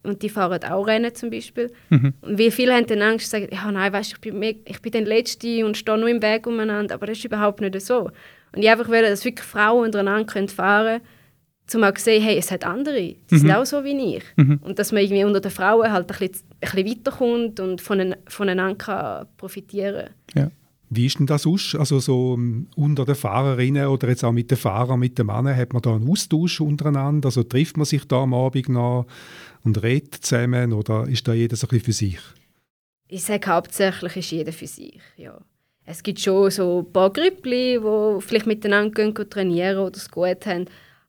Und 0.03 0.23
die 0.23 0.29
fahren 0.29 0.65
auch 0.65 0.87
Rennen 0.89 1.15
zum 1.15 1.31
Beispiel. 1.31 1.73
Mhm. 1.91 2.15
Und 2.23 2.39
wie 2.39 2.51
viele 2.51 2.75
haben 2.75 2.87
dann 2.87 3.03
Angst, 3.03 3.31
sagen, 3.31 3.49
ja, 3.53 3.71
nein, 3.71 3.93
weißt, 3.93 4.15
ich, 4.15 4.21
bin 4.21 4.43
ich 4.43 4.83
bin 4.83 4.91
der 4.91 5.03
Letzte 5.03 5.65
und 5.65 5.77
stehe 5.77 5.97
nur 5.97 6.09
im 6.09 6.23
Weg 6.23 6.49
umeinander. 6.49 6.97
Aber 6.97 7.07
das 7.07 7.19
ist 7.19 7.25
überhaupt 7.25 7.61
nicht 7.61 7.81
so. 7.81 8.11
Und 8.53 8.63
ich 8.63 8.69
einfach 8.69 8.89
will, 8.89 9.03
dass 9.03 9.25
wirklich 9.25 9.47
Frauen 9.47 9.85
untereinander 9.87 10.49
fahren 10.49 10.99
können, 10.99 11.09
um 11.75 11.85
auch 11.85 11.97
sehen, 11.97 12.23
hey, 12.23 12.37
es 12.37 12.51
hat 12.51 12.65
andere, 12.65 13.15
die 13.31 13.39
sind 13.39 13.51
auch 13.51 13.65
so 13.65 13.83
wie 13.85 14.17
ich. 14.17 14.25
Mhm. 14.37 14.59
Und 14.63 14.79
dass 14.79 14.93
man 14.93 15.03
irgendwie 15.03 15.25
unter 15.25 15.41
den 15.41 15.51
Frauen 15.51 15.91
halt 15.91 16.11
ein 16.11 16.19
bisschen, 16.19 16.47
ein 16.61 16.71
bisschen 16.73 16.87
weiterkommt 16.87 17.61
und 17.61 17.81
voneinander 17.81 18.75
kann 18.75 19.27
profitieren 19.37 20.11
Ja. 20.35 20.51
Wie 20.95 21.07
ist 21.07 21.19
denn 21.19 21.27
das 21.27 21.47
aus? 21.47 21.75
Also 21.75 22.01
so 22.01 22.35
ähm, 22.35 22.67
unter 22.77 23.07
den 23.07 23.15
Fahrerinnen 23.15 23.87
oder 23.87 24.09
jetzt 24.09 24.25
auch 24.25 24.33
mit 24.33 24.51
den 24.51 24.59
Fahrern, 24.59 25.01
mit 25.01 25.19
den 25.19 25.27
Männern, 25.27 25.57
hat 25.57 25.73
man 25.73 25.81
da 25.81 25.95
einen 25.95 26.07
Austausch 26.07 26.61
untereinander? 26.61 27.29
Also 27.29 27.45
trifft 27.45 27.79
man 27.79 27.87
sich 27.87 28.07
da 28.07 28.17
am 28.23 28.35
Abend 28.35 28.69
noch 28.69 29.07
und 29.65 29.83
redet 29.83 30.17
zusammen 30.17 30.75
oder 30.75 31.09
ist 31.09 31.27
da 31.27 31.33
jeder 31.33 31.57
so 31.57 31.67
ein 31.67 31.71
bisschen 31.71 31.85
für 31.85 31.93
sich? 31.93 32.19
Ich 33.09 33.23
sage 33.23 33.51
hauptsächlich 33.51 34.17
ist 34.17 34.31
jeder 34.33 34.53
für 34.53 34.67
sich. 34.67 35.01
Ja. 35.17 35.39
Es 35.87 36.03
gibt 36.03 36.21
schon 36.21 36.51
so 36.51 36.81
ein 36.87 36.93
paar 36.93 37.11
Grüppli, 37.11 37.81
die 37.81 38.21
vielleicht 38.21 38.47
miteinander 38.47 38.91
gehen 38.91 39.31
trainieren 39.31 39.79
oder 39.79 39.97
es 39.97 40.11
gut 40.11 40.45
haben. 40.45 40.67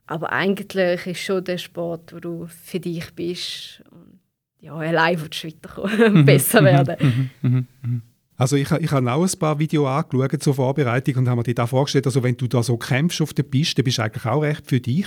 Aber 0.08 0.32
eigentlich 0.32 1.08
ist 1.08 1.20
schon 1.20 1.44
der 1.44 1.58
Sport, 1.58 2.14
wo 2.14 2.20
du 2.20 2.48
für 2.48 2.80
dich 2.80 3.14
bist. 3.14 3.84
Und 3.90 4.20
ja, 4.60 4.76
allein 4.76 5.22
willst 5.22 5.44
du 5.44 5.48
weiterkommen 5.48 6.16
und 6.16 6.26
besser 6.26 6.64
werden. 6.64 6.96
Mhm. 7.00 7.50
Mhm. 7.50 7.68
Mhm. 7.82 8.02
Also 8.36 8.56
ich, 8.56 8.72
ich 8.72 8.92
habe 8.92 9.12
auch 9.12 9.24
ein 9.24 9.40
paar 9.40 9.60
Videos 9.60 9.88
angeschaut 9.88 10.42
zur 10.42 10.56
Vorbereitung 10.56 11.18
und 11.18 11.28
habe 11.28 11.38
mir 11.38 11.44
die 11.44 11.54
da 11.54 11.68
vorgestellt, 11.68 12.08
also 12.08 12.24
wenn 12.24 12.36
du 12.36 12.48
da 12.48 12.64
so 12.64 12.78
kämpfst 12.78 13.22
auf 13.22 13.34
der 13.34 13.44
Piste, 13.44 13.84
bist 13.84 14.00
du 14.00 14.02
eigentlich 14.02 14.26
auch 14.26 14.42
recht 14.42 14.68
für 14.68 14.80
dich. 14.80 15.06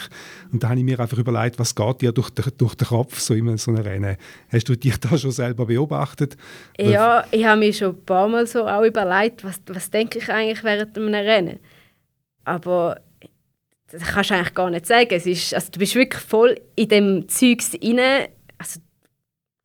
Und 0.52 0.62
da 0.62 0.68
habe 0.68 0.78
ich 0.78 0.85
mir 0.85 1.00
einfach 1.00 1.18
überlegt, 1.18 1.59
was 1.59 1.74
geht 1.74 2.02
dir 2.02 2.12
durch 2.12 2.30
den, 2.30 2.44
durch 2.56 2.76
den 2.76 2.87
Kopf 2.87 3.18
so 3.18 3.35
in 3.35 3.56
so 3.59 3.72
einem 3.72 3.82
Rennen? 3.82 4.16
Hast 4.48 4.68
du 4.68 4.76
dich 4.76 4.96
da 4.98 5.18
schon 5.18 5.32
selber 5.32 5.66
beobachtet? 5.66 6.37
Ja, 6.78 7.24
ich 7.32 7.44
habe 7.44 7.59
mir 7.59 7.72
schon 7.72 7.96
ein 7.96 8.04
paar 8.04 8.28
Mal 8.28 8.46
so 8.46 8.66
auch 8.66 8.85
überlegt, 8.85 9.42
was, 9.42 9.61
was 9.66 9.90
denke 9.90 10.18
ich 10.18 10.30
eigentlich 10.30 10.62
während 10.62 10.96
einem 10.96 11.12
Rennen. 11.12 11.59
Aber 12.44 13.00
das 13.90 14.03
kannst 14.03 14.31
du 14.31 14.35
eigentlich 14.35 14.55
gar 14.55 14.70
nicht 14.70 14.87
sagen. 14.87 15.09
Es 15.11 15.27
ist, 15.27 15.55
also 15.55 15.70
du 15.70 15.79
bist 15.79 15.94
wirklich 15.94 16.22
voll 16.22 16.61
in 16.75 16.88
dem 16.88 17.29
Zeugs 17.29 17.75
inne. 17.75 18.29
Also, 18.59 18.81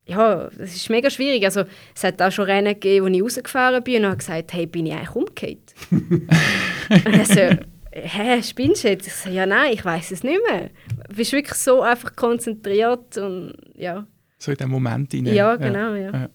ja, 0.06 0.48
das 0.56 0.74
ist 0.74 0.90
mega 0.90 1.10
schwierig. 1.10 1.44
Also, 1.44 1.64
es 1.94 2.04
hat 2.04 2.20
auch 2.22 2.30
schon 2.30 2.44
Rennen 2.44 2.74
gegeben, 2.74 3.06
wo 3.06 3.08
ich 3.08 3.22
rausgefahren 3.22 3.82
bin 3.82 4.04
und 4.04 4.06
habe 4.06 4.16
gesagt, 4.18 4.52
hey, 4.52 4.66
bin 4.66 4.86
ich 4.86 4.92
eigentlich 4.92 5.14
umgekehrt? 5.14 5.74
und 5.90 7.06
er 7.06 7.24
so, 7.24 7.64
hä, 7.92 8.42
spinnst 8.42 8.84
du 8.84 8.88
jetzt? 8.88 9.06
Ich 9.06 9.14
so, 9.14 9.30
ja, 9.30 9.46
nein, 9.46 9.72
ich 9.72 9.84
weiß 9.84 10.10
es 10.10 10.22
nicht 10.22 10.40
mehr. 10.48 10.70
Du 11.08 11.16
bist 11.16 11.32
wirklich 11.32 11.54
so 11.54 11.82
einfach 11.82 12.14
konzentriert 12.14 13.16
und 13.18 13.54
ja. 13.74 14.06
So 14.38 14.50
in 14.50 14.56
dem 14.56 14.70
Moment 14.70 15.12
rein. 15.14 15.26
Ja, 15.26 15.56
genau, 15.56 15.94
ja. 15.94 16.12
Ja. 16.12 16.30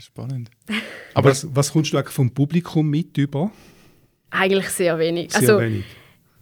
Spannend. 0.00 0.50
Aber 1.14 1.30
was, 1.30 1.46
was 1.54 1.72
kommst 1.72 1.92
du 1.92 1.98
eigentlich 1.98 2.14
vom 2.14 2.32
Publikum 2.32 2.88
mit 2.88 3.16
über? 3.18 3.50
Eigentlich 4.30 4.68
sehr 4.70 4.98
wenig. 4.98 5.30
Sehr 5.30 5.40
also, 5.40 5.60
wenig. 5.60 5.84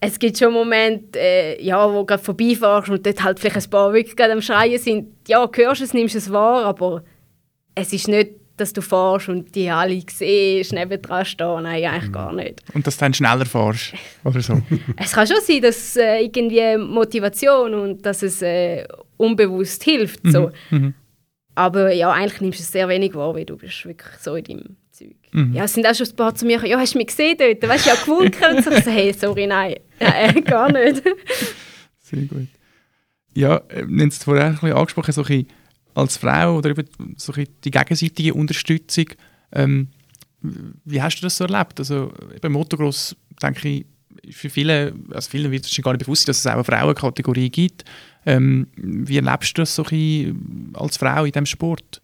Es 0.01 0.19
gibt 0.19 0.39
schon 0.39 0.53
Momente, 0.53 1.19
äh, 1.19 1.63
ja, 1.63 1.87
wo 1.89 2.01
du 2.01 2.07
gerade 2.07 2.23
vorbeifährst 2.23 2.89
und 2.89 3.05
dort 3.05 3.23
halt 3.23 3.39
vielleicht 3.39 3.57
ein 3.57 3.71
paar 3.71 3.93
wirklich 3.93 4.17
gerade 4.17 4.33
am 4.33 4.41
Schreien 4.41 4.79
sind. 4.79 5.09
Ja, 5.29 5.47
du 5.47 5.63
hörst 5.63 5.83
es, 5.83 5.93
nimmst 5.93 6.15
es 6.15 6.33
wahr, 6.33 6.65
aber 6.65 7.05
es 7.75 7.93
ist 7.93 8.09
nicht, 8.09 8.31
dass 8.57 8.73
du 8.73 8.83
fährst 8.83 9.29
und 9.29 9.55
die 9.55 9.71
alle 9.71 10.01
siehst, 10.09 10.73
nebendran 10.73 11.25
stehen. 11.25 11.63
Nein, 11.63 11.85
eigentlich 11.85 12.13
gar 12.13 12.33
nicht. 12.33 12.63
Und 12.75 12.87
dass 12.87 12.97
du 12.97 13.05
dann 13.05 13.15
schneller 13.15 13.47
fährst 13.47 13.95
oder 14.25 14.41
so. 14.41 14.61
Es 14.97 15.13
kann 15.13 15.27
schon 15.27 15.41
sein, 15.43 15.63
dass 15.63 15.97
äh, 15.97 16.23
irgendwie 16.23 16.77
Motivation 16.77 17.75
und 17.75 18.05
dass 18.05 18.23
es 18.23 18.43
äh, 18.43 18.87
unbewusst 19.17 19.83
hilft. 19.85 20.21
So. 20.25 20.51
Mhm. 20.71 20.95
Aber 21.55 21.93
ja, 21.93 22.11
eigentlich 22.13 22.41
nimmst 22.41 22.59
du 22.61 22.63
es 22.63 22.73
sehr 22.73 22.89
wenig 22.89 23.15
wahr, 23.15 23.35
weil 23.35 23.45
du 23.45 23.57
bist 23.57 23.85
wirklich 23.85 24.17
so 24.19 24.35
in 24.35 24.45
deinem. 24.45 24.77
Mhm. 25.33 25.55
Ja, 25.55 25.65
es 25.65 25.75
sind 25.75 25.87
auch 25.87 25.95
schon 25.95 26.07
ein 26.07 26.17
paar 26.17 26.35
zu 26.35 26.45
mir 26.45 26.57
gekommen, 26.57 26.73
ja, 26.73 26.79
hast 26.79 26.95
du 26.95 26.99
mich 26.99 27.09
gesehen 27.09 27.37
dort? 27.39 27.69
Weißt 27.69 27.87
du, 27.87 27.91
ja, 27.91 27.97
gewunken 27.97 28.57
und 28.57 28.65
so. 28.65 28.71
Ich 28.71 28.85
so, 28.85 28.91
hey, 28.91 29.13
sorry, 29.13 29.47
nein. 29.47 29.77
Nein, 30.01 30.45
gar 30.45 30.73
nicht. 30.73 31.03
Sehr 32.01 32.23
gut. 32.23 32.49
Ja, 33.35 33.57
äh, 33.69 33.87
wir 33.87 34.03
haben 34.03 34.09
es 34.09 34.23
vorher 34.23 34.47
ein 34.47 34.53
bisschen 34.55 34.73
angesprochen, 34.73 35.13
so 35.13 35.23
ein 35.23 35.27
bisschen 35.27 35.47
als 35.95 36.17
Frau 36.17 36.57
oder 36.57 36.71
eben 36.71 36.87
so 37.17 37.33
ein 37.33 37.37
bisschen 37.37 37.55
die 37.65 37.71
gegenseitige 37.71 38.35
Unterstützung. 38.35 39.07
Ähm, 39.53 39.89
wie 40.85 41.03
hast 41.03 41.19
du 41.19 41.23
das 41.23 41.37
so 41.37 41.45
erlebt? 41.45 41.79
Also 41.79 42.13
beim 42.41 42.53
Motocross, 42.53 43.15
denke 43.43 43.69
ich, 43.69 43.87
für 44.31 44.51
viele, 44.51 44.95
also 45.13 45.31
vielen 45.31 45.51
wird 45.51 45.67
es 45.67 45.83
gar 45.83 45.93
nicht 45.93 46.05
bewusst 46.05 46.29
dass 46.29 46.39
es 46.39 46.47
auch 46.47 46.55
eine 46.55 46.65
Frauenkategorie 46.65 47.51
gibt. 47.51 47.85
Ähm, 48.27 48.67
wie 48.77 49.17
erlebst 49.17 49.57
du 49.57 49.63
das 49.63 49.75
so 49.75 49.83
ein 49.85 49.89
bisschen 49.89 50.73
als 50.75 50.97
Frau 50.97 51.25
in 51.25 51.33
diesem 51.33 51.47
Sport? 51.47 52.03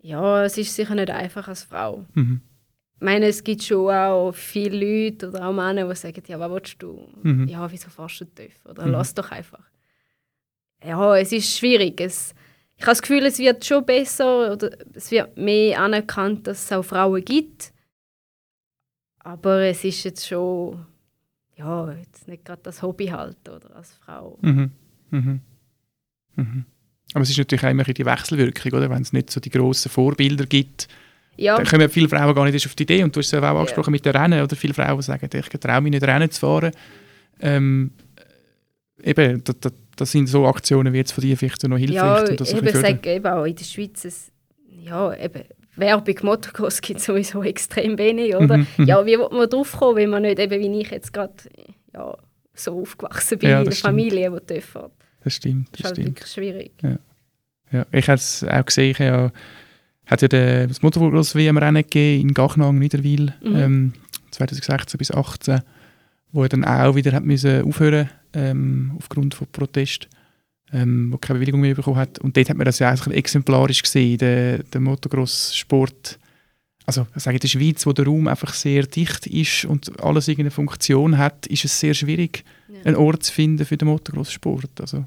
Ja, 0.00 0.44
es 0.44 0.56
ist 0.58 0.74
sicher 0.74 0.94
nicht 0.94 1.10
einfach 1.10 1.48
als 1.48 1.64
Frau. 1.64 2.04
Mhm. 2.14 2.40
Ich 2.96 3.02
meine, 3.04 3.26
es 3.26 3.44
gibt 3.44 3.62
schon 3.62 3.90
auch 3.94 4.32
viele 4.32 5.04
Leute 5.06 5.28
oder 5.28 5.48
auch 5.48 5.52
Männer, 5.52 5.88
die 5.88 5.94
sagen, 5.94 6.22
ja, 6.26 6.38
was 6.40 6.50
willst 6.50 6.82
du? 6.82 7.08
Mhm. 7.22 7.46
Ja, 7.48 7.70
wieso 7.70 7.90
fährst 7.90 8.20
du 8.20 8.24
tief? 8.24 8.54
Oder 8.64 8.86
Mhm. 8.86 8.92
lass 8.92 9.14
doch 9.14 9.30
einfach. 9.30 9.64
Ja, 10.84 11.16
es 11.16 11.32
ist 11.32 11.56
schwierig. 11.58 12.00
Es, 12.00 12.34
ich 12.76 12.82
habe 12.82 12.92
das 12.92 13.02
Gefühl, 13.02 13.26
es 13.26 13.38
wird 13.38 13.64
schon 13.64 13.84
besser 13.84 14.52
oder 14.52 14.70
es 14.94 15.10
wird 15.10 15.36
mehr 15.36 15.80
anerkannt, 15.80 16.46
dass 16.46 16.64
es 16.64 16.72
auch 16.72 16.82
Frauen 16.84 17.24
gibt. 17.24 17.72
Aber 19.20 19.60
es 19.62 19.84
ist 19.84 20.04
jetzt 20.04 20.26
schon, 20.26 20.86
ja, 21.56 21.92
jetzt 21.92 22.28
nicht 22.28 22.44
gerade 22.44 22.62
das 22.62 22.82
Hobby 22.82 23.06
halt, 23.06 23.48
oder 23.48 23.74
als 23.76 23.94
Frau. 23.94 24.38
Mhm. 24.42 24.70
Mhm. 25.10 25.40
Mhm. 26.36 26.64
Aber 27.14 27.22
es 27.22 27.30
ist 27.30 27.38
natürlich 27.38 27.64
auch 27.64 27.70
immer 27.70 27.84
die 27.84 28.04
Wechselwirkung, 28.04 28.72
oder? 28.72 28.90
Wenn 28.90 29.02
es 29.02 29.12
nicht 29.12 29.30
so 29.30 29.40
die 29.40 29.50
grossen 29.50 29.90
Vorbilder 29.90 30.46
gibt, 30.46 30.88
Ja, 31.36 31.56
dann 31.56 31.66
kommen 31.66 31.88
viele 31.88 32.08
Frauen 32.08 32.34
gar 32.34 32.44
nicht 32.44 32.54
erst 32.54 32.66
auf 32.66 32.74
die 32.74 32.82
Idee. 32.82 33.02
Und 33.02 33.14
du 33.14 33.20
hast 33.20 33.26
es 33.26 33.32
ja 33.32 33.38
auch 33.40 33.58
angesprochen 33.58 33.90
mit 33.92 34.04
den 34.04 34.14
Rennen, 34.14 34.42
oder? 34.42 34.56
Viele 34.56 34.74
Frauen 34.74 35.00
sagen, 35.00 35.28
ich 35.32 35.48
traue 35.48 35.80
mich 35.80 35.92
nicht, 35.92 36.04
Rennen 36.04 36.30
zu 36.30 36.40
fahren. 36.40 36.72
Ähm, 37.40 37.92
eben, 39.02 39.42
da, 39.44 39.52
da, 39.58 39.70
das 39.96 40.12
sind 40.12 40.26
so 40.26 40.46
Aktionen 40.46 40.92
wie 40.92 40.98
jetzt 40.98 41.12
von 41.12 41.22
dir 41.22 41.36
vielleicht 41.36 41.62
noch 41.64 41.78
hilfreich. 41.78 41.96
ja 41.96 42.30
um 42.30 42.36
das 42.36 42.52
eben 42.52 42.68
fördern. 42.68 42.82
sage 42.82 43.10
eben 43.10 43.26
auch 43.26 43.44
in 43.44 43.56
der 43.56 43.64
Schweiz, 43.64 44.04
es, 44.04 44.30
ja, 44.68 45.14
eben, 45.14 45.44
Werbung 45.76 46.16
Motocross 46.22 46.80
gibt 46.82 47.00
es 47.00 47.06
sowieso 47.06 47.42
extrem 47.42 47.96
wenig, 47.98 48.34
oder? 48.34 48.58
Mhm, 48.58 48.66
mhm. 48.76 48.86
Ja, 48.86 49.04
wie 49.06 49.18
will 49.18 49.28
man 49.30 49.48
drauf 49.48 49.72
kommen, 49.72 49.96
wenn 49.96 50.10
man 50.10 50.22
nicht, 50.22 50.38
eben 50.38 50.60
wie 50.60 50.80
ich 50.80 50.90
jetzt 50.90 51.12
gerade 51.12 51.34
ja, 51.94 52.16
so 52.54 52.80
aufgewachsen 52.80 53.38
bin 53.38 53.50
Ja, 53.50 53.58
in 53.58 53.64
der 53.64 53.70
das 53.70 53.78
stimmt. 53.78 53.92
Familie, 53.92 54.40
die 54.48 54.60
fährt. 54.60 54.92
Das 55.24 55.34
stimmt, 55.34 55.68
Das 55.72 55.78
ist 55.78 55.80
das 55.80 55.84
halt 55.90 55.96
stimmt. 55.96 56.08
wirklich 56.16 56.32
schwierig. 56.32 56.70
Ja, 57.72 57.86
ich 57.92 58.08
habe 58.08 58.16
es 58.16 58.44
auch 58.44 58.64
gesehen, 58.64 58.90
ich 58.92 59.00
habe, 59.00 59.32
hat 60.06 60.22
ja 60.22 60.28
das 60.66 60.80
Motocross 60.82 61.34
WM-Rennen 61.34 61.82
gegeben 61.82 62.28
in 62.28 62.34
Gachnang, 62.34 62.78
Niederwil, 62.78 63.34
Mhm. 63.42 63.56
ähm, 63.56 63.92
2016 64.30 64.96
bis 64.98 65.08
2018, 65.08 65.60
wo 66.32 66.42
er 66.42 66.48
dann 66.48 66.64
auch 66.64 66.94
wieder 66.94 67.12
hat 67.12 67.24
müssen 67.24 67.62
aufhören 67.62 68.08
ähm, 68.34 68.92
aufgrund 68.98 69.34
von 69.34 69.46
Protest, 69.52 70.08
ähm, 70.72 71.12
wo 71.12 71.18
keine 71.18 71.38
Bewilligung 71.38 71.60
mehr 71.60 71.74
bekommen 71.74 71.96
hat. 71.96 72.18
Und 72.20 72.36
dort 72.36 72.48
hat 72.50 72.56
man 72.56 72.64
das 72.66 72.78
ja 72.78 72.88
eigentlich 72.90 73.16
exemplarisch 73.16 73.82
gesehen, 73.82 74.18
der, 74.18 74.62
der 74.62 74.80
Motocross-Sport. 74.80 76.18
Also 76.86 77.06
ich 77.16 77.22
sage 77.22 77.36
in 77.36 77.40
der 77.40 77.48
Schweiz, 77.48 77.84
wo 77.86 77.92
der 77.92 78.06
Raum 78.06 78.28
einfach 78.28 78.54
sehr 78.54 78.84
dicht 78.86 79.26
ist 79.26 79.64
und 79.66 80.00
alles 80.02 80.28
irgendeine 80.28 80.50
Funktion 80.52 81.18
hat, 81.18 81.46
ist 81.48 81.64
es 81.66 81.78
sehr 81.80 81.92
schwierig, 81.94 82.44
Ja. 82.68 82.80
einen 82.84 82.96
Ort 82.96 83.22
zu 83.22 83.32
finden 83.32 83.64
für 83.64 83.76
den 83.76 83.88
Motocross-Sport. 83.88 84.80
Also, 84.80 85.04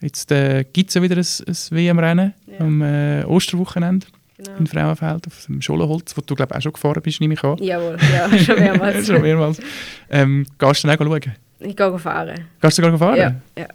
jetzt 0.00 0.30
äh, 0.32 0.64
gibt 0.72 0.88
es 0.90 0.94
ja 0.94 1.02
wieder 1.02 1.16
ein, 1.16 1.26
ein 1.46 1.56
WM-Rennen 1.70 2.34
Ja. 2.46 2.60
am 2.60 2.82
äh, 2.82 3.24
Osterwochenende 3.24 4.06
Genau. 4.40 4.56
in 4.58 4.66
Frauenfeld 4.68 5.26
auf 5.26 5.46
dem 5.46 5.60
Scholenholz, 5.60 6.16
wo 6.16 6.20
du 6.20 6.36
glaube 6.36 6.54
auch 6.56 6.62
schon 6.62 6.72
gefahren 6.72 7.02
bist, 7.02 7.20
nehme 7.20 7.34
ich 7.34 7.42
an. 7.42 7.58
Jawohl, 7.58 7.96
ja, 8.12 8.38
schon 8.38 8.54
mehrmals. 8.60 9.04
schon 9.06 9.20
mehrmals. 9.20 9.60
Ähm, 10.08 10.46
gehst 10.58 10.84
du 10.84 10.88
dann 10.88 10.96
auch 10.96 11.04
schauen? 11.04 11.34
Ich 11.58 11.76
gehe 11.76 11.98
fahren. 11.98 12.44
Gehst 12.60 12.78
du 12.78 12.82
sogar 12.84 12.98
fahren? 12.98 13.16
Ja, 13.16 13.34
ja. 13.58 13.66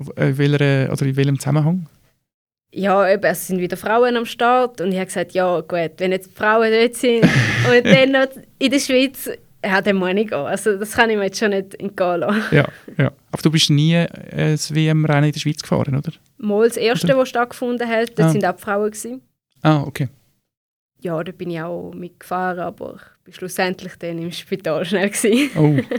Auf, 0.00 0.08
äh, 0.16 0.38
welcher, 0.38 0.90
oder 0.90 1.02
in 1.04 1.16
welchem 1.16 1.38
Zusammenhang? 1.38 1.86
Ja, 2.72 3.06
eben, 3.12 3.22
es 3.24 3.46
sind 3.46 3.60
wieder 3.60 3.76
Frauen 3.76 4.16
am 4.16 4.24
Start 4.24 4.80
und 4.80 4.88
ich 4.90 4.96
habe 4.96 5.04
gesagt, 5.06 5.32
ja 5.32 5.60
gut, 5.60 5.92
wenn 5.98 6.12
jetzt 6.12 6.32
Frauen 6.34 6.72
dort 6.72 6.94
sind 6.94 7.22
und 7.70 7.84
dann 7.86 8.10
noch 8.12 8.28
in 8.58 8.70
der 8.70 8.80
Schweiz, 8.80 9.28
ja, 9.64 9.80
dann 9.80 9.96
muss 9.96 10.10
ich 10.10 10.28
gehen. 10.28 10.34
Also 10.34 10.76
das 10.78 10.92
kann 10.92 11.10
ich 11.10 11.16
mir 11.16 11.24
jetzt 11.24 11.38
schon 11.38 11.50
nicht 11.50 11.74
entgehen 11.74 12.20
lassen. 12.20 12.42
Ja, 12.54 12.68
ja. 12.98 13.12
Aber 13.32 13.42
du 13.42 13.50
bist 13.50 13.70
nie 13.70 13.94
äh, 13.94 14.08
das 14.52 14.74
WM-Rennen 14.74 15.24
in 15.24 15.32
der 15.32 15.40
Schweiz 15.40 15.62
gefahren, 15.62 15.96
oder? 15.96 16.12
Mal 16.38 16.68
das 16.68 16.76
erste, 16.76 17.06
das 17.08 17.28
stattgefunden 17.28 17.88
hat, 17.88 18.18
das 18.18 18.26
Ah. 18.26 18.30
sind 18.30 18.44
auch 18.44 18.56
die 18.56 18.62
Frauen. 18.62 18.90
Gewesen. 18.90 19.22
Ah, 19.62 19.82
okay. 19.82 20.08
Ja, 21.00 21.22
da 21.22 21.32
bin 21.32 21.50
ich 21.50 21.60
auch 21.60 21.92
mitgefahren, 21.92 22.60
aber 22.60 22.94
ich 23.26 23.28
war 23.28 23.34
schlussendlich 23.34 23.92
dann 23.98 24.18
im 24.18 24.32
Spital 24.32 24.84
schnell. 24.84 25.10
Gewesen. 25.10 25.50
Oh. 25.56 25.76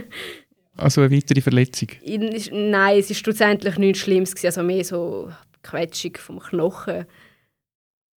Also 0.78 1.00
eine 1.00 1.16
weitere 1.16 1.40
Verletzung. 1.40 1.88
In- 2.02 2.70
Nein, 2.70 2.98
es 2.98 3.08
war 3.08 3.16
schlussendlich 3.16 3.78
nichts 3.78 4.00
Schlimmes, 4.00 4.32
gewesen, 4.34 4.46
also 4.48 4.62
mehr 4.62 4.84
so 4.84 5.32
Quetschung 5.62 6.12
vom 6.18 6.38
Knochen. 6.38 7.06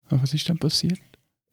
Ah, 0.10 0.18
was 0.22 0.34
ist 0.34 0.50
dann 0.50 0.58
passiert? 0.58 1.00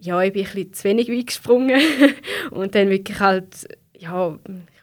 ja, 0.01 0.21
ich 0.23 0.33
bin 0.33 0.45
ein 0.45 0.53
bisschen 0.53 0.73
zu 0.73 0.85
wenig 0.85 1.09
weit 1.09 1.27
gesprungen 1.29 1.81
und 2.51 2.75
dann 2.75 2.91
wirklich 2.91 3.21
halt, 3.21 3.69
ja, 3.99 4.39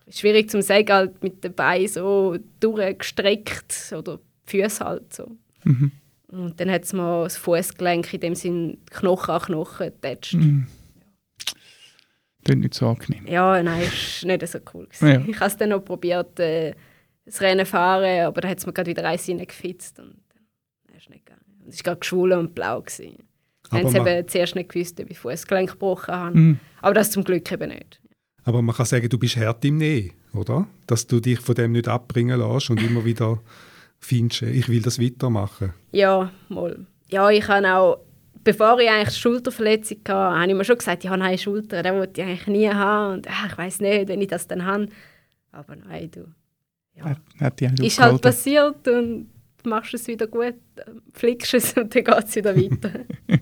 schwierig 0.10 0.50
zu 0.50 0.62
sagen, 0.62 0.92
halt 0.92 1.24
mit 1.24 1.44
den 1.44 1.54
Beinen 1.54 1.88
so 1.88 2.38
durchgestreckt 2.60 3.94
oder 3.98 4.20
Füße 4.46 4.84
halt 4.84 5.14
so. 5.14 5.32
Mhm. 5.64 5.92
Und 6.28 6.60
dann 6.60 6.72
hat 6.72 6.84
es 6.84 6.94
mir 6.94 7.24
das 7.24 7.38
Fußgelenk 7.38 8.14
in 8.14 8.20
dem 8.20 8.36
Sinn 8.36 8.78
Knochen 8.90 9.36
an 9.36 9.42
Knochen 9.42 9.88
getatscht. 9.88 10.34
Mhm. 10.34 10.68
Klingt 12.44 12.62
nicht 12.62 12.74
so 12.74 12.88
angenehm. 12.88 13.26
Ja, 13.28 13.62
nein, 13.62 13.84
ist 13.84 14.26
nicht 14.26 14.48
so 14.48 14.60
cool. 14.74 14.88
Ja. 15.00 15.22
Ich 15.26 15.40
habe 15.40 15.46
es 15.46 15.58
dann 15.58 15.70
noch 15.70 15.86
probiert, 15.86 16.40
äh, 16.40 16.74
das 17.26 17.40
Rennen 17.40 17.66
zu 17.66 17.72
fahren, 17.72 18.26
aber 18.26 18.42
dann 18.42 18.52
hat 18.52 18.58
es 18.58 18.66
mir 18.66 18.74
gerade 18.74 18.90
wieder 18.90 19.08
eins 19.08 19.30
reingefitzt 19.30 20.00
und 20.00 20.18
dann 20.88 20.96
ist 20.96 21.04
es 21.04 21.10
nicht 21.10 21.26
gegangen. 21.26 21.46
Und 21.64 21.70
es 21.70 21.78
war 21.78 21.84
gerade 21.84 22.00
geschwollen 22.00 22.40
und 22.40 22.56
blau. 22.56 22.82
Gewesen. 22.82 23.18
Dann 23.70 23.80
haben 23.80 23.90
sie 23.90 23.98
eben 23.98 24.28
zuerst 24.28 24.56
nicht 24.56 24.70
gewusst, 24.70 25.00
ob 25.00 25.10
ich 25.10 25.20
Fußgelenk 25.20 25.72
gebrochen 25.72 26.14
habe. 26.14 26.38
Mhm. 26.38 26.60
Aber 26.82 26.94
das 26.94 27.12
zum 27.12 27.24
Glück 27.24 27.50
eben 27.50 27.70
nicht. 27.70 28.02
Aber 28.46 28.62
man 28.62 28.76
kann 28.76 28.86
sagen, 28.86 29.10
du 29.10 29.18
bist 29.18 29.38
hart 29.38 29.64
im 29.66 29.78
Nähe, 29.78 30.12
oder? 30.34 30.68
Dass 30.88 31.08
du 31.08 31.20
dich 31.20 31.40
von 31.40 31.56
dem 31.56 31.72
nicht 31.72 31.88
abbringen 31.88 32.40
lässt 32.40 32.70
und 32.70 32.82
immer 32.82 33.06
wieder 33.06 33.40
findest, 34.00 34.44
ich 34.44 34.68
will 34.68 34.82
das 34.82 35.00
weitermachen. 35.00 35.74
Ja, 35.92 36.32
mal. 36.50 36.86
Ja, 37.10 37.30
ich 37.30 37.48
habe 37.48 37.74
auch, 37.74 38.00
bevor 38.44 38.80
ich 38.80 38.90
eigentlich 38.90 39.16
die 39.16 39.22
Schulterverletzung 39.22 40.00
hatte, 40.00 40.14
habe 40.14 40.48
ich 40.48 40.58
mir 40.58 40.66
schon 40.66 40.78
gesagt, 40.78 41.04
ich 41.04 41.10
habe 41.10 41.24
eine 41.24 41.38
Schulter, 41.38 41.84
den 41.84 41.96
wollte 41.96 42.22
ich 42.22 42.28
eigentlich 42.28 42.48
nie 42.48 42.70
haben. 42.70 43.14
Und 43.16 43.30
ah, 43.30 43.48
ich 43.48 43.58
weiß 43.58 43.80
nicht, 43.80 44.08
wenn 44.08 44.22
ich 44.22 44.28
das 44.28 44.48
dann 44.48 44.66
habe. 44.66 44.88
Aber 45.52 45.76
nein, 45.76 46.12
du. 46.12 46.28
Ja. 46.96 47.06
Hat, 47.06 47.20
hat 47.40 47.60
die 47.60 47.88
Ist 47.88 48.00
halt 48.00 48.22
passiert 48.22 48.88
und 48.88 49.30
du 49.64 49.70
machst 49.70 49.94
es 49.94 50.08
wieder 50.08 50.28
gut, 50.28 50.56
flickst 51.14 51.54
es 51.54 51.74
und 51.74 51.96
dann 51.96 52.04
geht 52.04 52.24
es 52.26 52.36
wieder 52.36 52.56
weiter. 52.56 52.92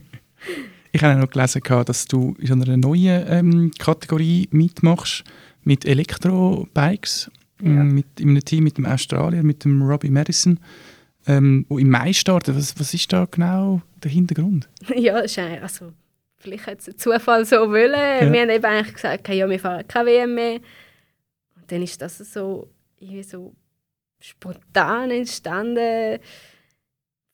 Ich 0.91 1.01
habe 1.03 1.15
auch 1.15 1.19
noch 1.21 1.29
gelesen, 1.29 1.61
dass 1.85 2.05
du 2.05 2.35
in 2.39 2.47
so 2.47 2.53
einer 2.53 2.77
neuen 2.77 3.25
ähm, 3.29 3.71
Kategorie 3.79 4.47
mitmachst, 4.51 5.23
mit 5.63 5.85
Elektrobikes, 5.85 7.31
Ja. 7.61 7.67
ähm, 7.69 7.93
mit, 7.95 8.19
in 8.19 8.29
einem 8.29 8.43
Team 8.43 8.63
mit 8.65 8.77
dem 8.77 8.85
Australier, 8.85 9.43
mit 9.43 9.63
dem 9.63 9.81
Robbie 9.83 10.09
Madison, 10.09 10.59
ähm, 11.27 11.65
wo 11.69 11.77
im 11.77 11.89
Mai 11.89 12.11
startet. 12.13 12.55
Was, 12.55 12.77
was 12.79 12.93
ist 12.93 13.11
da 13.13 13.25
genau 13.29 13.81
der 14.03 14.11
Hintergrund? 14.11 14.67
ja, 14.95 15.19
ist 15.19 15.37
also, 15.37 15.93
vielleicht 16.37 16.65
hat 16.67 16.79
es 16.79 16.87
ein 16.89 16.97
Zufall 16.97 17.45
so 17.45 17.55
wollen. 17.69 18.31
Wir 18.33 18.41
haben 18.41 18.49
eben 18.49 18.65
eigentlich 18.65 18.95
gesagt, 18.95 19.19
okay, 19.21 19.37
ja, 19.37 19.47
wir 19.49 19.59
fahren 19.59 19.87
keine 19.87 20.07
WM 20.09 20.35
mehr. 20.35 20.55
Und 21.55 21.71
dann 21.71 21.81
ist 21.83 22.01
das 22.01 22.17
so, 22.17 22.67
irgendwie 22.99 23.23
so 23.23 23.53
spontan 24.19 25.11
entstanden. 25.11 26.19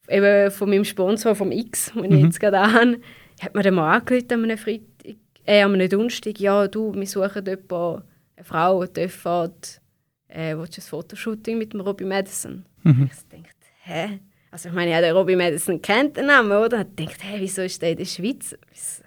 Eben 0.10 0.52
von 0.52 0.70
meinem 0.70 0.86
Sponsor, 0.86 1.36
vom 1.36 1.52
X, 1.52 1.92
den 1.96 2.04
ich 2.06 2.12
Mhm. 2.12 2.26
jetzt 2.26 2.40
gerade 2.40 2.60
habe, 2.60 3.00
hat 3.42 3.56
mir 3.56 3.64
dann 3.64 3.76
mal 3.76 3.96
angerufen 3.96 4.32
an 4.32 4.44
einem 4.44 4.58
Freitag, 4.58 5.16
äh, 5.46 5.62
an 5.62 5.74
einem 5.74 5.90
Donnerstag, 5.90 6.40
ja, 6.40 6.68
du, 6.68 6.94
wir 6.94 7.08
suchen 7.08 7.46
jemanden, 7.46 8.04
eine 8.36 8.44
Frau, 8.44 8.86
die 8.86 9.08
fährt, 9.08 9.82
äh, 10.28 10.56
willst 10.56 10.78
du 10.78 10.82
ein 10.82 10.86
Fotoshooting 10.86 11.58
mit 11.58 11.74
dem 11.74 11.82
Robbie 11.82 12.06
Madison? 12.06 12.66
Mhm. 12.84 13.10
Ich 13.12 13.18
dachte, 13.30 13.48
hä? 13.84 14.20
Also 14.52 14.70
ich 14.70 14.76
meine, 14.76 14.92
ja, 14.92 15.02
der 15.02 15.14
Robbie 15.14 15.36
Madison 15.36 15.82
kennt 15.82 16.18
den 16.18 16.28
Namen, 16.28 16.52
oder? 16.52 16.82
Ich 16.82 17.06
dachte, 17.06 17.26
hä, 17.26 17.38
wieso 17.40 17.62
ist 17.64 17.82
der 17.82 17.92
in 17.92 17.98
der 17.98 18.06
Schweiz? 18.06 18.58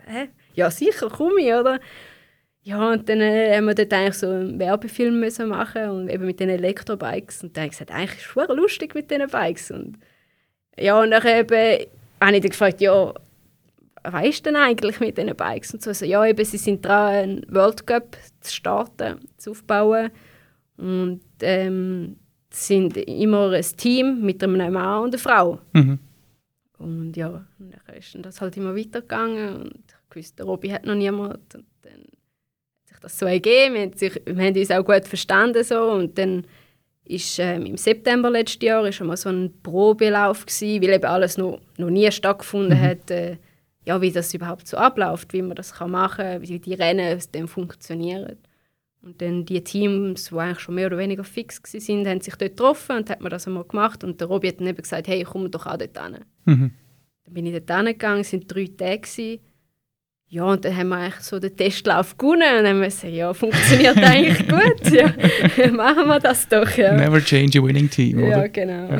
Hä? 0.06 0.28
Ja, 0.54 0.70
sicher, 0.70 1.08
komme 1.08 1.40
ich, 1.40 1.52
oder? 1.52 1.80
Ja, 2.62 2.90
und 2.90 3.08
dann 3.08 3.20
äh, 3.20 3.56
haben 3.56 3.66
wir 3.66 3.74
dort 3.74 3.92
eigentlich 3.92 4.14
so 4.14 4.28
einen 4.28 4.58
Werbefilm 4.58 5.18
müssen 5.18 5.48
machen 5.48 5.88
und 5.90 6.08
eben 6.08 6.26
mit 6.26 6.40
den 6.40 6.50
Elektrobikes. 6.50 7.42
Und 7.42 7.56
dann 7.56 7.62
habe 7.62 7.72
ich 7.72 7.78
gesagt, 7.78 7.90
eigentlich 7.90 8.20
ist 8.20 8.36
es 8.36 8.56
lustig 8.56 8.94
mit 8.94 9.10
diesen 9.10 9.28
Bikes. 9.28 9.70
Und 9.70 9.98
ja, 10.78 11.00
und 11.00 11.10
dann 11.10 11.26
eben, 11.26 11.86
habe 12.20 12.36
ich 12.36 12.42
dann 12.42 12.50
gefragt, 12.50 12.80
ja, 12.80 13.14
was 14.02 14.26
ist 14.26 14.46
denn 14.46 14.56
eigentlich 14.56 15.00
mit 15.00 15.18
diesen 15.18 15.36
Bikes? 15.36 15.74
Und 15.74 15.82
so, 15.82 15.90
also, 15.90 16.04
ja, 16.04 16.24
eben, 16.24 16.44
sie 16.44 16.58
sind 16.58 16.84
dran, 16.84 17.14
einen 17.14 17.46
World 17.48 17.86
Cup 17.86 18.16
zu 18.40 18.54
starten, 18.54 19.20
zu 19.36 19.50
aufbauen. 19.50 20.10
Und 20.76 21.20
ähm, 21.42 22.16
sind 22.50 22.96
immer 22.96 23.50
ein 23.52 23.64
Team 23.76 24.22
mit 24.22 24.42
einem 24.42 24.72
Mann 24.72 25.04
und 25.04 25.14
einer 25.14 25.18
Frau. 25.18 25.60
Mhm. 25.72 25.98
Und 26.78 27.16
ja, 27.16 27.46
und 27.58 27.74
dann 27.86 27.96
ist 27.96 28.16
das 28.20 28.40
halt 28.40 28.56
immer 28.56 28.74
weitergegangen. 28.74 29.56
Und 29.56 29.84
ich 30.10 30.16
wusste, 30.16 30.36
der 30.36 30.46
Robby 30.46 30.68
hat 30.70 30.86
noch 30.86 30.94
niemand. 30.94 31.54
Und 31.54 31.66
dann 31.82 31.92
hat 31.92 32.88
sich 32.88 32.98
das 33.00 33.18
so 33.18 33.26
ergeben. 33.26 33.74
Wir 33.74 33.82
haben, 33.82 33.92
sich, 33.92 34.20
wir 34.24 34.44
haben 34.44 34.56
uns 34.56 34.70
auch 34.70 34.84
gut 34.84 35.06
verstanden. 35.06 35.62
So. 35.62 35.92
Und 35.92 36.16
dann 36.16 36.46
ist 37.04 37.38
ähm, 37.38 37.66
im 37.66 37.76
September 37.76 38.30
letzten 38.30 38.64
Jahr 38.64 38.86
ist 38.86 38.96
schon 38.96 39.08
mal 39.08 39.16
so 39.16 39.28
ein 39.28 39.52
Probelauf 39.62 40.46
gewesen, 40.46 40.82
weil 40.82 40.94
eben 40.94 41.04
alles 41.04 41.36
noch, 41.36 41.60
noch 41.76 41.90
nie 41.90 42.10
stattgefunden 42.10 42.78
Mhm. 42.78 42.82
hat. 42.82 43.10
Äh, 43.10 43.36
ja, 43.84 44.00
wie 44.00 44.12
das 44.12 44.34
überhaupt 44.34 44.68
so 44.68 44.76
abläuft, 44.76 45.32
wie 45.32 45.42
man 45.42 45.56
das 45.56 45.74
kann 45.74 45.90
machen 45.90 46.24
kann, 46.24 46.42
wie 46.42 46.58
die 46.58 46.74
Rennen 46.74 47.20
funktionieren. 47.46 48.36
Und 49.02 49.22
dann 49.22 49.46
die 49.46 49.64
Teams, 49.64 50.28
die 50.28 50.36
eigentlich 50.36 50.60
schon 50.60 50.74
mehr 50.74 50.86
oder 50.86 50.98
weniger 50.98 51.24
fix 51.24 51.62
waren, 51.62 52.06
haben 52.06 52.20
sich 52.20 52.34
dort 52.36 52.56
getroffen 52.56 52.96
und 52.98 53.08
hat 53.10 53.22
man 53.22 53.30
das 53.30 53.46
einmal 53.46 53.64
gemacht. 53.64 54.04
Und 54.04 54.20
der 54.20 54.28
Robby 54.28 54.48
hat 54.48 54.60
dann 54.60 54.66
eben 54.66 54.82
gesagt, 54.82 55.08
hey, 55.08 55.24
komm 55.24 55.50
doch 55.50 55.66
auch 55.66 55.78
dort 55.78 55.98
hin. 55.98 56.18
Mhm. 56.44 56.72
Dann 57.24 57.34
bin 57.34 57.46
ich 57.46 57.52
dort 57.52 57.70
hingegangen, 57.78 58.20
es 58.20 58.32
waren 58.32 58.46
drei 58.46 58.66
Tage. 58.76 58.98
Gewesen. 59.00 59.40
Ja, 60.32 60.44
und 60.44 60.64
dann 60.64 60.76
haben 60.76 60.88
wir 60.90 60.96
eigentlich 60.96 61.20
so 61.24 61.40
den 61.40 61.56
Testlauf 61.56 62.16
gewonnen 62.16 62.42
und 62.58 62.62
dann 62.62 62.66
haben 62.68 62.80
wir 62.80 62.84
gesagt, 62.86 63.12
ja, 63.12 63.34
funktioniert 63.34 63.96
eigentlich 64.04 64.48
gut. 64.48 64.92
Ja, 64.92 65.12
machen 65.72 66.06
wir 66.06 66.20
das 66.20 66.46
doch. 66.46 66.70
Ja, 66.76 66.94
Never 66.94 67.20
change 67.20 67.58
a 67.58 67.62
winning 67.64 67.90
team, 67.90 68.20
ja 68.20 68.26
oder? 68.38 68.48
genau. 68.48 68.96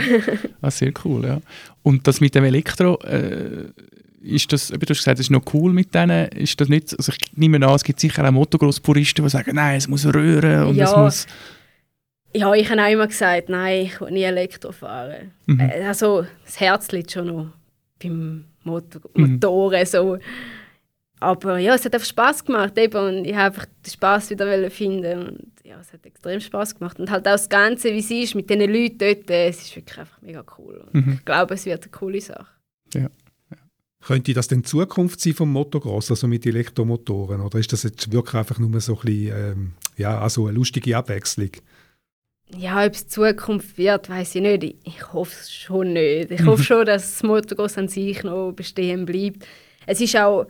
Ah, 0.61 0.71
sehr 0.73 0.93
cool, 1.05 1.25
ja. 1.25 1.41
Und 1.85 2.05
das 2.09 2.21
mit 2.21 2.35
dem 2.35 2.43
Elektro, 2.43 2.99
äh, 3.05 3.67
ist 4.23 4.53
das, 4.53 4.69
du 4.69 4.75
hast 4.75 4.87
gesagt, 4.89 5.19
das 5.19 5.27
ist 5.27 5.31
noch 5.31 5.43
cool 5.55 5.73
mit 5.73 5.95
denen, 5.95 6.29
ist 6.29 6.61
das 6.61 6.69
nicht, 6.69 6.95
also 6.99 7.13
ich 7.13 7.37
nehme 7.37 7.57
an, 7.67 7.75
es 7.75 7.85
gibt 7.85 8.01
sicher 8.01 8.27
auch 8.27 8.31
Motocross-Puristen, 8.33 9.25
die 9.25 9.31
sagen, 9.31 9.55
nein, 9.57 9.77
es 9.79 9.89
muss 9.89 10.05
rühren 10.07 10.65
und 10.65 10.79
es 10.79 10.91
Ja. 10.93 10.99
muss... 10.99 11.27
Ja, 12.33 12.53
ich 12.55 12.71
habe 12.71 12.81
auch 12.81 12.89
immer 12.93 13.09
gesagt, 13.09 13.49
nein, 13.49 13.87
ich 13.87 14.01
will 14.01 14.13
nie 14.13 14.23
Elektro 14.23 14.71
fahren. 14.71 15.33
Mhm. 15.47 15.59
Äh, 15.61 15.83
Also, 15.85 16.27
das 16.45 16.61
Herz 16.61 16.93
liegt 16.93 17.11
schon 17.11 17.27
noch 17.27 17.47
beim 18.01 18.45
Motor 18.63 19.03
Mhm. 19.15 19.33
Motoren. 19.33 19.85
So. 19.85 20.19
Aber 21.19 21.59
ja, 21.59 21.75
es 21.75 21.85
hat 21.85 21.93
einfach 21.95 22.07
Spass 22.07 22.45
gemacht 22.45 22.79
eben, 22.79 22.97
und 23.19 23.25
ich 23.25 23.35
habe 23.35 23.47
einfach 23.47 23.67
den 23.67 23.91
Spass 23.91 24.31
wieder 24.31 24.71
finden 24.71 25.27
und 25.29 25.47
ja, 25.65 25.79
es 25.81 25.93
hat 25.93 26.07
extrem 26.07 26.41
Spass 26.41 26.75
gemacht 26.79 26.99
und 27.01 27.11
halt 27.11 27.27
auch 27.27 27.33
das 27.33 27.49
Ganze, 27.49 27.93
wie 27.93 27.99
es 27.99 28.11
ist 28.11 28.35
mit 28.37 28.49
diesen 28.49 28.73
Leuten 28.73 28.99
dort, 28.99 29.29
äh, 29.31 29.49
es 29.49 29.63
ist 29.63 29.75
wirklich 29.77 29.99
einfach 29.99 30.21
mega 30.23 30.45
cool. 30.59 30.85
Und 30.93 31.07
Mhm. 31.07 31.13
Ich 31.19 31.25
glaube, 31.25 31.55
es 31.55 31.67
wird 31.67 31.83
eine 31.83 31.91
coole 31.91 32.21
Sache. 32.21 32.47
Könnte 34.03 34.33
das 34.33 34.49
denn 34.49 34.65
Zukunft 34.65 35.21
sein 35.21 35.35
vom 35.35 35.53
Motocross, 35.53 36.11
also 36.11 36.27
mit 36.27 36.47
Elektromotoren? 36.47 37.41
Oder 37.43 37.59
ist 37.59 37.73
das 37.73 37.83
jetzt 37.83 38.11
wirklich 38.13 38.35
einfach 38.35 38.59
nur 38.59 38.81
so 38.81 38.95
ein 38.95 39.01
bisschen, 39.05 39.37
ähm, 39.37 39.73
ja, 39.97 40.19
also 40.21 40.47
eine 40.47 40.57
lustige 40.57 40.97
Abwechslung? 40.97 41.51
Ja, 42.57 42.85
ob 42.85 42.95
es 42.95 43.07
Zukunft 43.09 43.79
wird, 43.79 44.09
weiß 44.09 44.37
ich 44.37 44.43
nicht. 44.43 44.77
Ich 44.85 45.13
hoffe 45.13 45.37
es 45.41 45.53
schon 45.53 45.93
nicht. 45.93 46.31
Ich 46.31 46.45
hoffe 46.45 46.63
schon, 46.65 46.87
dass 46.87 47.11
das 47.11 47.23
Motocross 47.23 47.79
an 47.79 47.89
sich 47.89 48.23
noch 48.23 48.53
bestehen 48.53 49.05
bleibt. 49.05 49.47
Es 49.87 50.01
ist 50.01 50.17
auch 50.17 50.47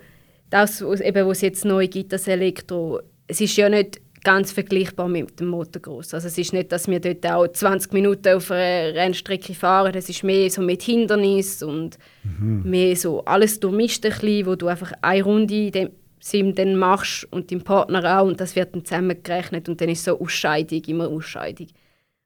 das, 0.49 0.83
was 0.83 1.01
es 1.01 1.41
jetzt 1.41 1.65
neu 1.65 1.89
gibt, 1.89 2.13
das 2.13 2.29
Elektro. 2.29 3.01
Es 3.27 3.41
ist 3.41 3.57
ja 3.57 3.69
nicht 3.69 4.01
ganz 4.23 4.53
vergleichbar 4.53 5.09
mit 5.09 5.41
dem 5.41 5.49
Motocross. 5.49 6.14
Also 6.14 6.29
es 6.29 6.37
ist 6.37 6.53
nicht, 6.53 6.73
dass 6.73 6.89
wir 6.89 7.01
dort 7.01 7.27
auch 7.27 7.49
20 7.49 7.93
Minuten 7.93 8.35
auf 8.35 8.51
einer 8.51 8.95
Rennstrecke 8.95 9.55
fahren. 9.55 9.95
Es 9.95 10.09
ist 10.09 10.25
mehr 10.25 10.51
so 10.51 10.61
mit 10.62 10.83
Hindernis 10.83 11.62
und 11.62 11.99
mhm. 12.23 12.62
mehr 12.64 12.97
so 12.97 13.25
alles 13.25 13.61
durchmischt 13.61 14.05
ein 14.05 14.12
bisschen, 14.12 14.47
wo 14.47 14.55
du 14.55 14.68
einfach 14.68 14.93
eine 15.01 15.23
Runde 15.23 15.66
in 15.66 15.73
dem 15.73 15.91
Sim 16.21 16.55
dann 16.55 16.77
machst 16.77 17.27
und 17.33 17.51
dein 17.51 17.62
Partner 17.62 18.21
auch 18.21 18.27
und 18.27 18.41
das 18.41 18.55
wird 18.55 18.75
dann 18.75 18.85
zusammengerechnet 18.85 19.68
und 19.71 19.81
dann 19.81 19.89
ist 19.89 20.05
so 20.05 20.21
Ausscheidung, 20.21 20.83
immer 20.85 21.09
Ausscheidung. 21.09 21.68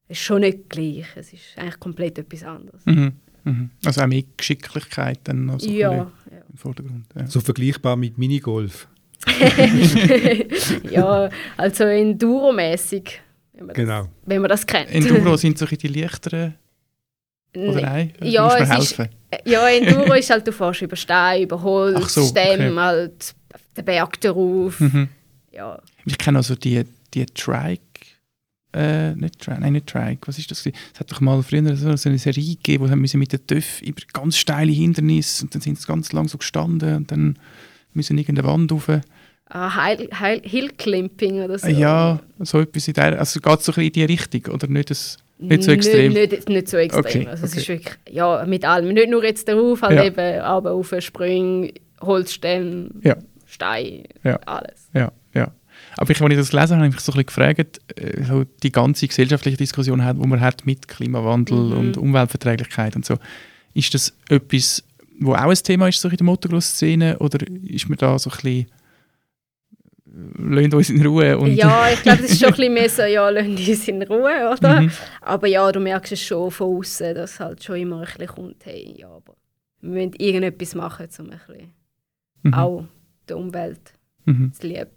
Es 0.08 0.18
ist 0.18 0.24
schon 0.24 0.40
nicht 0.40 0.68
gleich, 0.68 1.06
es 1.14 1.32
ist 1.32 1.42
eigentlich 1.56 1.78
komplett 1.78 2.18
etwas 2.18 2.42
anderes. 2.42 2.84
Mhm. 2.86 3.12
Mhm. 3.44 3.70
Also 3.84 4.00
auch 4.00 4.06
mehr 4.06 4.24
Geschicklichkeit 4.36 5.20
dann 5.24 5.48
also 5.48 5.70
ja, 5.70 5.94
ja. 5.94 6.12
im 6.50 6.56
Vordergrund. 6.56 7.06
Ja. 7.14 7.26
So 7.26 7.40
vergleichbar 7.40 7.96
mit 7.96 8.18
Minigolf. 8.18 8.88
ja, 10.90 11.30
also 11.56 11.84
Enduro-mäßig. 11.84 13.20
Genau. 13.74 14.08
Wenn 14.26 14.42
man 14.42 14.48
das 14.48 14.66
kennt. 14.66 14.90
Enduro 14.90 15.36
sind 15.36 15.58
so 15.58 15.66
die 15.66 15.88
leichteren 15.88 16.54
oder 17.56 17.80
nein? 17.80 18.12
Ja, 18.20 18.56
es 18.58 18.68
helfen? 18.68 19.08
ist, 19.30 19.46
ja, 19.46 19.68
Enduro 19.68 20.12
ist 20.14 20.30
halt, 20.30 20.46
du 20.46 20.52
fährst 20.52 20.82
über 20.82 20.96
Steine, 20.96 21.44
über 21.44 21.62
Holz, 21.62 22.14
so, 22.14 22.24
Stämme, 22.26 22.70
okay. 22.70 22.76
halt 22.76 23.34
den 23.76 23.84
Berg 23.84 24.20
darauf. 24.20 24.80
Mhm. 24.80 25.08
Ja. 25.52 25.80
Ich 26.04 26.18
kenne 26.18 26.38
also 26.38 26.56
die, 26.56 26.84
die 27.14 27.26
Trike, 27.26 27.80
äh, 28.72 29.14
nicht 29.14 29.40
Trike, 29.40 29.60
nein, 29.60 29.74
nicht 29.74 29.86
Trike, 29.86 30.26
was 30.26 30.38
ist 30.38 30.50
das? 30.50 30.66
Es 30.66 31.00
hat 31.00 31.10
doch 31.10 31.20
mal 31.20 31.42
früher 31.42 31.76
so 31.76 31.88
eine 31.88 32.18
Serie 32.18 32.56
gegeben, 32.56 32.84
wo 32.84 32.90
haben 32.90 33.00
mit 33.00 33.32
den 33.32 33.46
TÜV 33.46 33.82
über 33.82 34.02
ganz 34.12 34.36
steile 34.36 34.72
Hindernisse 34.72 35.44
und 35.44 35.54
dann 35.54 35.62
sind 35.62 35.78
sie 35.78 35.86
ganz 35.86 36.12
lang 36.12 36.26
so 36.28 36.38
gestanden 36.38 36.96
und 36.96 37.10
dann 37.12 37.38
müssen 37.94 38.18
irgendeine 38.18 38.46
Wand 38.48 38.72
rauf. 38.72 38.88
Ah, 39.46 39.74
Heil, 39.74 40.08
Heil, 40.18 40.40
Hillclimping 40.42 41.42
oder 41.42 41.58
so. 41.58 41.68
Ja, 41.68 42.20
so 42.40 42.60
etwas 42.60 42.88
in 42.88 42.94
der, 42.94 43.18
also 43.18 43.40
geht 43.40 43.58
es 43.58 43.64
so 43.64 43.72
ein 43.72 43.74
bisschen 43.74 43.84
in 43.84 43.92
die 43.92 44.04
Richtung 44.04 44.54
oder 44.54 44.66
nicht, 44.66 44.90
das, 44.90 45.18
nicht 45.38 45.62
so 45.62 45.72
extrem? 45.72 46.12
Nicht, 46.12 46.32
nicht, 46.32 46.48
nicht 46.48 46.68
so 46.68 46.78
extrem, 46.78 47.04
okay, 47.04 47.26
also 47.26 47.44
es 47.44 47.56
ist 47.56 47.68
wirklich, 47.68 47.94
ja, 48.10 48.44
mit 48.46 48.64
allem, 48.64 48.94
nicht 48.94 49.10
nur 49.10 49.22
jetzt 49.22 49.46
darauf, 49.46 49.82
halt 49.82 49.96
ja. 49.96 50.04
eben, 50.04 50.40
aber 50.40 50.72
auf 50.72 50.94
Sprünge, 50.98 51.72
Holzstämme, 52.00 52.90
ja. 53.02 53.16
Stein, 53.46 54.04
ja. 54.22 54.36
alles. 54.46 54.88
Ja, 54.94 55.12
ja. 55.34 55.52
Aber 55.96 56.10
ich, 56.10 56.20
als 56.20 56.30
ich 56.30 56.38
das 56.38 56.50
gelesen 56.50 56.70
habe, 56.70 56.76
habe 56.76 56.88
ich 56.88 56.94
mich 56.94 57.00
so 57.00 57.12
ein 57.12 57.24
bisschen 57.24 57.26
gefragt, 57.26 57.80
äh, 57.96 58.24
so 58.24 58.44
die 58.62 58.72
ganze 58.72 59.06
gesellschaftliche 59.06 59.56
Diskussion, 59.56 59.98
die 60.00 60.26
man 60.26 60.40
hat 60.40 60.66
mit 60.66 60.88
Klimawandel 60.88 61.58
mhm. 61.58 61.72
und 61.78 61.96
Umweltverträglichkeit 61.96 62.96
und 62.96 63.04
so, 63.04 63.16
ist 63.74 63.94
das 63.94 64.16
etwas, 64.28 64.84
wo 65.20 65.34
auch 65.34 65.50
ein 65.50 65.54
Thema 65.54 65.88
ist 65.88 66.00
so 66.00 66.08
in 66.08 66.16
der 66.16 66.24
Motocross-Szene 66.24 67.18
oder 67.18 67.38
ist 67.64 67.88
man 67.88 67.98
da 67.98 68.18
so 68.18 68.30
ein 68.30 68.36
bisschen 68.36 68.66
lasst 70.38 70.74
uns 70.74 70.90
in 70.90 71.04
Ruhe. 71.04 71.36
Und 71.38 71.54
ja, 71.54 71.90
ich 71.90 72.02
glaube, 72.02 72.22
das 72.22 72.32
ist 72.32 72.40
schon 72.40 72.50
ein 72.50 72.54
bisschen 72.54 72.74
mehr 72.74 72.88
so, 72.88 73.02
ja, 73.02 73.28
lasst 73.30 73.48
uns 73.48 73.88
in 73.88 74.02
Ruhe, 74.02 74.50
oder? 74.50 74.82
Mhm. 74.82 74.90
Aber 75.20 75.46
ja, 75.46 75.70
du 75.72 75.80
merkst 75.80 76.12
es 76.12 76.22
schon 76.22 76.50
von 76.50 76.78
außen, 76.78 77.14
dass 77.14 77.40
halt 77.40 77.62
schon 77.62 77.76
immer 77.76 78.00
ein 78.00 78.04
bisschen 78.04 78.26
kommt, 78.28 78.64
hey, 78.64 78.94
ja, 78.96 79.08
aber 79.08 79.36
wir 79.80 79.90
müssen 79.90 80.14
irgendetwas 80.18 80.74
machen, 80.74 81.08
um 81.18 81.30
ein 81.30 81.40
bisschen 81.46 81.72
mhm. 82.42 82.54
auch 82.54 82.84
der 83.28 83.36
Umwelt 83.36 83.94
mhm. 84.24 84.52
zu 84.52 84.66
lieb, 84.66 84.78
ein 84.78 84.88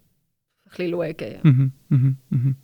bisschen 0.70 0.91
schauen. 0.91 1.15
Ja. 1.20 1.39
Mhm, 1.43 1.72
mhm, 1.89 2.18
mhm. 2.30 2.55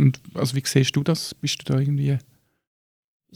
Und 0.00 0.20
also 0.34 0.56
wie 0.56 0.62
siehst 0.64 0.96
du 0.96 1.02
das? 1.02 1.34
Bist 1.34 1.60
du 1.60 1.72
da 1.72 1.78
irgendwie 1.78 2.18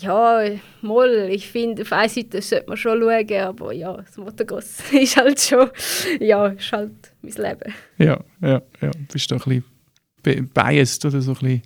ja, 0.00 0.42
mal, 0.82 1.28
ich 1.30 1.48
finde, 1.48 1.82
auf 1.82 1.92
einer 1.92 2.08
Seite 2.08 2.40
sollte 2.40 2.68
man 2.68 2.76
schon 2.76 3.00
schauen, 3.00 3.32
aber 3.40 3.72
ja, 3.72 3.96
das 3.96 4.16
Motocross 4.16 4.80
ist 4.92 5.16
halt 5.16 5.40
schon, 5.40 5.70
ja, 6.20 6.46
ist 6.48 6.72
halt 6.72 7.12
mein 7.22 7.32
Leben. 7.32 7.74
Ja, 7.98 8.22
ja, 8.40 8.62
ja. 8.80 8.90
Bist 9.12 9.30
du 9.30 9.36
ein 9.36 9.62
bisschen 10.22 10.48
biased 10.48 11.04
oder 11.04 11.20
so 11.20 11.32
ein 11.32 11.38
bisschen 11.38 11.62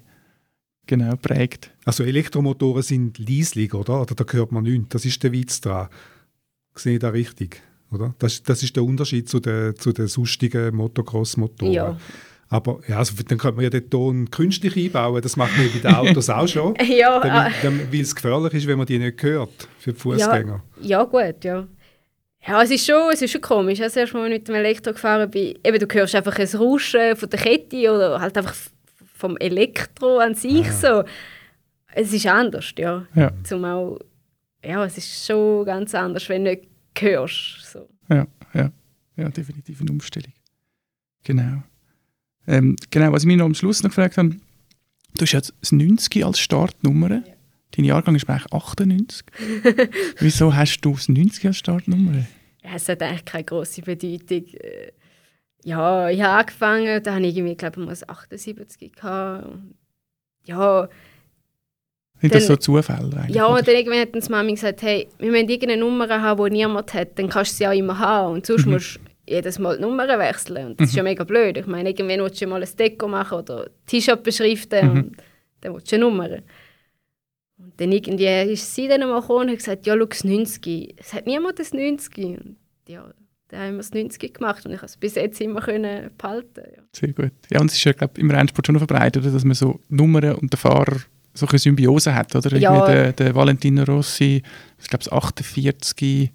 genau 0.86 1.16
prägt. 1.16 1.70
Also 1.84 2.04
Elektromotoren 2.04 2.82
sind 2.82 3.18
leislich, 3.18 3.72
oder? 3.74 4.02
Oder 4.02 4.14
da 4.14 4.24
hört 4.32 4.52
man 4.52 4.64
nichts. 4.64 4.88
Das 4.90 5.04
ist 5.04 5.22
der 5.22 5.32
Witz 5.32 5.60
dran. 5.60 5.88
Sehe 6.74 6.94
ich 6.94 7.00
da 7.00 7.10
richtig, 7.10 7.62
oder? 7.90 8.14
Das, 8.18 8.42
das 8.42 8.62
ist 8.62 8.74
der 8.76 8.84
Unterschied 8.84 9.28
zu 9.28 9.40
den, 9.40 9.76
zu 9.76 9.92
den 9.92 10.06
sonstigen 10.06 10.74
Motocross-Motoren. 10.74 11.72
Ja. 11.72 11.98
Aber 12.52 12.80
ja, 12.86 12.98
also 12.98 13.14
dann 13.26 13.38
könnte 13.38 13.56
man 13.56 13.64
ja 13.64 13.70
den 13.70 13.88
Ton 13.88 14.30
künstlich 14.30 14.76
einbauen. 14.76 15.22
Das 15.22 15.38
macht 15.38 15.56
man 15.56 15.70
bei 15.72 15.78
den 15.78 15.94
Autos 15.94 16.28
auch 16.28 16.46
schon. 16.46 16.74
ja, 16.86 17.18
damit, 17.18 17.52
äh, 17.54 17.62
damit, 17.62 17.92
weil 17.92 18.00
es 18.02 18.14
gefährlich 18.14 18.52
ist, 18.52 18.66
wenn 18.66 18.76
man 18.76 18.86
die 18.86 18.98
nicht 18.98 19.22
hört 19.22 19.68
für 19.78 19.94
die 19.94 19.98
Fußgänger. 19.98 20.62
Ja, 20.78 20.86
ja, 20.86 21.04
gut, 21.04 21.42
ja. 21.44 21.66
Ja, 22.46 22.62
es 22.62 22.70
ist 22.70 22.84
schon, 22.84 23.10
es 23.10 23.22
ist 23.22 23.30
schon 23.30 23.40
komisch. 23.40 23.80
Als 23.80 23.96
ich 23.96 24.12
mal 24.12 24.28
mit 24.28 24.46
dem 24.46 24.54
Elektro 24.54 24.92
gefahren 24.92 25.30
bin, 25.30 25.58
eben, 25.64 25.78
du 25.78 25.86
hörst 25.94 26.14
einfach 26.14 26.38
ein 26.38 26.46
Rauschen 26.46 27.16
von 27.16 27.30
der 27.30 27.40
Kette 27.40 27.90
oder 27.90 28.20
halt 28.20 28.36
einfach 28.36 28.54
vom 29.14 29.38
Elektro 29.38 30.18
an 30.18 30.34
sich 30.34 30.68
ah. 30.68 30.72
so. 30.72 31.04
Es 31.94 32.12
ist 32.12 32.26
anders, 32.26 32.74
ja. 32.76 33.06
ja. 33.14 33.32
Zum 33.44 33.64
auch, 33.64 33.98
ja, 34.62 34.84
es 34.84 34.98
ist 34.98 35.24
schon 35.24 35.64
ganz 35.64 35.94
anders, 35.94 36.28
wenn 36.28 36.44
du 36.44 36.50
nicht 36.50 36.68
hörst. 36.98 37.72
So. 37.72 37.88
Ja, 38.10 38.26
ja. 38.52 38.70
Ja, 39.16 39.28
definitiv 39.30 39.80
eine 39.80 39.90
Umstellung. 39.90 40.32
Genau. 41.24 41.62
Ähm, 42.46 42.76
genau, 42.90 43.12
was 43.12 43.22
ich 43.22 43.26
mich 43.26 43.36
noch 43.36 43.46
am 43.46 43.54
Schluss 43.54 43.82
noch 43.82 43.90
gefragt 43.90 44.16
habe, 44.16 44.30
du 44.30 45.22
hast 45.22 45.32
jetzt 45.32 45.54
das 45.60 45.72
90 45.72 46.24
als 46.24 46.38
Startnummer. 46.38 47.10
Ja. 47.10 47.22
Dein 47.72 47.84
Jahrgang 47.84 48.14
ist 48.14 48.28
eigentlich 48.28 48.52
98. 48.52 49.24
Wieso 50.18 50.54
hast 50.54 50.80
du 50.80 50.92
das 50.92 51.08
90 51.08 51.46
als 51.46 51.56
Startnummer? 51.56 52.24
Es 52.62 52.88
hat 52.88 53.02
eigentlich 53.02 53.24
keine 53.24 53.44
grosse 53.44 53.82
Bedeutung. 53.82 54.44
Äh, 54.54 54.92
ja, 55.64 56.10
ich 56.10 56.20
habe 56.20 56.38
angefangen, 56.38 57.02
da 57.02 57.14
habe 57.14 57.26
ich 57.26 57.36
irgendwie, 57.36 57.56
glaube 57.56 57.80
ich, 57.80 57.86
mal 57.86 57.96
78 58.14 58.92
gehabt. 58.92 59.48
Ja, 60.44 60.88
sind 62.22 62.34
das 62.36 62.46
so 62.46 62.56
Zufälle 62.56 63.16
eigentlich? 63.16 63.34
Ja, 63.34 63.46
und 63.46 63.66
dann 63.66 63.74
irgendwann 63.74 63.98
hat 63.98 64.14
uns 64.14 64.28
Mami 64.28 64.52
gesagt, 64.52 64.82
hey, 64.82 65.08
wir 65.18 65.32
müssen 65.32 65.48
irgendeine 65.48 65.80
Nummer 65.80 66.08
haben, 66.08 66.44
die 66.44 66.50
niemand 66.52 66.94
hat, 66.94 67.18
dann 67.18 67.28
kannst 67.28 67.52
du 67.52 67.56
sie 67.56 67.66
auch 67.66 67.72
immer 67.72 67.98
haben. 67.98 68.34
Und 68.34 68.46
sonst 68.46 68.64
mhm. 68.64 68.72
musst 68.74 69.00
jedes 69.26 69.58
Mal 69.58 69.76
die 69.76 69.82
Nummern 69.82 70.18
wechseln. 70.18 70.66
Und 70.66 70.80
das 70.80 70.86
mhm. 70.86 70.90
ist 70.90 70.96
ja 70.96 71.02
mega 71.02 71.24
blöd. 71.24 71.56
Ich 71.56 71.66
meine, 71.66 71.90
irgendwann 71.90 72.20
willst 72.20 72.40
du 72.40 72.46
mal 72.46 72.62
ein 72.62 72.76
Deko 72.76 73.08
machen 73.08 73.38
oder 73.38 73.70
T-Shirt 73.86 74.22
beschriften 74.22 74.86
mhm. 74.86 74.96
und 74.96 75.16
dann 75.60 75.74
willst 75.74 75.90
du 75.92 75.96
eine 75.96 76.04
Nummer. 76.04 76.28
Und 77.58 77.72
dann 77.76 77.92
irgendwie 77.92 78.52
ist 78.52 78.74
sie 78.74 78.88
dann 78.88 79.00
mal 79.00 79.20
gekommen 79.20 79.42
und 79.42 79.50
hat 79.50 79.58
gesagt, 79.58 79.86
ja, 79.86 79.94
schau, 79.96 80.06
das 80.06 80.24
90. 80.24 80.94
Es 80.96 81.12
hat 81.12 81.26
niemand 81.26 81.58
das 81.58 81.72
90. 81.72 82.18
Und 82.18 82.56
ja, 82.88 83.12
dann 83.48 83.60
haben 83.60 83.72
wir 83.72 83.78
das 83.78 83.92
90 83.92 84.34
gemacht 84.34 84.66
und 84.66 84.72
ich 84.72 84.80
konnte 84.80 84.92
es 84.92 84.96
bis 84.96 85.14
jetzt 85.14 85.40
immer 85.40 85.60
können 85.60 86.10
behalten. 86.18 86.62
Ja. 86.76 86.82
Sehr 86.92 87.12
gut. 87.12 87.32
Ja, 87.50 87.60
und 87.60 87.70
es 87.70 87.76
ist 87.76 87.84
ja, 87.84 87.92
glaube 87.92 88.20
im 88.20 88.30
Rennsport 88.30 88.66
schon 88.66 88.78
verbreitet, 88.78 89.24
dass 89.24 89.44
man 89.44 89.54
so 89.54 89.78
Nummern 89.88 90.34
und 90.34 90.52
den 90.52 90.56
Fahrer 90.56 90.96
so 91.34 91.46
eine 91.46 91.58
Symbiose 91.58 92.14
hat, 92.14 92.34
oder? 92.34 92.56
Ja. 92.56 92.86
Der, 92.86 93.12
der 93.12 93.34
Valentino 93.34 93.84
Rossi, 93.84 94.42
ich 94.78 94.88
glaube, 94.88 95.10
48 95.10 96.32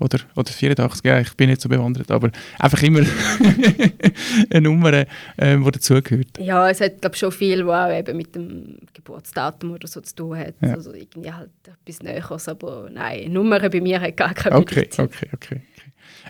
oder, 0.00 0.18
oder 0.34 0.50
84, 0.50 1.04
ja, 1.04 1.20
ich 1.20 1.34
bin 1.34 1.50
nicht 1.50 1.60
so 1.60 1.68
bewandert, 1.68 2.10
aber 2.10 2.30
einfach 2.58 2.82
immer 2.82 3.00
eine 4.50 4.60
Nummer, 4.60 4.92
äh, 4.92 5.06
die 5.36 5.70
dazugehört. 5.70 6.38
Ja, 6.38 6.68
es 6.68 6.80
hat 6.80 7.00
glaube 7.00 7.16
schon 7.16 7.30
viel, 7.30 7.64
was 7.66 7.90
auch 7.90 7.96
eben 7.96 8.16
mit 8.16 8.34
dem 8.34 8.78
Geburtsdatum 8.92 9.72
oder 9.72 9.86
so 9.86 10.00
zu 10.00 10.14
tun 10.14 10.36
hat. 10.36 10.54
Ja. 10.60 10.74
Also 10.74 10.92
irgendwie 10.92 11.32
halt 11.32 11.50
etwas 11.66 12.02
Näheres, 12.02 12.48
aber 12.48 12.88
nein, 12.92 13.32
Nummern 13.32 13.70
bei 13.70 13.80
mir 13.80 14.00
hat 14.00 14.16
gar 14.16 14.34
keine 14.34 14.56
okay, 14.56 14.80
Bedeutung. 14.80 15.04
Okay, 15.06 15.28
okay, 15.32 15.60
okay. 15.60 15.62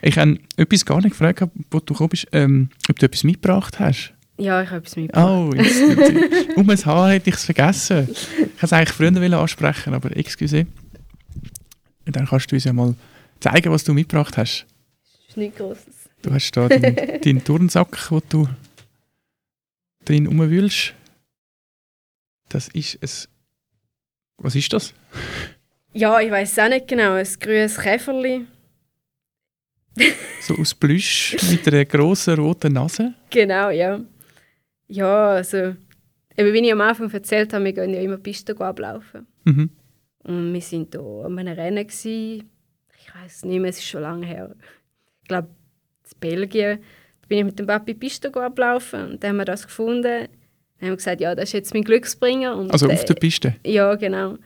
Ich 0.03 0.19
habe 0.19 0.39
etwas 0.57 0.85
gar 0.85 1.01
nicht 1.01 1.11
gefragt, 1.11 1.43
wo 1.71 1.79
du 1.81 1.95
gekommen 1.95 2.11
bist, 2.11 2.27
ähm, 2.33 2.69
ob 2.91 2.99
du 2.99 3.07
etwas 3.07 3.25
mitgebracht 3.25 3.79
hast. 3.81 4.13
Ja, 4.37 4.63
ich 4.63 4.69
habe 4.69 4.81
etwas 4.81 4.97
mitgebracht. 4.97 5.27
Oh, 5.27 5.51
jetzt, 5.55 6.57
um 6.57 6.69
ein 6.69 6.85
Haar 6.85 7.13
hätte 7.13 7.31
ich 7.31 7.37
es 7.37 7.45
vergessen. 7.45 8.09
Ich 8.11 8.39
wollte 8.39 8.51
es 8.61 8.73
eigentlich 8.73 8.91
früher 8.91 9.39
ansprechen, 9.39 9.95
aber 9.95 10.15
excuse. 10.17 10.67
Dann 12.05 12.27
kannst 12.27 12.51
du 12.51 12.57
uns 12.57 12.65
ja 12.65 12.73
mal 12.73 12.95
zeigen, 13.45 13.71
was 13.71 13.85
du 13.85 13.93
mitgebracht 13.93 14.37
hast? 14.37 14.67
Das 15.03 15.29
ist 15.29 15.37
nichts 15.37 15.59
Grosses. 15.59 16.09
Du 16.23 16.33
hast 16.33 16.51
da 16.53 16.69
deinen, 16.69 17.21
deinen 17.21 17.45
Turnsack, 17.45 18.11
wo 18.11 18.21
du 18.27 18.49
drin 20.05 20.27
rumwühlst. 20.27 20.95
Das 22.49 22.69
ist 22.69 22.99
ein. 23.03 23.31
Was 24.39 24.55
ist 24.55 24.73
das? 24.73 24.95
Ja, 25.93 26.21
ich 26.21 26.31
weiß 26.31 26.53
es 26.53 26.59
auch 26.59 26.69
nicht 26.69 26.89
genau. 26.89 27.13
Ein 27.13 27.29
grünes 27.39 27.79
Käferli. 27.79 28.47
so 30.41 30.57
aus 30.57 30.75
Plüsch 30.75 31.37
mit 31.51 31.69
einer 31.69 31.85
grossen 31.85 32.35
roten 32.35 32.73
Nase? 32.73 33.15
Genau, 33.31 33.71
ja. 33.71 34.01
Ja, 34.89 35.29
also. 35.29 35.77
Eben, 36.37 36.53
wie 36.53 36.67
ich 36.67 36.73
am 36.73 36.81
Anfang 36.81 37.11
erzählt 37.13 37.53
habe, 37.53 37.65
wir 37.65 37.73
gehen 37.73 37.95
ja 37.95 38.01
immer 38.01 38.17
Pisten 38.17 38.61
ablaufen. 38.61 39.27
Mhm. 39.45 39.71
Und 40.25 40.53
wir 40.53 40.63
waren 40.63 40.89
hier 40.91 41.25
an 41.27 41.39
einem 41.39 41.59
Rennen. 41.59 41.87
Gewesen, 41.87 42.51
weiß 43.25 43.45
nicht 43.45 43.61
mehr, 43.61 43.71
es 43.71 43.79
ist 43.79 43.87
schon 43.87 44.03
lange 44.03 44.27
her. 44.27 44.55
Ich 45.23 45.29
glaube, 45.29 45.49
in 45.49 46.21
Belgien 46.21 46.79
da 47.25 47.29
bin 47.29 47.39
ich 47.39 47.45
mit 47.45 47.59
dem 47.59 47.67
Papi 47.67 47.95
Piste 47.95 48.35
ablaufen 48.35 49.13
und 49.13 49.25
dann 49.25 49.31
haben 49.31 49.37
wir 49.39 49.45
das 49.47 49.65
gefunden. 49.65 50.03
Dann 50.03 50.29
haben 50.81 50.91
wir 50.91 50.97
gesagt, 50.97 51.23
ja, 51.23 51.35
das 51.35 51.45
ist 51.45 51.53
jetzt 51.53 51.73
mein 51.73 51.83
Glücksbringer. 51.83 52.55
Und 52.55 52.71
also 52.71 52.87
auf 52.91 53.05
der 53.07 53.15
Piste? 53.15 53.57
Ja, 53.65 53.95
genau. 53.95 54.37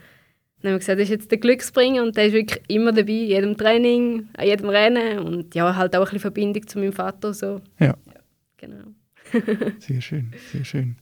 Dann 0.61 0.73
haben 0.73 0.75
wir 0.75 0.79
gesagt, 0.79 1.01
das 1.01 1.05
ist 1.05 1.11
jetzt 1.11 1.31
der 1.31 1.39
Glücksbringer 1.39 2.03
und 2.05 2.17
der 2.17 2.27
ist 2.27 2.35
wirklich 2.35 2.63
immer 2.69 2.93
dabei, 2.93 3.13
in 3.13 3.27
jedem 3.27 3.57
Training, 3.57 4.29
an 4.37 4.47
jedem 4.47 4.69
Rennen 4.69 5.19
und 5.19 5.55
ja, 5.57 5.75
halt 5.75 5.97
auch 5.97 6.01
ein 6.01 6.05
bisschen 6.05 6.21
Verbindung 6.21 6.67
zu 6.69 6.79
meinem 6.79 6.93
Vater. 6.93 7.35
So. 7.35 7.61
Ja. 7.81 7.87
ja 7.87 7.97
genau. 8.59 8.85
sehr 9.81 10.01
schön, 10.01 10.33
sehr 10.53 10.65
schön. 10.65 10.97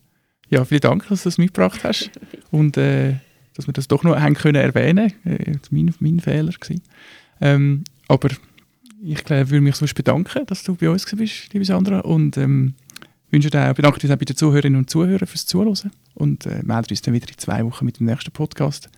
Ja, 0.49 0.65
vielen 0.65 0.81
Dank, 0.81 1.07
dass 1.09 1.23
du 1.23 1.29
das 1.29 1.37
mitgebracht 1.37 1.83
hast 1.83 2.09
und 2.51 2.77
äh, 2.77 3.17
dass 3.53 3.67
wir 3.67 3.73
das 3.73 3.87
doch 3.87 4.03
noch 4.03 4.19
haben 4.19 4.33
können 4.33 4.55
erwähnen. 4.55 5.13
Äh, 5.25 5.53
mein, 5.69 5.93
mein 5.99 6.19
Fehler 6.19 6.51
gewesen. 6.51 6.81
Ähm, 7.41 7.83
aber 8.07 8.29
ich 9.03 9.23
glaube, 9.23 9.49
würde 9.49 9.61
mich 9.61 9.75
sonst 9.75 9.93
bedanken, 9.93 10.45
dass 10.45 10.63
du 10.63 10.75
bei 10.75 10.89
uns 10.89 11.05
bist, 11.05 11.53
liebe 11.53 11.65
Sandra, 11.65 11.99
und 11.99 12.37
ähm, 12.37 12.73
wünsche 13.31 13.49
dir, 13.49 13.73
bedanke 13.73 13.99
dich 13.99 14.11
auch 14.11 14.15
bei 14.15 14.25
den 14.25 14.35
Zuhörerinnen 14.35 14.79
und 14.79 14.89
Zuhörern 14.89 15.27
fürs 15.27 15.45
Zuhören 15.45 15.91
und 16.15 16.45
äh, 16.45 16.61
melde 16.63 16.89
uns 16.91 17.01
dann 17.01 17.13
wieder 17.13 17.27
in 17.29 17.37
zwei 17.37 17.63
Wochen 17.65 17.85
mit 17.85 17.99
dem 17.99 18.07
nächsten 18.07 18.31
Podcast. 18.31 18.89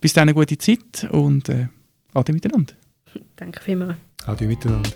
Bis 0.00 0.12
dann 0.12 0.22
eine 0.22 0.34
gute 0.34 0.56
Zeit 0.56 1.08
und 1.10 1.48
äh, 1.48 1.68
Ade 2.14 2.32
miteinander. 2.32 2.74
Danke 3.36 3.60
vielmals. 3.60 3.96
Ade 4.26 4.46
miteinander. 4.46 4.90